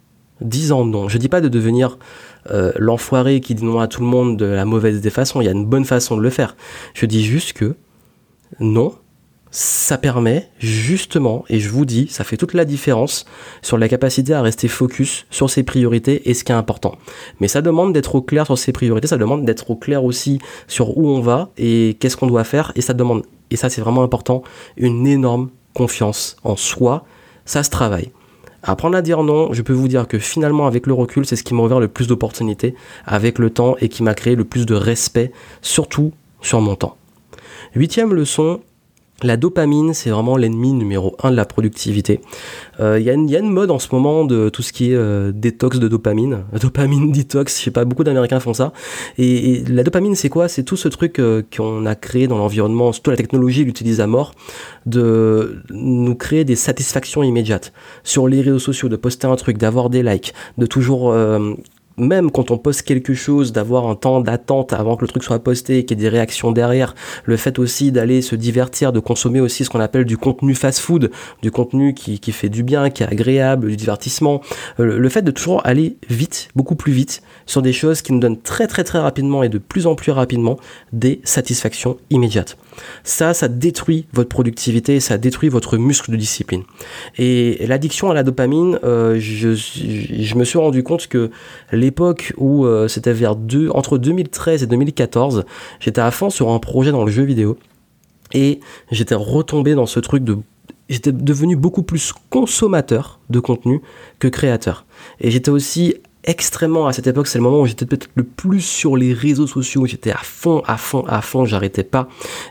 disant 0.41 0.86
non. 0.86 1.07
Je 1.07 1.19
dis 1.19 1.29
pas 1.29 1.39
de 1.41 1.49
devenir 1.49 1.99
euh, 2.49 2.71
l'enfoiré 2.79 3.41
qui 3.41 3.53
dit 3.53 3.63
non 3.63 3.79
à 3.79 3.88
tout 3.88 4.01
le 4.01 4.07
monde 4.07 4.38
de 4.38 4.45
la 4.45 4.65
mauvaise 4.65 5.01
des 5.01 5.12
façons, 5.12 5.39
il 5.39 5.45
y 5.45 5.49
a 5.49 5.53
une 5.53 5.67
bonne 5.67 5.86
façon 5.86 6.17
de 6.17 6.23
le 6.23 6.31
faire. 6.31 6.55
Je 6.95 7.05
dis 7.05 7.23
juste 7.23 7.53
que 7.53 7.75
non, 8.59 8.95
ça 9.55 9.99
permet 9.99 10.49
justement, 10.57 11.45
et 11.47 11.59
je 11.59 11.69
vous 11.69 11.85
dis, 11.85 12.07
ça 12.09 12.23
fait 12.23 12.37
toute 12.37 12.55
la 12.55 12.65
différence 12.65 13.25
sur 13.61 13.77
la 13.77 13.87
capacité 13.87 14.33
à 14.33 14.41
rester 14.41 14.67
focus 14.67 15.27
sur 15.29 15.47
ses 15.47 15.61
priorités 15.61 16.27
et 16.27 16.33
ce 16.33 16.43
qui 16.43 16.51
est 16.51 16.55
important. 16.55 16.97
Mais 17.39 17.47
ça 17.47 17.61
demande 17.61 17.93
d'être 17.93 18.15
au 18.15 18.23
clair 18.23 18.47
sur 18.47 18.57
ses 18.57 18.71
priorités, 18.71 19.07
ça 19.07 19.17
demande 19.17 19.45
d'être 19.45 19.69
au 19.69 19.75
clair 19.75 20.03
aussi 20.03 20.39
sur 20.67 20.97
où 20.97 21.07
on 21.07 21.21
va 21.21 21.51
et 21.55 21.95
qu'est-ce 21.99 22.17
qu'on 22.17 22.25
doit 22.25 22.43
faire, 22.43 22.71
et 22.75 22.81
ça 22.81 22.95
demande, 22.95 23.27
et 23.51 23.55
ça 23.55 23.69
c'est 23.69 23.79
vraiment 23.79 24.01
important, 24.01 24.41
une 24.75 25.05
énorme 25.05 25.51
confiance 25.75 26.35
en 26.43 26.55
soi, 26.55 27.05
ça 27.45 27.61
se 27.61 27.69
travaille. 27.69 28.11
Apprendre 28.63 28.97
à 28.97 29.03
dire 29.03 29.21
non, 29.21 29.53
je 29.53 29.61
peux 29.61 29.73
vous 29.73 29.87
dire 29.87 30.07
que 30.07 30.17
finalement 30.17 30.65
avec 30.65 30.87
le 30.87 30.93
recul, 30.93 31.27
c'est 31.27 31.35
ce 31.35 31.43
qui 31.43 31.53
m'a 31.53 31.61
ouvert 31.61 31.79
le 31.79 31.89
plus 31.89 32.07
d'opportunités 32.07 32.73
avec 33.05 33.37
le 33.37 33.51
temps 33.51 33.75
et 33.79 33.87
qui 33.87 34.01
m'a 34.01 34.15
créé 34.15 34.33
le 34.35 34.45
plus 34.45 34.65
de 34.65 34.73
respect, 34.73 35.31
surtout 35.61 36.11
sur 36.41 36.59
mon 36.59 36.75
temps. 36.75 36.97
Huitième 37.75 38.15
leçon, 38.15 38.61
la 39.21 39.38
dopamine, 39.38 39.93
c'est 39.93 40.10
vraiment 40.10 40.36
l'ennemi 40.38 40.73
numéro 40.73 41.15
un 41.23 41.32
de 41.32 41.36
la 41.36 41.45
productivité. 41.45 42.19
Il 42.80 42.86
euh, 42.86 42.99
y, 42.99 43.10
a 43.10 43.13
une 43.13 43.49
mode 43.49 43.71
en 43.71 43.80
ce 43.80 43.88
moment 43.91 44.26
de 44.26 44.49
tout 44.49 44.62
ce 44.62 44.73
qui 44.73 44.91
est 44.91 44.95
euh, 44.95 45.32
détox 45.34 45.80
de 45.80 45.88
dopamine, 45.88 46.43
dopamine 46.62 47.12
detox, 47.12 47.58
je 47.58 47.63
sais 47.63 47.71
pas, 47.71 47.86
beaucoup 47.86 48.04
d'Américains 48.04 48.39
font 48.39 48.54
ça. 48.54 48.73
Et, 49.17 49.63
la 49.67 49.84
dopamine, 49.84 50.15
c'est 50.15 50.30
quoi? 50.30 50.47
C'est 50.47 50.63
tout 50.63 50.76
ce 50.76 50.88
truc 50.89 51.19
euh, 51.19 51.41
qu'on 51.56 51.86
a 51.86 51.95
créé 51.95 52.28
dans 52.28 52.38
l'environnement, 52.38 52.91
surtout 52.91 53.12
la 53.12 53.17
technologie 53.17 53.63
l'utilise 53.63 54.02
à 54.02 54.08
mort, 54.08 54.34
de 54.86 55.62
nous 55.69 56.15
créer 56.15 56.43
des 56.43 56.56
satisfactions 56.56 57.23
immédiates 57.23 57.71
sur 58.04 58.28
les 58.28 58.41
réseaux 58.41 58.60
sociaux, 58.60 58.89
de 58.89 58.95
poster 58.97 59.28
un 59.28 59.36
truc, 59.36 59.58
d'avoir 59.58 59.89
des 59.89 60.04
likes, 60.04 60.34
de 60.58 60.65
toujours 60.65 61.15
même 61.97 62.32
quand 62.32 62.51
on 62.51 62.58
poste 62.58 62.84
quelque 62.84 63.13
chose, 63.13 63.51
d'avoir 63.51 63.88
un 63.88 63.95
temps 63.95 64.21
d'attente 64.21 64.73
avant 64.73 64.95
que 64.95 65.01
le 65.01 65.08
truc 65.08 65.23
soit 65.23 65.39
posté 65.39 65.86
qu'il 65.86 65.97
y 65.97 66.01
ait 66.01 66.03
des 66.03 66.10
réactions 66.10 66.51
derrière, 66.51 66.95
le 67.25 67.38
fait 67.38 67.60
aussi 67.60 67.91
d'aller 67.91 68.21
se 68.21 68.36
divertir, 68.36 68.91
de 68.91 68.99
consommer 68.99 69.39
aussi 69.39 69.65
ce 69.65 69.69
qu'on 69.69 69.79
appelle 69.79 70.06
du 70.06 70.17
contenu 70.17 70.56
fast-food, 70.56 71.12
du 71.41 71.51
contenu 71.51 71.93
qui, 71.93 72.19
qui, 72.19 72.32
fait 72.32 72.49
du 72.49 72.63
bien, 72.63 72.89
qui 72.89 73.03
est 73.03 73.08
agréable, 73.08 73.69
du 73.69 73.75
divertissement, 73.75 74.41
euh, 74.79 74.97
le 74.97 75.10
fait 75.10 75.21
de 75.21 75.32
toujours 75.32 75.65
aller 75.65 75.97
vite, 76.10 76.49
beaucoup 76.56 76.75
plus 76.75 76.93
vite, 76.93 77.21
sur 77.45 77.62
des 77.62 77.73
choses 77.73 78.01
qui 78.01 78.13
nous 78.13 78.19
donnent 78.19 78.41
très 78.41 78.67
très 78.67 78.84
très 78.84 78.99
rapidement 78.99 79.43
et 79.43 79.49
de 79.49 79.58
plus 79.58 79.88
en 79.88 79.95
plus 79.95 80.12
rapidement 80.12 80.58
des 80.91 81.21
satisfactions 81.23 81.97
immédiates. 82.10 82.58
Ça, 83.03 83.34
ça 83.34 83.47
détruit 83.47 84.08
votre 84.13 84.29
productivité, 84.29 84.99
ça 84.99 85.17
détruit 85.17 85.49
votre 85.49 85.77
muscle 85.77 86.12
de 86.12 86.15
discipline. 86.15 86.63
Et 87.17 87.65
l'addiction 87.67 88.10
à 88.10 88.13
la 88.13 88.23
dopamine, 88.23 88.79
euh, 88.84 89.17
je, 89.19 89.53
je, 89.53 90.36
me 90.36 90.43
suis 90.43 90.58
rendu 90.58 90.84
compte 90.84 91.08
que 91.08 91.29
l'époque 91.84 92.34
où 92.38 92.65
euh, 92.65 92.88
c'était 92.88 93.13
vers 93.13 93.36
deux, 93.36 93.69
entre 93.69 93.98
2013 93.98 94.63
et 94.63 94.67
2014, 94.67 95.46
j'étais 95.80 96.02
à 96.02 96.12
fond 96.12 96.30
sur 96.30 96.50
un 96.50 96.60
projet 96.60 96.91
dans 96.91 97.06
le 97.06 97.12
jeu 97.12 97.24
vidéo. 97.24 97.58
Et 98.34 98.60
j'étais 98.91 99.15
retombé 99.15 99.76
dans 99.76 99.86
ce 99.86 100.00
truc 100.00 100.24
de 100.24 100.38
j'étais 100.89 101.12
devenu 101.12 101.56
beaucoup 101.56 101.84
plus 101.84 102.13
consommateur 102.30 103.19
de 103.30 103.39
contenu 103.39 103.82
que 104.19 104.28
créateur. 104.28 104.86
Et 105.19 105.32
j'étais 105.32 105.52
aussi 105.52 105.96
extrêmement 106.23 106.88
à 106.88 106.93
cette 106.93 107.07
époque, 107.07 107.27
c'est 107.27 107.38
le 107.38 107.43
moment 107.43 107.62
où 107.62 107.65
j'étais 107.65 107.86
peut-être 107.86 108.09
le 108.15 108.23
plus 108.23 108.62
sur 108.62 108.95
les 108.95 109.13
réseaux 109.13 109.47
sociaux, 109.47 109.86
j'étais 109.86 110.12
à 110.12 110.17
fond, 110.17 110.62
à 110.65 110.77
fond, 110.77 111.03
à 111.07 111.21
fond, 111.21 111.45
j'arrêtais 111.45 111.83
pas 111.83 112.07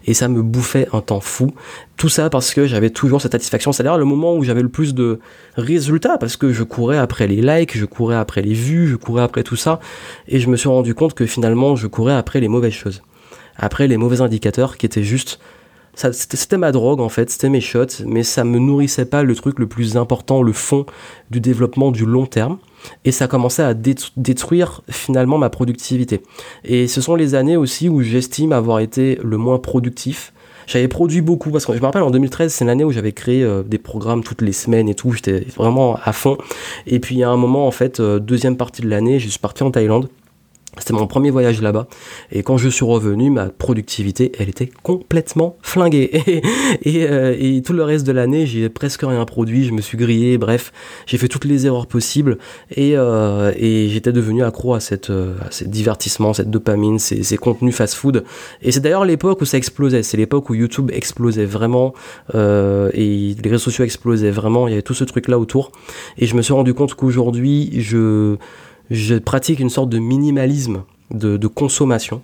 et 0.06 0.14
ça 0.14 0.28
me 0.28 0.42
bouffait 0.42 0.88
un 0.92 1.00
temps 1.00 1.20
fou. 1.20 1.52
Tout 1.96 2.08
ça 2.08 2.28
parce 2.28 2.52
que 2.52 2.66
j'avais 2.66 2.90
toujours 2.90 3.22
cette 3.22 3.32
satisfaction, 3.32 3.72
c'est 3.72 3.82
d'ailleurs 3.82 3.98
le 3.98 4.04
moment 4.04 4.36
où 4.36 4.44
j'avais 4.44 4.62
le 4.62 4.68
plus 4.68 4.94
de 4.94 5.20
résultats 5.56 6.18
parce 6.18 6.36
que 6.36 6.52
je 6.52 6.62
courais 6.64 6.98
après 6.98 7.26
les 7.26 7.40
likes, 7.40 7.76
je 7.76 7.86
courais 7.86 8.16
après 8.16 8.42
les 8.42 8.54
vues, 8.54 8.88
je 8.88 8.96
courais 8.96 9.22
après 9.22 9.42
tout 9.42 9.56
ça 9.56 9.80
et 10.28 10.38
je 10.38 10.48
me 10.48 10.56
suis 10.56 10.68
rendu 10.68 10.94
compte 10.94 11.14
que 11.14 11.24
finalement 11.24 11.76
je 11.76 11.86
courais 11.86 12.14
après 12.14 12.40
les 12.40 12.48
mauvaises 12.48 12.72
choses, 12.72 13.02
après 13.56 13.86
les 13.86 13.96
mauvais 13.96 14.20
indicateurs 14.20 14.76
qui 14.76 14.86
étaient 14.86 15.02
juste 15.02 15.38
c'était 15.94 16.56
ma 16.56 16.72
drogue 16.72 17.00
en 17.00 17.08
fait, 17.08 17.30
c'était 17.30 17.48
mes 17.48 17.60
shots, 17.60 18.04
mais 18.06 18.22
ça 18.22 18.44
me 18.44 18.58
nourrissait 18.58 19.04
pas 19.04 19.22
le 19.22 19.34
truc 19.34 19.58
le 19.58 19.66
plus 19.66 19.96
important, 19.96 20.42
le 20.42 20.52
fond 20.52 20.86
du 21.30 21.40
développement 21.40 21.90
du 21.90 22.06
long 22.06 22.26
terme. 22.26 22.58
Et 23.04 23.12
ça 23.12 23.28
commençait 23.28 23.62
à 23.62 23.74
détruire 23.74 24.82
finalement 24.88 25.38
ma 25.38 25.50
productivité. 25.50 26.22
Et 26.64 26.88
ce 26.88 27.00
sont 27.00 27.14
les 27.14 27.34
années 27.34 27.56
aussi 27.56 27.88
où 27.88 28.02
j'estime 28.02 28.52
avoir 28.52 28.80
été 28.80 29.18
le 29.22 29.36
moins 29.36 29.58
productif. 29.58 30.32
J'avais 30.66 30.88
produit 30.88 31.20
beaucoup, 31.20 31.50
parce 31.50 31.66
que 31.66 31.74
je 31.74 31.78
me 31.78 31.84
rappelle 31.84 32.02
en 32.02 32.10
2013, 32.10 32.52
c'est 32.52 32.64
l'année 32.64 32.84
où 32.84 32.92
j'avais 32.92 33.12
créé 33.12 33.42
euh, 33.42 33.62
des 33.62 33.78
programmes 33.78 34.22
toutes 34.22 34.42
les 34.42 34.52
semaines 34.52 34.88
et 34.88 34.94
tout, 34.94 35.12
j'étais 35.12 35.46
vraiment 35.56 35.98
à 36.02 36.12
fond. 36.12 36.38
Et 36.86 37.00
puis 37.00 37.16
il 37.16 37.18
y 37.18 37.24
a 37.24 37.30
un 37.30 37.36
moment, 37.36 37.66
en 37.66 37.70
fait, 37.72 38.00
euh, 38.00 38.18
deuxième 38.18 38.56
partie 38.56 38.82
de 38.82 38.88
l'année, 38.88 39.18
je 39.18 39.28
suis 39.28 39.38
parti 39.38 39.62
en 39.62 39.70
Thaïlande. 39.70 40.08
C'était 40.78 40.94
mon 40.94 41.06
premier 41.06 41.30
voyage 41.30 41.60
là-bas. 41.60 41.86
Et 42.30 42.42
quand 42.42 42.56
je 42.56 42.70
suis 42.70 42.86
revenu, 42.86 43.28
ma 43.28 43.50
productivité, 43.50 44.32
elle 44.38 44.48
était 44.48 44.70
complètement 44.82 45.56
flinguée. 45.60 46.10
Et, 46.82 47.06
euh, 47.06 47.36
et, 47.38 47.60
tout 47.62 47.74
le 47.74 47.84
reste 47.84 48.06
de 48.06 48.12
l'année, 48.12 48.46
j'ai 48.46 48.68
presque 48.68 49.02
rien 49.02 49.24
produit. 49.26 49.64
Je 49.64 49.72
me 49.72 49.82
suis 49.82 49.98
grillé. 49.98 50.38
Bref, 50.38 50.72
j'ai 51.06 51.18
fait 51.18 51.28
toutes 51.28 51.44
les 51.44 51.66
erreurs 51.66 51.86
possibles. 51.86 52.38
Et, 52.74 52.96
euh, 52.96 53.52
j'étais 53.52 54.12
devenu 54.12 54.42
accro 54.42 54.74
à 54.74 54.80
cette, 54.80 55.10
euh, 55.10 55.34
à 55.46 55.50
cette 55.50 55.70
divertissement, 55.70 56.32
cette 56.32 56.50
dopamine, 56.50 56.98
ces, 56.98 57.22
ces 57.22 57.36
contenus 57.36 57.74
fast-food. 57.74 58.24
Et 58.62 58.72
c'est 58.72 58.80
d'ailleurs 58.80 59.04
l'époque 59.04 59.42
où 59.42 59.44
ça 59.44 59.58
explosait. 59.58 60.02
C'est 60.02 60.16
l'époque 60.16 60.48
où 60.48 60.54
YouTube 60.54 60.90
explosait 60.92 61.44
vraiment. 61.44 61.92
Et 62.34 63.36
les 63.42 63.50
réseaux 63.50 63.58
sociaux 63.58 63.84
explosaient 63.84 64.30
vraiment. 64.30 64.66
Il 64.68 64.70
y 64.70 64.74
avait 64.74 64.82
tout 64.82 64.94
ce 64.94 65.04
truc-là 65.04 65.38
autour. 65.38 65.70
Et 66.16 66.26
je 66.26 66.34
me 66.34 66.42
suis 66.42 66.54
rendu 66.54 66.72
compte 66.72 66.94
qu'aujourd'hui, 66.94 67.70
je 67.80 68.36
je 68.92 69.14
pratique 69.14 69.58
une 69.58 69.70
sorte 69.70 69.88
de 69.88 69.98
minimalisme 69.98 70.84
de, 71.10 71.46
consommation 71.46 72.22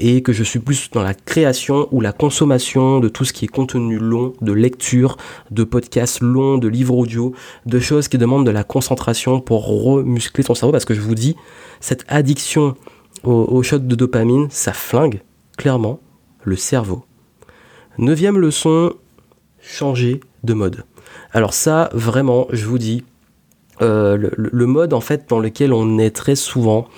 et 0.00 0.22
que 0.22 0.32
je 0.32 0.42
suis 0.42 0.58
plus 0.58 0.90
dans 0.90 1.02
la 1.02 1.14
création 1.14 1.88
ou 1.92 2.00
la 2.00 2.12
consommation 2.12 2.98
de 2.98 3.08
tout 3.08 3.24
ce 3.24 3.32
qui 3.32 3.44
est 3.44 3.48
contenu 3.48 3.98
long, 3.98 4.32
de 4.40 4.52
lecture, 4.52 5.16
de 5.50 5.64
podcasts 5.64 6.20
longs, 6.20 6.56
de 6.56 6.68
livres 6.68 6.96
audio, 6.96 7.34
de 7.66 7.78
choses 7.78 8.08
qui 8.08 8.16
demandent 8.16 8.46
de 8.46 8.50
la 8.50 8.64
concentration 8.64 9.40
pour 9.40 9.66
remuscler 9.66 10.44
ton 10.44 10.54
cerveau 10.54 10.72
parce 10.72 10.84
que 10.84 10.94
je 10.94 11.00
vous 11.00 11.14
dis, 11.14 11.36
cette 11.80 12.04
addiction 12.08 12.74
au, 13.24 13.62
shot 13.62 13.80
de 13.80 13.94
dopamine, 13.94 14.46
ça 14.50 14.72
flingue 14.72 15.20
clairement 15.56 16.00
le 16.44 16.56
cerveau. 16.56 17.04
Neuvième 17.98 18.38
leçon, 18.38 18.94
changer 19.60 20.20
de 20.44 20.54
mode. 20.54 20.84
Alors 21.32 21.52
ça, 21.52 21.90
vraiment, 21.92 22.46
je 22.52 22.64
vous 22.66 22.78
dis, 22.78 23.04
euh, 23.82 24.30
le, 24.36 24.66
mode 24.66 24.92
en 24.92 25.00
fait 25.00 25.24
dans 25.28 25.38
lequel 25.38 25.72
on 25.72 25.98
est 25.98 26.10
très 26.10 26.34
souvent, 26.34 26.88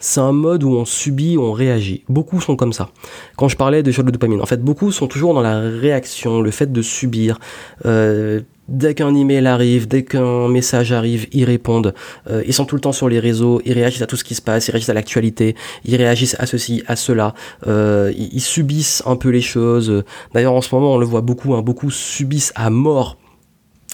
c'est 0.00 0.20
un 0.20 0.32
mode 0.32 0.62
où 0.62 0.70
on 0.70 0.84
subit, 0.84 1.36
on 1.38 1.52
réagit. 1.52 2.04
Beaucoup 2.08 2.40
sont 2.40 2.56
comme 2.56 2.72
ça. 2.72 2.90
Quand 3.36 3.48
je 3.48 3.56
parlais 3.56 3.82
de 3.82 3.90
shot 3.90 4.04
de 4.04 4.10
dopamine, 4.10 4.40
en 4.40 4.46
fait, 4.46 4.62
beaucoup 4.62 4.92
sont 4.92 5.08
toujours 5.08 5.34
dans 5.34 5.40
la 5.40 5.58
réaction, 5.60 6.40
le 6.40 6.50
fait 6.50 6.72
de 6.72 6.82
subir. 6.82 7.38
Euh, 7.84 8.40
dès 8.68 8.94
qu'un 8.94 9.14
email 9.14 9.46
arrive, 9.46 9.88
dès 9.88 10.04
qu'un 10.04 10.48
message 10.48 10.92
arrive, 10.92 11.26
ils 11.32 11.44
répondent. 11.44 11.94
Euh, 12.30 12.44
ils 12.46 12.54
sont 12.54 12.64
tout 12.64 12.76
le 12.76 12.80
temps 12.80 12.92
sur 12.92 13.08
les 13.08 13.18
réseaux, 13.18 13.60
ils 13.64 13.72
réagissent 13.72 14.02
à 14.02 14.06
tout 14.06 14.16
ce 14.16 14.24
qui 14.24 14.36
se 14.36 14.42
passe, 14.42 14.68
ils 14.68 14.70
réagissent 14.70 14.90
à 14.90 14.94
l'actualité, 14.94 15.56
ils 15.84 15.96
réagissent 15.96 16.36
à 16.38 16.46
ceci, 16.46 16.84
à 16.86 16.94
cela. 16.94 17.34
Ils, 17.66 18.40
subissent 18.40 19.02
un 19.04 19.16
peu 19.16 19.30
les 19.30 19.40
choses. 19.40 20.04
D'ailleurs, 20.32 20.54
en 20.54 20.60
ce 20.60 20.72
moment, 20.74 20.94
on 20.94 20.98
le 20.98 21.06
voit 21.06 21.22
beaucoup, 21.22 21.54
hein, 21.54 21.62
beaucoup 21.62 21.90
subissent 21.90 22.52
à 22.54 22.70
mort 22.70 23.17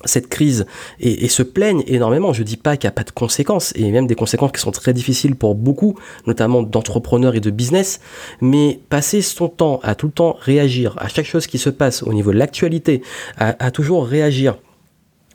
cette 0.04 0.28
crise 0.28 0.66
et, 1.00 1.28
se 1.28 1.42
plaignent 1.42 1.82
énormément. 1.86 2.32
Je 2.32 2.42
dis 2.42 2.56
pas 2.56 2.76
qu'il 2.76 2.88
n'y 2.88 2.92
a 2.92 2.94
pas 2.94 3.04
de 3.04 3.10
conséquences, 3.10 3.72
et 3.76 3.90
même 3.90 4.06
des 4.06 4.14
conséquences 4.14 4.52
qui 4.52 4.60
sont 4.60 4.70
très 4.70 4.92
difficiles 4.92 5.36
pour 5.36 5.54
beaucoup, 5.54 5.98
notamment 6.26 6.62
d'entrepreneurs 6.62 7.34
et 7.34 7.40
de 7.40 7.50
business, 7.50 8.00
mais 8.40 8.80
passer 8.88 9.22
son 9.22 9.48
temps 9.48 9.80
à 9.82 9.94
tout 9.94 10.06
le 10.06 10.12
temps 10.12 10.36
réagir 10.40 10.96
à 10.98 11.08
chaque 11.08 11.26
chose 11.26 11.46
qui 11.46 11.58
se 11.58 11.70
passe 11.70 12.02
au 12.02 12.12
niveau 12.12 12.32
de 12.32 12.38
l'actualité, 12.38 13.02
à, 13.38 13.70
toujours 13.70 14.06
réagir 14.06 14.56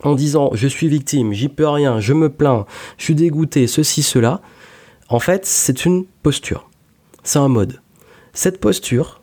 en 0.02 0.14
disant 0.14 0.50
je 0.54 0.68
suis 0.68 0.88
victime, 0.88 1.32
j'y 1.32 1.48
peux 1.48 1.68
rien, 1.68 2.00
je 2.00 2.12
me 2.12 2.30
plains, 2.30 2.66
je 2.96 3.04
suis 3.04 3.14
dégoûté, 3.14 3.66
ceci, 3.66 4.02
cela, 4.02 4.40
en 5.08 5.18
fait, 5.18 5.44
c'est 5.44 5.84
une 5.84 6.04
posture. 6.22 6.70
C'est 7.22 7.38
un 7.38 7.48
mode. 7.48 7.80
Cette 8.32 8.60
posture, 8.60 9.20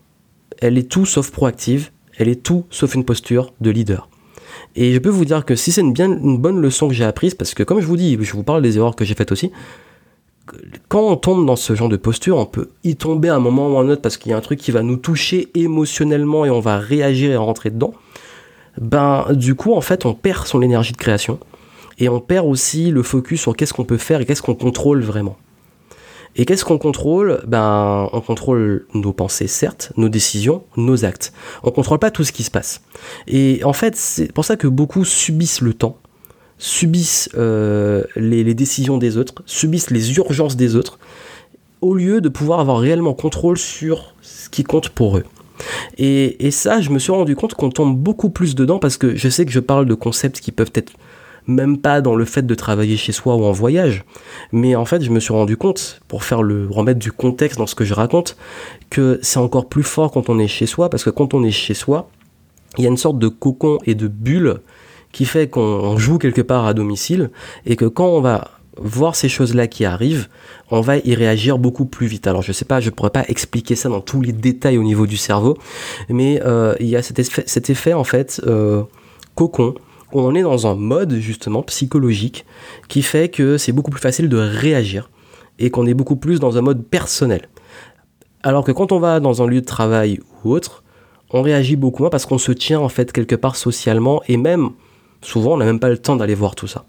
elle 0.60 0.78
est 0.78 0.92
tout 0.92 1.06
sauf 1.06 1.32
proactive, 1.32 1.92
elle 2.18 2.28
est 2.28 2.44
tout 2.44 2.66
sauf 2.70 2.94
une 2.94 3.06
posture 3.06 3.54
de 3.62 3.70
leader. 3.70 4.10
Et 4.78 4.94
je 4.94 5.00
peux 5.00 5.10
vous 5.10 5.26
dire 5.26 5.44
que 5.44 5.56
si 5.56 5.72
c'est 5.72 5.82
une, 5.82 6.38
bonne 6.38 6.62
leçon 6.62 6.88
que 6.88 6.94
j'ai 6.94 7.04
apprise, 7.04 7.34
parce 7.34 7.56
que 7.56 7.64
comme 7.64 7.82
je 7.82 7.88
vous 7.88 7.98
dis, 7.98 8.16
je 8.22 8.34
vous 8.34 8.44
parle 8.44 8.62
des 8.62 8.78
erreurs 8.78 8.96
que 8.96 9.04
j'ai 9.04 9.16
faites 9.16 9.32
aussi, 9.32 9.52
quand 10.88 11.02
on 11.02 11.18
tombe 11.18 11.48
dans 11.48 11.56
ce 11.56 11.76
genre 11.76 11.90
de 11.90 11.98
posture, 11.98 12.38
on 12.38 12.46
peut 12.46 12.70
y 12.84 12.96
tomber 12.96 13.30
à 13.30 13.36
un 13.36 13.40
moment 13.40 13.70
ou 13.70 13.78
à 13.78 13.82
un 13.82 13.90
autre 13.90 14.04
parce 14.04 14.18
qu'il 14.18 14.32
y 14.32 14.34
a 14.36 14.38
un 14.38 14.42
truc 14.42 14.60
qui 14.60 14.70
va 14.72 14.84
nous 14.84 14.96
toucher 14.96 15.50
émotionnellement 15.56 16.46
et 16.46 16.52
on 16.52 16.60
va 16.60 16.78
réagir 16.78 17.32
et 17.32 17.36
rentrer 17.36 17.72
dedans. 17.72 17.94
Ben, 18.80 19.26
du 19.32 19.56
coup, 19.56 19.74
en 19.74 19.82
fait, 19.82 20.06
on 20.06 20.14
perd 20.14 20.46
son 20.46 20.62
énergie 20.62 20.94
de 20.94 20.98
création 20.98 21.40
et 21.98 22.08
on 22.08 22.20
perd 22.20 22.46
aussi 22.46 22.92
le 22.92 23.02
focus 23.02 23.42
sur 23.42 23.56
qu'est-ce 23.56 23.74
qu'on 23.74 23.84
peut 23.84 23.98
faire 23.98 24.22
et 24.22 24.26
qu'est-ce 24.26 24.44
qu'on 24.44 24.56
contrôle 24.56 25.02
vraiment. 25.02 25.38
Et 26.38 26.46
qu'est-ce 26.46 26.64
qu'on 26.64 26.78
contrôle? 26.78 27.42
Ben, 27.48 28.08
on 28.14 28.22
contrôle 28.22 28.86
nos 28.94 29.12
pensées, 29.12 29.48
certes, 29.48 29.92
nos 29.98 30.08
décisions, 30.08 30.64
nos 30.78 31.04
actes. 31.04 31.34
On 31.64 31.72
contrôle 31.72 31.98
pas 31.98 32.12
tout 32.12 32.24
ce 32.24 32.32
qui 32.32 32.44
se 32.44 32.52
passe. 32.52 32.82
Et 33.28 33.62
en 33.64 33.74
fait, 33.74 33.96
c'est 33.96 34.32
pour 34.32 34.46
ça 34.46 34.56
que 34.56 34.68
beaucoup 34.68 35.04
subissent 35.04 35.62
le 35.62 35.74
temps, 35.74 35.98
subissent 36.60 37.30
euh, 37.36 38.04
les, 38.16 38.54
décisions 38.54 39.00
des 39.00 39.18
autres, 39.18 39.34
subissent 39.48 39.90
les 39.90 40.16
urgences 40.18 40.56
des 40.56 40.76
autres, 40.76 41.00
au 41.82 41.96
lieu 41.96 42.22
de 42.22 42.30
pouvoir 42.30 42.60
avoir 42.60 42.80
réellement 42.80 43.14
contrôle 43.14 43.58
sur 43.58 44.14
ce 44.22 44.50
qui 44.50 44.64
compte 44.64 44.90
pour 44.90 45.18
eux. 45.18 45.24
Et, 45.98 46.46
et 46.46 46.52
ça, 46.52 46.82
je 46.82 46.92
me 46.92 47.00
suis 47.00 47.12
rendu 47.12 47.36
compte 47.36 47.56
qu'on 47.56 47.72
tombe 47.72 47.98
beaucoup 47.98 48.30
plus 48.30 48.54
dedans 48.54 48.78
parce 48.78 48.98
que 48.98 49.16
je 49.16 49.28
sais 49.28 49.44
que 49.44 49.52
je 49.52 49.60
parle 49.60 49.88
de 49.88 49.96
concepts 49.96 50.40
qui 50.40 50.52
peuvent 50.52 50.72
être 50.76 50.94
même 51.48 51.78
pas 51.78 52.02
dans 52.02 52.16
le 52.16 52.26
fait 52.26 52.46
de 52.46 52.56
travailler 52.56 52.98
chez 52.98 53.12
soi 53.12 53.36
ou 53.36 53.44
en 53.46 53.52
voyage. 53.52 54.04
Mais 54.52 54.76
en 54.76 54.86
fait, 54.86 55.02
je 55.02 55.10
me 55.10 55.20
suis 55.20 55.34
rendu 55.34 55.58
compte, 55.58 56.02
pour 56.08 56.24
faire 56.24 56.44
le 56.44 56.68
remettre 56.70 57.00
du 57.00 57.12
contexte 57.12 57.58
dans 57.58 57.68
ce 57.68 57.76
que 57.76 57.86
je 57.86 57.94
raconte, 57.94 58.38
que 58.90 59.20
c'est 59.22 59.40
encore 59.40 59.68
plus 59.68 59.84
fort 59.84 60.12
quand 60.12 60.30
on 60.30 60.40
est 60.40 60.48
chez 60.48 60.66
soi, 60.66 60.90
parce 60.90 61.04
que 61.04 61.10
quand 61.10 61.34
on 61.34 61.44
est 61.44 61.52
chez 61.52 61.74
soi, 61.74 62.10
il 62.78 62.84
y 62.84 62.88
a 62.88 62.90
une 62.90 62.98
sorte 62.98 63.18
de 63.18 63.28
cocon 63.28 63.80
et 63.86 63.96
de 63.96 64.08
bulle 64.08 64.60
qui 65.12 65.26
fait 65.26 65.50
qu'on 65.50 65.98
joue 65.98 66.18
quelque 66.18 66.42
part 66.42 66.66
à 66.66 66.74
domicile, 66.74 67.32
et 67.66 67.76
que 67.76 67.86
quand 67.86 68.08
on 68.08 68.22
va 68.22 68.52
voir 68.80 69.16
ces 69.16 69.30
choses-là 69.30 69.68
qui 69.68 69.86
arrivent, 69.86 70.28
on 70.70 70.82
va 70.82 70.98
y 70.98 71.16
réagir 71.16 71.58
beaucoup 71.58 71.86
plus 71.86 72.08
vite. 72.08 72.28
Alors 72.28 72.42
je 72.42 72.52
sais 72.52 72.66
pas, 72.66 72.80
je 72.80 72.90
pourrais 72.90 73.10
pas 73.10 73.24
expliquer 73.28 73.76
ça 73.76 73.90
dans 73.90 74.02
tous 74.02 74.22
les 74.22 74.34
détails 74.34 74.78
au 74.78 74.84
niveau 74.84 75.08
du 75.08 75.18
cerveau, 75.18 75.58
mais 76.10 76.42
euh, 76.46 76.76
il 76.80 76.88
y 76.88 76.96
a 76.96 77.02
cet 77.02 77.70
effet, 77.70 77.94
en 77.94 78.04
fait 78.04 78.42
euh, 78.46 78.84
cocon 79.34 79.74
on 80.14 80.36
est 80.36 80.42
dans 80.42 80.68
un 80.68 80.76
mode 80.76 81.16
justement 81.16 81.64
psychologique 81.64 82.46
qui 82.88 83.02
fait 83.02 83.30
que 83.30 83.58
c'est 83.58 83.72
beaucoup 83.72 83.92
plus 83.92 84.02
facile 84.02 84.30
de 84.30 84.38
réagir 84.38 85.10
et 85.60 85.70
qu'on 85.70 85.86
est 85.86 85.94
beaucoup 85.94 86.16
plus 86.16 86.40
dans 86.40 86.58
un 86.58 86.62
mode 86.62 86.86
personnel. 86.86 87.50
Alors 88.44 88.64
que 88.64 88.72
quand 88.72 88.92
on 88.92 89.00
va 89.00 89.20
dans 89.20 89.42
un 89.42 89.48
lieu 89.48 89.62
de 89.62 89.66
travail 89.66 90.20
ou 90.44 90.52
autre, 90.52 90.84
on 91.32 91.42
réagit 91.42 91.76
beaucoup 91.76 92.04
moins 92.04 92.10
parce 92.10 92.26
qu'on 92.26 92.38
se 92.38 92.52
tient 92.52 92.80
en 92.80 92.90
fait 92.90 93.12
quelque 93.12 93.36
part 93.36 93.56
socialement 93.56 94.22
et 94.28 94.38
même 94.38 94.70
souvent 95.22 95.56
on 95.56 95.58
n'a 95.58 95.66
même 95.66 95.80
pas 95.80 95.90
le 95.90 95.98
temps 95.98 96.16
d'aller 96.16 96.36
voir 96.36 96.56
tout 96.56 96.68
ça. 96.68 96.86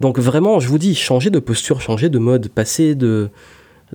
Donc 0.00 0.18
vraiment, 0.18 0.60
je 0.60 0.68
vous 0.68 0.78
dis, 0.78 0.94
changer 0.94 1.28
de 1.30 1.38
posture, 1.38 1.80
changer 1.80 2.08
de 2.08 2.18
mode, 2.18 2.48
passer 2.48 2.94
de, 2.94 3.28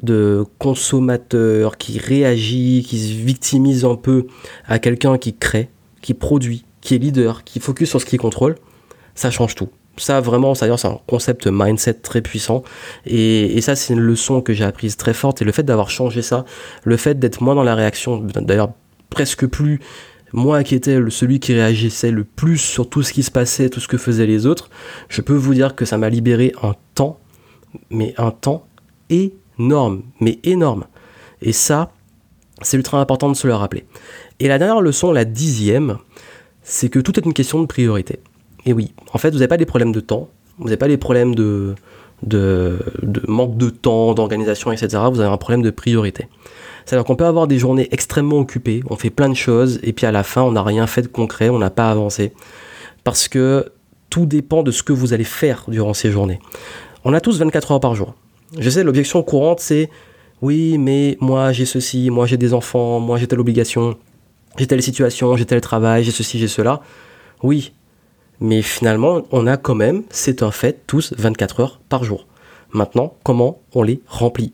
de 0.03 0.45
consommateur 0.59 1.77
qui 1.77 1.97
réagit, 1.97 2.85
qui 2.87 2.99
se 2.99 3.13
victimise 3.13 3.85
un 3.85 3.95
peu 3.95 4.27
à 4.65 4.79
quelqu'un 4.79 5.17
qui 5.17 5.33
crée, 5.33 5.69
qui 6.01 6.13
produit, 6.13 6.65
qui 6.81 6.95
est 6.95 6.97
leader, 6.97 7.43
qui 7.43 7.59
focus 7.59 7.89
sur 7.89 8.01
ce 8.01 8.05
qu'il 8.05 8.19
contrôle, 8.19 8.55
ça 9.15 9.31
change 9.31 9.55
tout. 9.55 9.69
Ça 9.97 10.21
vraiment, 10.21 10.55
c'est 10.55 10.69
un 10.69 10.99
concept 11.05 11.47
mindset 11.47 11.95
très 11.95 12.21
puissant 12.21 12.63
et, 13.05 13.59
ça 13.61 13.75
c'est 13.75 13.93
une 13.93 13.99
leçon 13.99 14.41
que 14.41 14.53
j'ai 14.53 14.63
apprise 14.63 14.95
très 14.97 15.13
forte 15.13 15.41
et 15.41 15.45
le 15.45 15.51
fait 15.51 15.63
d'avoir 15.63 15.89
changé 15.89 16.21
ça, 16.21 16.45
le 16.83 16.97
fait 16.97 17.19
d'être 17.19 17.41
moins 17.41 17.55
dans 17.55 17.63
la 17.63 17.75
réaction, 17.75 18.25
d'ailleurs 18.41 18.71
presque 19.09 19.45
plus 19.45 19.79
moi 20.33 20.63
qui 20.63 20.75
étais 20.75 20.97
celui 21.09 21.39
qui 21.39 21.53
réagissait 21.53 22.11
le 22.11 22.23
plus 22.23 22.57
sur 22.57 22.89
tout 22.89 23.03
ce 23.03 23.13
qui 23.13 23.23
se 23.23 23.31
passait, 23.31 23.69
tout 23.69 23.79
ce 23.79 23.87
que 23.87 23.97
faisaient 23.97 24.25
les 24.25 24.45
autres, 24.45 24.69
je 25.09 25.21
peux 25.21 25.35
vous 25.35 25.53
dire 25.53 25.75
que 25.75 25.85
ça 25.85 25.97
m'a 25.97 26.09
libéré 26.09 26.53
un 26.63 26.73
temps, 26.95 27.19
mais 27.89 28.13
un 28.17 28.31
temps 28.31 28.65
énorme, 29.09 30.03
mais 30.19 30.39
énorme. 30.43 30.85
Et 31.41 31.51
ça, 31.51 31.91
c'est 32.61 32.77
ultra 32.77 32.99
important 32.99 33.29
de 33.29 33.35
se 33.35 33.47
le 33.47 33.55
rappeler. 33.55 33.85
Et 34.39 34.47
la 34.47 34.57
dernière 34.57 34.81
leçon, 34.81 35.11
la 35.11 35.25
dixième, 35.25 35.97
c'est 36.63 36.89
que 36.89 36.99
tout 36.99 37.19
est 37.19 37.25
une 37.25 37.33
question 37.33 37.61
de 37.61 37.65
priorité. 37.65 38.19
Et 38.65 38.73
oui, 38.73 38.93
en 39.13 39.17
fait, 39.17 39.29
vous 39.31 39.37
n'avez 39.37 39.47
pas 39.47 39.57
des 39.57 39.65
problèmes 39.65 39.91
de 39.91 39.99
temps, 39.99 40.29
vous 40.57 40.65
n'avez 40.65 40.77
pas 40.77 40.87
des 40.87 40.97
problèmes 40.97 41.33
de, 41.33 41.75
manque 43.27 43.57
de 43.57 43.69
temps, 43.69 44.13
d'organisation, 44.13 44.71
etc. 44.71 45.03
Vous 45.11 45.19
avez 45.19 45.31
un 45.31 45.37
problème 45.37 45.61
de 45.61 45.71
priorité. 45.71 46.27
C'est-à-dire 46.85 47.05
qu'on 47.05 47.15
peut 47.15 47.25
avoir 47.25 47.47
des 47.47 47.57
journées 47.57 47.87
extrêmement 47.91 48.39
occupées, 48.39 48.81
on 48.89 48.95
fait 48.95 49.09
plein 49.09 49.29
de 49.29 49.35
choses, 49.35 49.79
et 49.83 49.93
puis 49.93 50.05
à 50.05 50.11
la 50.11 50.23
fin, 50.23 50.41
on 50.41 50.51
n'a 50.51 50.63
rien 50.63 50.87
fait 50.87 51.03
de 51.03 51.07
concret, 51.07 51.49
on 51.49 51.59
n'a 51.59 51.69
pas 51.69 51.89
avancé. 51.89 52.33
Parce 53.03 53.27
que 53.27 53.71
tout 54.09 54.25
dépend 54.25 54.61
de 54.63 54.71
ce 54.71 54.83
que 54.83 54.93
vous 54.93 55.13
allez 55.13 55.23
faire 55.23 55.65
durant 55.67 55.93
ces 55.93 56.11
journées. 56.11 56.39
On 57.03 57.13
a 57.13 57.21
tous 57.21 57.39
24 57.39 57.71
heures 57.71 57.79
par 57.79 57.95
jour. 57.95 58.13
Je 58.59 58.69
sais, 58.69 58.83
l'objection 58.83 59.23
courante, 59.23 59.59
c'est 59.59 59.89
oui, 60.41 60.77
mais 60.77 61.17
moi 61.21 61.51
j'ai 61.51 61.65
ceci, 61.65 62.09
moi 62.09 62.25
j'ai 62.25 62.37
des 62.37 62.53
enfants, 62.53 62.99
moi 62.99 63.17
j'ai 63.17 63.27
telle 63.27 63.39
obligation, 63.39 63.97
j'ai 64.57 64.67
telle 64.67 64.81
situation, 64.81 65.35
j'ai 65.37 65.45
tel 65.45 65.61
travail, 65.61 66.03
j'ai 66.03 66.11
ceci, 66.11 66.39
j'ai 66.39 66.47
cela. 66.47 66.81
Oui, 67.43 67.73
mais 68.39 68.61
finalement, 68.61 69.21
on 69.31 69.47
a 69.47 69.57
quand 69.57 69.75
même, 69.75 70.03
c'est 70.09 70.43
un 70.43 70.51
fait, 70.51 70.83
tous 70.87 71.13
24 71.17 71.59
heures 71.59 71.81
par 71.89 72.03
jour. 72.03 72.27
Maintenant, 72.71 73.15
comment 73.23 73.61
on 73.73 73.83
les 73.83 74.01
remplit? 74.07 74.53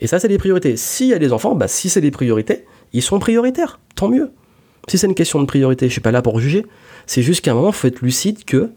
Et 0.00 0.06
ça, 0.06 0.18
c'est 0.18 0.28
des 0.28 0.38
priorités. 0.38 0.76
S'il 0.76 1.08
y 1.08 1.14
a 1.14 1.18
des 1.18 1.32
enfants, 1.32 1.54
bah, 1.54 1.68
si 1.68 1.88
c'est 1.88 2.00
des 2.00 2.10
priorités, 2.10 2.64
ils 2.92 3.02
sont 3.02 3.18
prioritaires, 3.18 3.80
tant 3.94 4.08
mieux. 4.08 4.30
Si 4.88 4.96
c'est 4.96 5.06
une 5.06 5.14
question 5.14 5.40
de 5.40 5.46
priorité, 5.46 5.86
je 5.86 5.92
suis 5.92 6.00
pas 6.00 6.10
là 6.10 6.22
pour 6.22 6.40
juger. 6.40 6.66
C'est 7.06 7.22
juste 7.22 7.44
qu'à 7.44 7.52
un 7.52 7.54
moment, 7.54 7.68
il 7.68 7.74
faut 7.74 7.86
être 7.88 8.00
lucide 8.00 8.44
que 8.44 8.70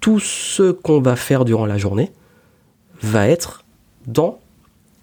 tout 0.00 0.18
ce 0.18 0.72
qu'on 0.72 1.00
va 1.00 1.16
faire 1.16 1.44
durant 1.44 1.66
la 1.66 1.76
journée 1.76 2.10
va 3.02 3.28
être 3.28 3.64
dans 4.06 4.40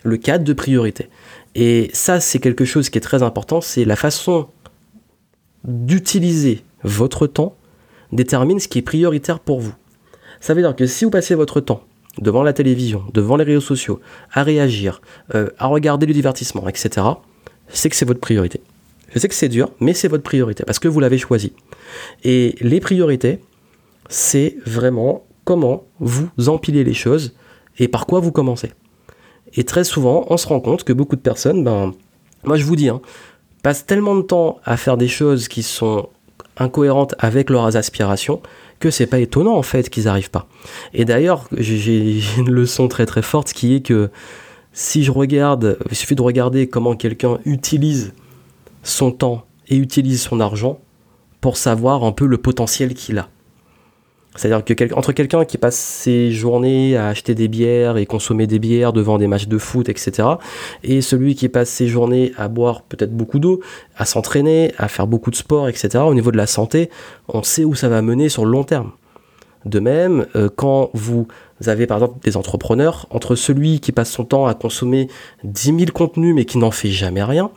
le 0.03 0.17
cadre 0.17 0.43
de 0.43 0.53
priorité. 0.53 1.09
Et 1.55 1.89
ça, 1.93 2.19
c'est 2.19 2.39
quelque 2.39 2.65
chose 2.65 2.89
qui 2.89 2.97
est 2.97 3.01
très 3.01 3.23
important, 3.23 3.61
c'est 3.61 3.85
la 3.85 3.95
façon 3.95 4.47
d'utiliser 5.67 6.63
votre 6.83 7.27
temps 7.27 7.55
détermine 8.11 8.59
ce 8.59 8.67
qui 8.67 8.79
est 8.79 8.83
prioritaire 8.83 9.39
pour 9.39 9.59
vous. 9.59 9.73
Ça 10.39 10.53
veut 10.53 10.61
dire 10.61 10.75
que 10.75 10.85
si 10.85 11.05
vous 11.05 11.11
passez 11.11 11.35
votre 11.35 11.59
temps 11.59 11.83
devant 12.19 12.43
la 12.43 12.53
télévision, 12.53 13.03
devant 13.13 13.35
les 13.35 13.43
réseaux 13.43 13.61
sociaux, 13.61 13.99
à 14.31 14.43
réagir, 14.43 15.01
euh, 15.35 15.49
à 15.59 15.67
regarder 15.67 16.05
le 16.05 16.13
divertissement, 16.13 16.67
etc., 16.67 17.05
c'est 17.67 17.89
que 17.89 17.95
c'est 17.95 18.05
votre 18.05 18.19
priorité. 18.19 18.61
Je 19.13 19.19
sais 19.19 19.27
que 19.27 19.35
c'est 19.35 19.49
dur, 19.49 19.71
mais 19.79 19.93
c'est 19.93 20.07
votre 20.07 20.23
priorité 20.23 20.63
parce 20.63 20.79
que 20.79 20.87
vous 20.87 20.99
l'avez 20.99 21.17
choisi. 21.17 21.53
Et 22.23 22.55
les 22.61 22.79
priorités, 22.79 23.39
c'est 24.09 24.57
vraiment 24.65 25.25
comment 25.43 25.85
vous 25.99 26.29
empilez 26.47 26.83
les 26.83 26.93
choses 26.93 27.33
et 27.77 27.87
par 27.87 28.05
quoi 28.05 28.19
vous 28.19 28.31
commencez. 28.31 28.71
Et 29.53 29.63
très 29.63 29.83
souvent, 29.83 30.25
on 30.29 30.37
se 30.37 30.47
rend 30.47 30.59
compte 30.59 30.83
que 30.83 30.93
beaucoup 30.93 31.15
de 31.15 31.21
personnes, 31.21 31.63
ben, 31.63 31.93
moi 32.43 32.57
je 32.57 32.65
vous 32.65 32.75
dis, 32.75 32.89
hein, 32.89 33.01
passent 33.63 33.85
tellement 33.85 34.15
de 34.15 34.21
temps 34.21 34.59
à 34.65 34.77
faire 34.77 34.97
des 34.97 35.07
choses 35.07 35.47
qui 35.47 35.63
sont 35.63 36.09
incohérentes 36.57 37.15
avec 37.19 37.49
leurs 37.49 37.75
aspirations 37.75 38.41
que 38.79 38.91
c'est 38.91 39.07
pas 39.07 39.19
étonnant 39.19 39.55
en 39.55 39.63
fait 39.63 39.89
qu'ils 39.89 40.05
n'arrivent 40.05 40.29
pas. 40.29 40.47
Et 40.93 41.05
d'ailleurs, 41.05 41.47
j'ai 41.57 42.19
une 42.37 42.49
leçon 42.49 42.87
très 42.87 43.05
très 43.05 43.21
forte 43.21 43.53
qui 43.53 43.75
est 43.75 43.81
que 43.81 44.09
si 44.73 45.03
je 45.03 45.11
regarde, 45.11 45.77
il 45.89 45.95
suffit 45.95 46.15
de 46.15 46.21
regarder 46.21 46.67
comment 46.67 46.95
quelqu'un 46.95 47.39
utilise 47.45 48.13
son 48.83 49.11
temps 49.11 49.45
et 49.67 49.75
utilise 49.75 50.21
son 50.21 50.39
argent 50.39 50.79
pour 51.41 51.57
savoir 51.57 52.03
un 52.03 52.11
peu 52.11 52.25
le 52.25 52.37
potentiel 52.37 52.93
qu'il 52.93 53.17
a. 53.17 53.29
C'est-à-dire 54.37 54.63
que 54.63 54.93
entre 54.93 55.11
quelqu'un 55.11 55.43
qui 55.43 55.57
passe 55.57 55.75
ses 55.75 56.31
journées 56.31 56.95
à 56.95 57.07
acheter 57.07 57.35
des 57.35 57.47
bières 57.47 57.97
et 57.97 58.05
consommer 58.05 58.47
des 58.47 58.59
bières 58.59 58.93
devant 58.93 59.17
des 59.17 59.27
matchs 59.27 59.47
de 59.47 59.57
foot, 59.57 59.89
etc., 59.89 60.29
et 60.83 61.01
celui 61.01 61.35
qui 61.35 61.49
passe 61.49 61.69
ses 61.69 61.87
journées 61.87 62.31
à 62.37 62.47
boire 62.47 62.83
peut-être 62.83 63.11
beaucoup 63.11 63.39
d'eau, 63.39 63.61
à 63.97 64.05
s'entraîner, 64.05 64.71
à 64.77 64.87
faire 64.87 65.07
beaucoup 65.07 65.31
de 65.31 65.35
sport, 65.35 65.67
etc., 65.67 66.03
au 66.07 66.13
niveau 66.13 66.31
de 66.31 66.37
la 66.37 66.47
santé, 66.47 66.89
on 67.27 67.43
sait 67.43 67.65
où 67.65 67.75
ça 67.75 67.89
va 67.89 68.01
mener 68.01 68.29
sur 68.29 68.45
le 68.45 68.51
long 68.51 68.63
terme. 68.63 68.91
De 69.65 69.79
même, 69.79 70.27
euh, 70.35 70.49
quand 70.55 70.91
vous 70.93 71.27
avez 71.65 71.87
par 71.87 71.97
exemple 71.97 72.19
des 72.23 72.37
entrepreneurs, 72.37 73.07
entre 73.09 73.35
celui 73.35 73.79
qui 73.79 73.91
passe 73.91 74.11
son 74.11 74.23
temps 74.23 74.45
à 74.45 74.53
consommer 74.53 75.09
10 75.43 75.79
000 75.79 75.91
contenus 75.93 76.33
mais 76.35 76.45
qui 76.45 76.57
n'en 76.57 76.71
fait 76.71 76.89
jamais 76.89 77.23
rien, 77.23 77.49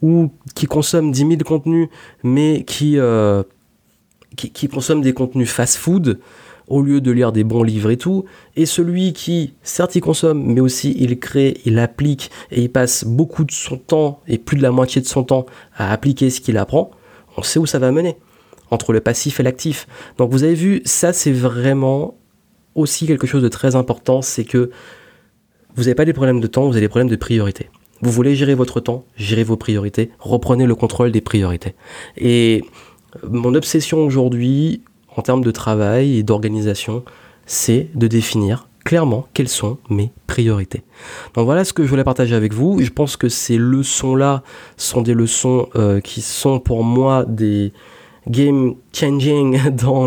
ou 0.00 0.30
qui 0.54 0.66
consomme 0.66 1.10
10 1.10 1.18
000 1.20 1.32
contenus 1.44 1.88
mais 2.22 2.64
qui, 2.64 2.98
euh, 2.98 3.42
qui, 4.36 4.68
consomme 4.68 5.02
des 5.02 5.12
contenus 5.12 5.50
fast-food 5.50 6.18
au 6.68 6.82
lieu 6.82 7.00
de 7.00 7.10
lire 7.10 7.32
des 7.32 7.42
bons 7.42 7.64
livres 7.64 7.90
et 7.90 7.96
tout, 7.96 8.24
et 8.56 8.64
celui 8.64 9.12
qui, 9.12 9.54
certes, 9.62 9.96
il 9.96 10.00
consomme, 10.00 10.40
mais 10.40 10.60
aussi 10.60 10.94
il 10.98 11.18
crée, 11.18 11.60
il 11.64 11.80
applique, 11.80 12.30
et 12.52 12.62
il 12.62 12.70
passe 12.70 13.04
beaucoup 13.04 13.44
de 13.44 13.50
son 13.50 13.76
temps, 13.76 14.20
et 14.28 14.38
plus 14.38 14.56
de 14.56 14.62
la 14.62 14.70
moitié 14.70 15.02
de 15.02 15.06
son 15.06 15.24
temps, 15.24 15.46
à 15.76 15.92
appliquer 15.92 16.30
ce 16.30 16.40
qu'il 16.40 16.56
apprend, 16.56 16.92
on 17.36 17.42
sait 17.42 17.58
où 17.58 17.66
ça 17.66 17.80
va 17.80 17.90
mener, 17.90 18.16
entre 18.70 18.92
le 18.92 19.00
passif 19.00 19.40
et 19.40 19.42
l'actif. 19.42 19.88
Donc 20.16 20.30
vous 20.30 20.44
avez 20.44 20.54
vu, 20.54 20.80
ça 20.84 21.12
c'est 21.12 21.32
vraiment 21.32 22.16
aussi 22.76 23.06
quelque 23.06 23.26
chose 23.26 23.42
de 23.42 23.48
très 23.48 23.74
important, 23.74 24.22
c'est 24.22 24.44
que 24.44 24.70
vous 25.74 25.82
n'avez 25.82 25.96
pas 25.96 26.04
des 26.04 26.12
problèmes 26.12 26.40
de 26.40 26.46
temps, 26.46 26.66
vous 26.66 26.72
avez 26.72 26.82
des 26.82 26.88
problèmes 26.88 27.10
de 27.10 27.16
priorité. 27.16 27.68
Vous 28.02 28.10
voulez 28.10 28.34
gérer 28.34 28.54
votre 28.54 28.80
temps, 28.80 29.04
gérez 29.16 29.44
vos 29.44 29.56
priorités, 29.56 30.10
reprenez 30.18 30.66
le 30.66 30.74
contrôle 30.74 31.12
des 31.12 31.20
priorités. 31.20 31.74
Et 32.16 32.64
mon 33.28 33.54
obsession 33.54 33.98
aujourd'hui, 34.04 34.82
en 35.16 35.22
termes 35.22 35.42
de 35.42 35.50
travail 35.50 36.16
et 36.18 36.22
d'organisation, 36.22 37.04
c'est 37.46 37.88
de 37.94 38.06
définir 38.06 38.68
clairement 38.84 39.26
quelles 39.34 39.48
sont 39.48 39.78
mes 39.90 40.10
priorités. 40.26 40.82
Donc 41.34 41.44
voilà 41.44 41.64
ce 41.64 41.72
que 41.72 41.84
je 41.84 41.88
voulais 41.88 42.04
partager 42.04 42.34
avec 42.34 42.54
vous. 42.54 42.80
Je 42.80 42.90
pense 42.90 43.16
que 43.16 43.28
ces 43.28 43.58
leçons-là 43.58 44.42
sont 44.76 45.02
des 45.02 45.14
leçons 45.14 45.68
euh, 45.76 46.00
qui 46.00 46.22
sont 46.22 46.60
pour 46.60 46.82
moi 46.84 47.24
des, 47.26 47.72
game 48.28 48.74
changing 48.92 49.70
dans 49.76 50.06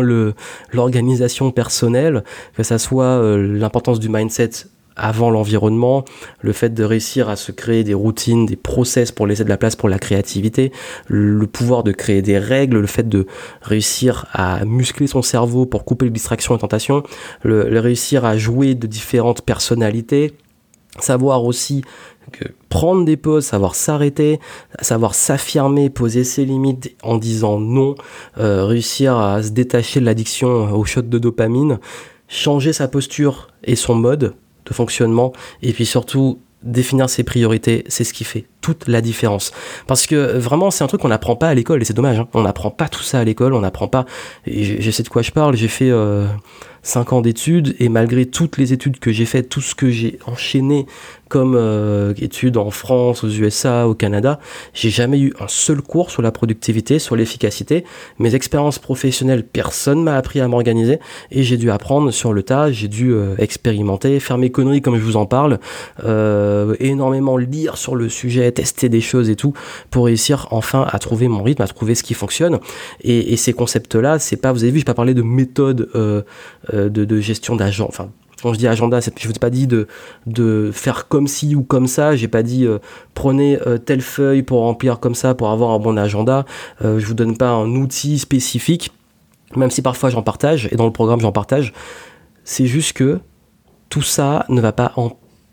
l'organisation 0.72 1.50
personnelle, 1.50 2.24
que 2.56 2.62
ça 2.62 2.78
soit 2.78 3.04
euh, 3.04 3.58
l'importance 3.58 4.00
du 4.00 4.08
mindset 4.08 4.50
avant 4.96 5.30
l'environnement, 5.30 6.04
le 6.40 6.52
fait 6.52 6.72
de 6.72 6.84
réussir 6.84 7.28
à 7.28 7.36
se 7.36 7.52
créer 7.52 7.84
des 7.84 7.94
routines, 7.94 8.46
des 8.46 8.56
process 8.56 9.12
pour 9.12 9.26
laisser 9.26 9.44
de 9.44 9.48
la 9.48 9.56
place 9.56 9.76
pour 9.76 9.88
la 9.88 9.98
créativité, 9.98 10.72
le 11.08 11.46
pouvoir 11.46 11.82
de 11.82 11.92
créer 11.92 12.22
des 12.22 12.38
règles, 12.38 12.80
le 12.80 12.86
fait 12.86 13.08
de 13.08 13.26
réussir 13.62 14.26
à 14.32 14.64
muscler 14.64 15.06
son 15.06 15.22
cerveau 15.22 15.66
pour 15.66 15.84
couper 15.84 16.06
les 16.06 16.10
distractions 16.10 16.56
et 16.56 16.58
tentations, 16.58 17.02
le, 17.42 17.68
le 17.68 17.80
réussir 17.80 18.24
à 18.24 18.36
jouer 18.36 18.74
de 18.74 18.86
différentes 18.86 19.42
personnalités, 19.42 20.34
savoir 21.00 21.44
aussi 21.44 21.82
que 22.32 22.44
prendre 22.68 23.04
des 23.04 23.16
pauses, 23.16 23.44
savoir 23.44 23.74
s'arrêter, 23.74 24.40
savoir 24.80 25.14
s'affirmer, 25.14 25.90
poser 25.90 26.24
ses 26.24 26.44
limites 26.44 26.96
en 27.02 27.18
disant 27.18 27.58
non, 27.58 27.94
euh, 28.38 28.64
réussir 28.64 29.18
à 29.18 29.42
se 29.42 29.50
détacher 29.50 30.00
de 30.00 30.04
l'addiction 30.04 30.72
au 30.74 30.84
shot 30.84 31.02
de 31.02 31.18
dopamine, 31.18 31.78
changer 32.28 32.72
sa 32.72 32.88
posture 32.88 33.48
et 33.64 33.76
son 33.76 33.94
mode 33.94 34.34
de 34.66 34.74
fonctionnement, 34.74 35.32
et 35.62 35.72
puis 35.72 35.86
surtout 35.86 36.40
définir 36.62 37.10
ses 37.10 37.24
priorités, 37.24 37.84
c'est 37.88 38.04
ce 38.04 38.14
qui 38.14 38.24
fait 38.24 38.46
toute 38.62 38.88
la 38.88 39.02
différence. 39.02 39.52
Parce 39.86 40.06
que 40.06 40.38
vraiment, 40.38 40.70
c'est 40.70 40.82
un 40.82 40.86
truc 40.86 41.02
qu'on 41.02 41.08
n'apprend 41.08 41.36
pas 41.36 41.48
à 41.48 41.54
l'école, 41.54 41.82
et 41.82 41.84
c'est 41.84 41.94
dommage, 41.94 42.18
hein. 42.18 42.28
on 42.32 42.42
n'apprend 42.42 42.70
pas 42.70 42.88
tout 42.88 43.02
ça 43.02 43.20
à 43.20 43.24
l'école, 43.24 43.52
on 43.52 43.60
n'apprend 43.60 43.88
pas, 43.88 44.06
et 44.46 44.80
je 44.80 44.90
sais 44.90 45.02
de 45.02 45.08
quoi 45.08 45.22
je 45.22 45.30
parle, 45.30 45.56
j'ai 45.56 45.68
fait... 45.68 45.90
Euh, 45.90 46.26
5 46.84 47.14
ans 47.14 47.20
d'études 47.22 47.74
et 47.80 47.88
malgré 47.88 48.26
toutes 48.26 48.58
les 48.58 48.72
études 48.72 49.00
que 49.00 49.10
j'ai 49.10 49.24
faites, 49.24 49.48
tout 49.48 49.60
ce 49.60 49.74
que 49.74 49.90
j'ai 49.90 50.18
enchaîné 50.26 50.86
comme 51.34 51.56
euh, 51.56 52.14
études 52.18 52.56
en 52.56 52.70
France, 52.70 53.24
aux 53.24 53.28
USA, 53.28 53.88
au 53.88 53.94
Canada, 53.94 54.38
j'ai 54.72 54.88
jamais 54.88 55.18
eu 55.18 55.34
un 55.40 55.48
seul 55.48 55.82
cours 55.82 56.12
sur 56.12 56.22
la 56.22 56.30
productivité, 56.30 57.00
sur 57.00 57.16
l'efficacité. 57.16 57.84
Mes 58.20 58.36
expériences 58.36 58.78
professionnelles, 58.78 59.44
personne 59.44 60.04
m'a 60.04 60.14
appris 60.14 60.38
à 60.38 60.46
m'organiser 60.46 61.00
et 61.32 61.42
j'ai 61.42 61.56
dû 61.56 61.72
apprendre 61.72 62.12
sur 62.12 62.32
le 62.32 62.44
tas, 62.44 62.70
j'ai 62.70 62.86
dû 62.86 63.12
euh, 63.12 63.34
expérimenter, 63.38 64.20
faire 64.20 64.38
mes 64.38 64.50
conneries 64.50 64.80
comme 64.80 64.96
je 64.96 65.02
vous 65.02 65.16
en 65.16 65.26
parle, 65.26 65.58
euh, 66.04 66.76
énormément 66.78 67.36
lire 67.36 67.78
sur 67.78 67.96
le 67.96 68.08
sujet, 68.08 68.52
tester 68.52 68.88
des 68.88 69.00
choses 69.00 69.28
et 69.28 69.34
tout 69.34 69.54
pour 69.90 70.04
réussir 70.04 70.46
enfin 70.52 70.86
à 70.88 71.00
trouver 71.00 71.26
mon 71.26 71.42
rythme, 71.42 71.62
à 71.62 71.66
trouver 71.66 71.96
ce 71.96 72.04
qui 72.04 72.14
fonctionne. 72.14 72.60
Et, 73.02 73.36
ces 73.36 73.52
concepts-là, 73.52 74.20
c'est 74.20 74.36
pas, 74.36 74.52
vous 74.52 74.62
avez 74.62 74.70
vu, 74.70 74.78
je 74.78 74.84
pas 74.84 74.94
parlé 74.94 75.14
de 75.14 75.22
méthode 75.22 75.90
euh, 75.96 76.22
euh, 76.72 76.88
de, 76.88 77.20
gestion 77.20 77.56
d'agent. 77.56 77.86
Enfin, 77.88 78.10
quand 78.44 78.52
je 78.52 78.58
dis 78.58 78.68
agenda, 78.68 79.00
je 79.00 79.08
ne 79.08 79.24
vous 79.24 79.30
ai 79.30 79.38
pas 79.38 79.48
dit 79.48 79.66
de, 79.66 80.70
faire 80.70 81.08
comme 81.08 81.26
ci 81.26 81.56
ou 81.56 81.62
comme 81.62 81.86
ça. 81.86 82.14
J'ai 82.14 82.28
pas 82.28 82.42
dit 82.42 82.66
euh, 82.66 82.78
prenez 83.14 83.58
euh, 83.66 83.78
telle 83.78 84.02
feuille 84.02 84.42
pour 84.42 84.60
remplir 84.60 85.00
comme 85.00 85.14
ça 85.14 85.34
pour 85.34 85.48
avoir 85.48 85.70
un 85.70 85.78
bon 85.78 85.96
agenda. 85.96 86.44
Euh, 86.84 86.98
je 86.98 87.06
vous 87.06 87.14
donne 87.14 87.38
pas 87.38 87.48
un 87.48 87.70
outil 87.70 88.18
spécifique, 88.18 88.90
même 89.56 89.70
si 89.70 89.80
parfois 89.80 90.10
j'en 90.10 90.20
partage 90.20 90.68
et 90.70 90.76
dans 90.76 90.84
le 90.84 90.92
programme 90.92 91.20
j'en 91.20 91.32
partage. 91.32 91.72
C'est 92.44 92.66
juste 92.66 92.92
que 92.92 93.18
tout 93.88 94.02
ça 94.02 94.44
ne 94.50 94.60
va 94.60 94.72
pas 94.72 94.92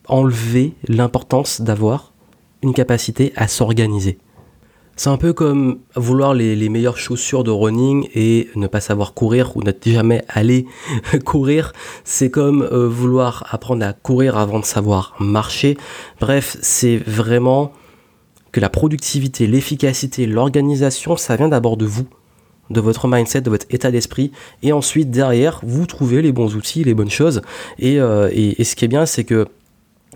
enlever 0.09 0.73
l'importance 0.89 1.61
d'avoir 1.61 2.11
une 2.63 2.73
capacité 2.73 3.31
à 3.37 3.47
s'organiser. 3.47 4.17
C'est 4.97 5.09
un 5.09 5.17
peu 5.17 5.33
comme 5.33 5.79
vouloir 5.95 6.33
les, 6.33 6.69
meilleures 6.69 6.97
chaussures 6.97 7.43
de 7.43 7.49
running 7.49 8.07
et 8.13 8.49
ne 8.55 8.67
pas 8.67 8.81
savoir 8.81 9.13
courir 9.13 9.55
ou 9.55 9.63
ne 9.63 9.71
jamais 9.85 10.23
aller 10.27 10.67
courir. 11.25 11.73
C'est 12.03 12.29
comme 12.29 12.61
euh, 12.61 12.87
vouloir 12.87 13.47
apprendre 13.49 13.85
à 13.85 13.93
courir 13.93 14.37
avant 14.37 14.59
de 14.59 14.65
savoir 14.65 15.15
marcher. 15.19 15.77
Bref, 16.19 16.57
c'est 16.61 16.97
vraiment 16.97 17.71
que 18.51 18.59
la 18.59 18.69
productivité, 18.69 19.47
l'efficacité, 19.47 20.27
l'organisation, 20.27 21.15
ça 21.15 21.35
vient 21.35 21.47
d'abord 21.47 21.77
de 21.77 21.85
vous, 21.85 22.05
de 22.69 22.81
votre 22.81 23.07
mindset, 23.07 23.41
de 23.41 23.49
votre 23.49 23.65
état 23.69 23.91
d'esprit. 23.91 24.31
Et 24.61 24.73
ensuite, 24.73 25.09
derrière, 25.09 25.61
vous 25.63 25.85
trouvez 25.85 26.21
les 26.21 26.33
bons 26.33 26.55
outils, 26.55 26.83
les 26.83 26.93
bonnes 26.93 27.09
choses. 27.09 27.41
Et, 27.79 27.99
euh, 27.99 28.29
ce 28.29 28.75
qui 28.75 28.85
est 28.85 28.89
bien, 28.89 29.05
c'est 29.05 29.23
que 29.23 29.47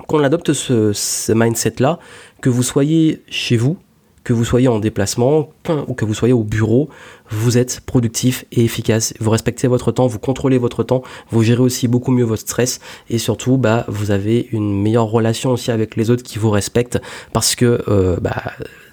qu'on 0.07 0.21
adopte 0.21 0.51
ce 0.51 1.32
mindset-là, 1.32 1.99
que 2.41 2.49
vous 2.49 2.63
soyez 2.63 3.23
chez 3.30 3.55
vous, 3.55 3.78
que 4.26 4.34
vous 4.34 4.43
soyez 4.43 4.67
en 4.67 4.80
déplacement 4.80 5.49
ou 5.88 5.93
que 5.93 6.03
vous 6.03 6.15
soyez 6.15 6.34
au 6.34 6.43
bureau, 6.43 6.89
vous 7.30 7.57
êtes 7.57 7.80
productif 7.86 8.43
et 8.51 8.65
efficace. 8.65 9.13
Vous 9.19 9.30
respectez 9.30 9.67
votre 9.67 9.91
temps, 9.91 10.07
vous 10.07 10.19
contrôlez 10.19 10.57
votre 10.57 10.84
temps, 10.84 11.03
vous 11.30 11.43
gérez 11.43 11.61
aussi 11.61 11.88
beaucoup 11.88 12.11
mieux 12.11 12.26
votre 12.26 12.41
stress 12.41 12.82
et 13.09 13.19
surtout, 13.19 13.57
bah, 13.57 13.86
vous 13.88 14.11
avez 14.11 14.49
une 14.51 14.82
meilleure 14.82 15.05
relation 15.05 15.51
aussi 15.51 15.71
avec 15.71 15.95
les 15.95 16.09
autres 16.09 16.23
qui 16.23 16.39
vous 16.39 16.49
respectent 16.49 16.99
parce 17.34 17.55
que, 17.55 17.84
euh, 17.88 18.17
bah, 18.19 18.41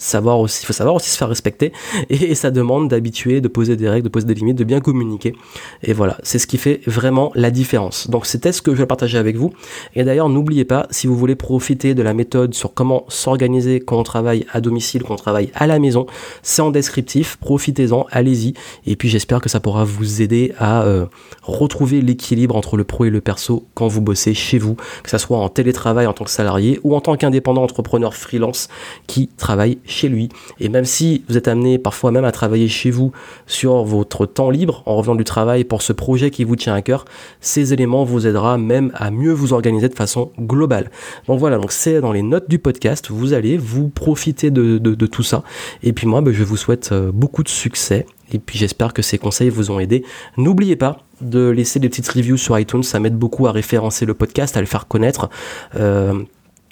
savoir 0.03 0.41
aussi, 0.41 0.63
il 0.63 0.67
faut 0.67 0.73
savoir 0.73 0.95
aussi 0.95 1.11
se 1.11 1.17
faire 1.17 1.29
respecter 1.29 1.73
et, 2.11 2.35
ça 2.35 2.51
demande 2.51 2.89
d'habituer, 2.89 3.41
de 3.41 3.49
poser 3.49 3.77
des 3.77 3.89
règles, 3.89 4.05
de 4.05 4.09
poser 4.09 4.27
des 4.27 4.35
limites, 4.35 4.59
de 4.59 4.65
bien 4.65 4.81
communiquer. 4.81 5.35
Et 5.83 5.93
voilà, 5.93 6.19
c'est 6.23 6.39
ce 6.39 6.47
qui 6.47 6.59
fait 6.59 6.81
vraiment 6.87 7.31
la 7.35 7.51
différence. 7.51 8.11
Donc 8.11 8.27
c'était 8.27 8.53
ce 8.53 8.63
que 8.63 8.73
je 8.73 8.79
vais 8.79 8.87
partager 8.87 9.19
avec 9.19 9.37
vous. 9.37 9.53
Et 9.95 10.03
d'ailleurs, 10.03 10.29
n'oubliez 10.29 10.65
pas, 10.65 10.87
si 10.91 11.07
vous 11.07 11.17
voulez 11.17 11.37
profiter 11.37 11.95
de 11.95 12.03
la 12.03 12.15
méthode 12.15 12.55
sur 12.55 12.75
comment 12.75 13.05
s'organiser 13.09 13.81
quand 13.81 13.99
on 13.99 14.03
travaille 14.03 14.47
à 14.53 14.61
domicile, 14.61 15.03
quand 15.03 15.15
on 15.15 15.17
travaille 15.17 15.51
à 15.55 15.67
la 15.67 15.79
maison, 15.79 16.07
c'est 16.43 16.63
en 16.63 16.71
descriptif, 16.71 17.37
profitez-en, 17.37 18.07
allez-y. 18.11 18.55
Et 18.87 18.97
puis 18.97 19.09
j'espère 19.09 19.41
que 19.41 19.49
ça 19.49 19.61
pourra 19.61 19.85
vous 19.85 20.23
aider 20.23 20.53
à 20.59 20.83
euh, 20.83 21.07
retrouver 21.43 22.01
l'équilibre 22.01 22.57
entre 22.57 22.77
le 22.77 22.85
pro 22.85 23.05
et 23.05 23.11
le 23.11 23.21
perso 23.21 23.67
quand 23.75 23.87
vous 23.87 24.01
bossez 24.01 24.35
chez 24.35 24.59
vous, 24.59 24.75
que 25.03 25.11
ce 25.11 25.19
soit 25.19 25.39
en 25.39 25.49
télétravail 25.49 26.07
en 26.07 26.13
tant 26.13 26.25
que 26.25 26.31
salarié 26.31 26.81
ou 26.83 26.97
en 26.97 27.01
tant 27.01 27.17
qu'indépendant 27.17 27.63
entrepreneur 27.63 28.15
freelance 28.15 28.69
qui 29.07 29.29
travaille 29.29 29.79
chez 29.85 29.92
lui. 30.09 30.29
Et 30.61 30.69
même 30.69 30.85
si 30.85 31.25
vous 31.29 31.37
êtes 31.37 31.49
amené 31.49 31.79
parfois 31.79 32.11
même 32.11 32.25
à 32.25 32.33
travailler 32.33 32.69
chez 32.69 32.91
vous 32.91 33.13
sur 33.47 33.85
votre 33.85 34.27
temps 34.27 34.51
libre 34.51 34.83
en 34.87 34.97
revenant 34.97 35.15
du 35.15 35.25
travail 35.25 35.65
pour 35.65 35.83
ce 35.83 35.93
projet 35.93 36.31
qui 36.31 36.45
vous 36.45 36.57
tient 36.57 36.75
à 36.75 36.83
cœur, 36.83 37.05
ces 37.41 37.73
éléments 37.73 38.05
vous 38.05 38.27
aidera 38.27 38.59
même 38.59 38.91
à 38.95 39.11
mieux 39.11 39.33
vous 39.33 39.53
organiser 39.53 39.89
de 39.89 39.95
façon 39.95 40.33
globale. 40.41 40.91
Donc 41.27 41.39
voilà, 41.39 41.59
donc 41.59 41.73
c'est 41.73 42.01
dans 42.01 42.13
les 42.13 42.23
notes 42.23 42.49
du 42.49 42.59
podcast, 42.59 43.11
vous 43.11 43.33
allez 43.33 43.57
vous 43.57 43.89
profiter 43.89 44.51
de, 44.51 44.79
tout 45.07 45.23
ça. 45.23 45.43
Et 45.83 45.93
puis 45.93 46.07
moi, 46.07 46.21
ben, 46.21 46.33
je 46.33 46.45
vous 46.45 46.57
souhaite 46.57 46.91
euh, 46.93 47.11
beaucoup 47.13 47.43
de 47.43 47.49
succès 47.49 48.07
et 48.33 48.39
puis 48.39 48.59
j'espère 48.59 48.93
que 48.93 49.03
ces 49.03 49.19
conseils 49.19 49.51
vous 49.51 49.71
ont 49.71 49.81
aidé. 49.81 50.05
N'oubliez 50.37 50.77
pas 50.77 50.99
de 51.21 51.49
laisser 51.49 51.79
des 51.79 51.89
petites 51.89 52.09
reviews 52.09 52.37
sur 52.37 52.59
iTunes, 52.59 52.83
ça 52.83 52.99
m'aide 52.99 53.17
beaucoup 53.17 53.47
à 53.47 53.53
référencer 53.53 54.07
le 54.07 54.15
podcast, 54.15 54.57
à 54.57 54.61
le 54.61 54.67
faire 54.67 54.87
connaître. 54.87 55.29
Euh, 55.77 56.23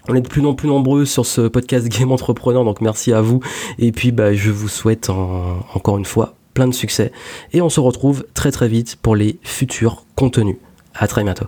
on 0.09 0.15
est 0.15 0.21
de 0.21 0.29
plus 0.29 0.45
en 0.45 0.55
plus 0.55 0.69
nombreux 0.69 1.05
sur 1.05 1.27
ce 1.27 1.43
podcast 1.43 1.89
Game 1.89 2.13
Entrepreneur, 2.13 2.65
donc 2.65 2.81
merci 2.81 3.13
à 3.13 3.21
vous. 3.21 3.41
Et 3.79 3.93
puis 3.93 4.13
bah, 4.13 4.35
je 4.35 4.51
vous 4.51 4.69
souhaite 4.69 5.11
encore 5.11 5.99
une 5.99 6.05
fois 6.05 6.35
plein 6.55 6.69
de 6.69 6.75
succès. 6.75 7.13
Et 7.53 7.61
on 7.61 7.69
se 7.69 7.81
retrouve 7.81 8.27
très 8.35 8.51
très 8.51 8.69
vite 8.69 8.97
pour 8.97 9.17
les 9.17 9.39
futurs 9.43 10.05
contenus. 10.17 10.57
À 10.95 11.07
très 11.07 11.23
bientôt. 11.23 11.47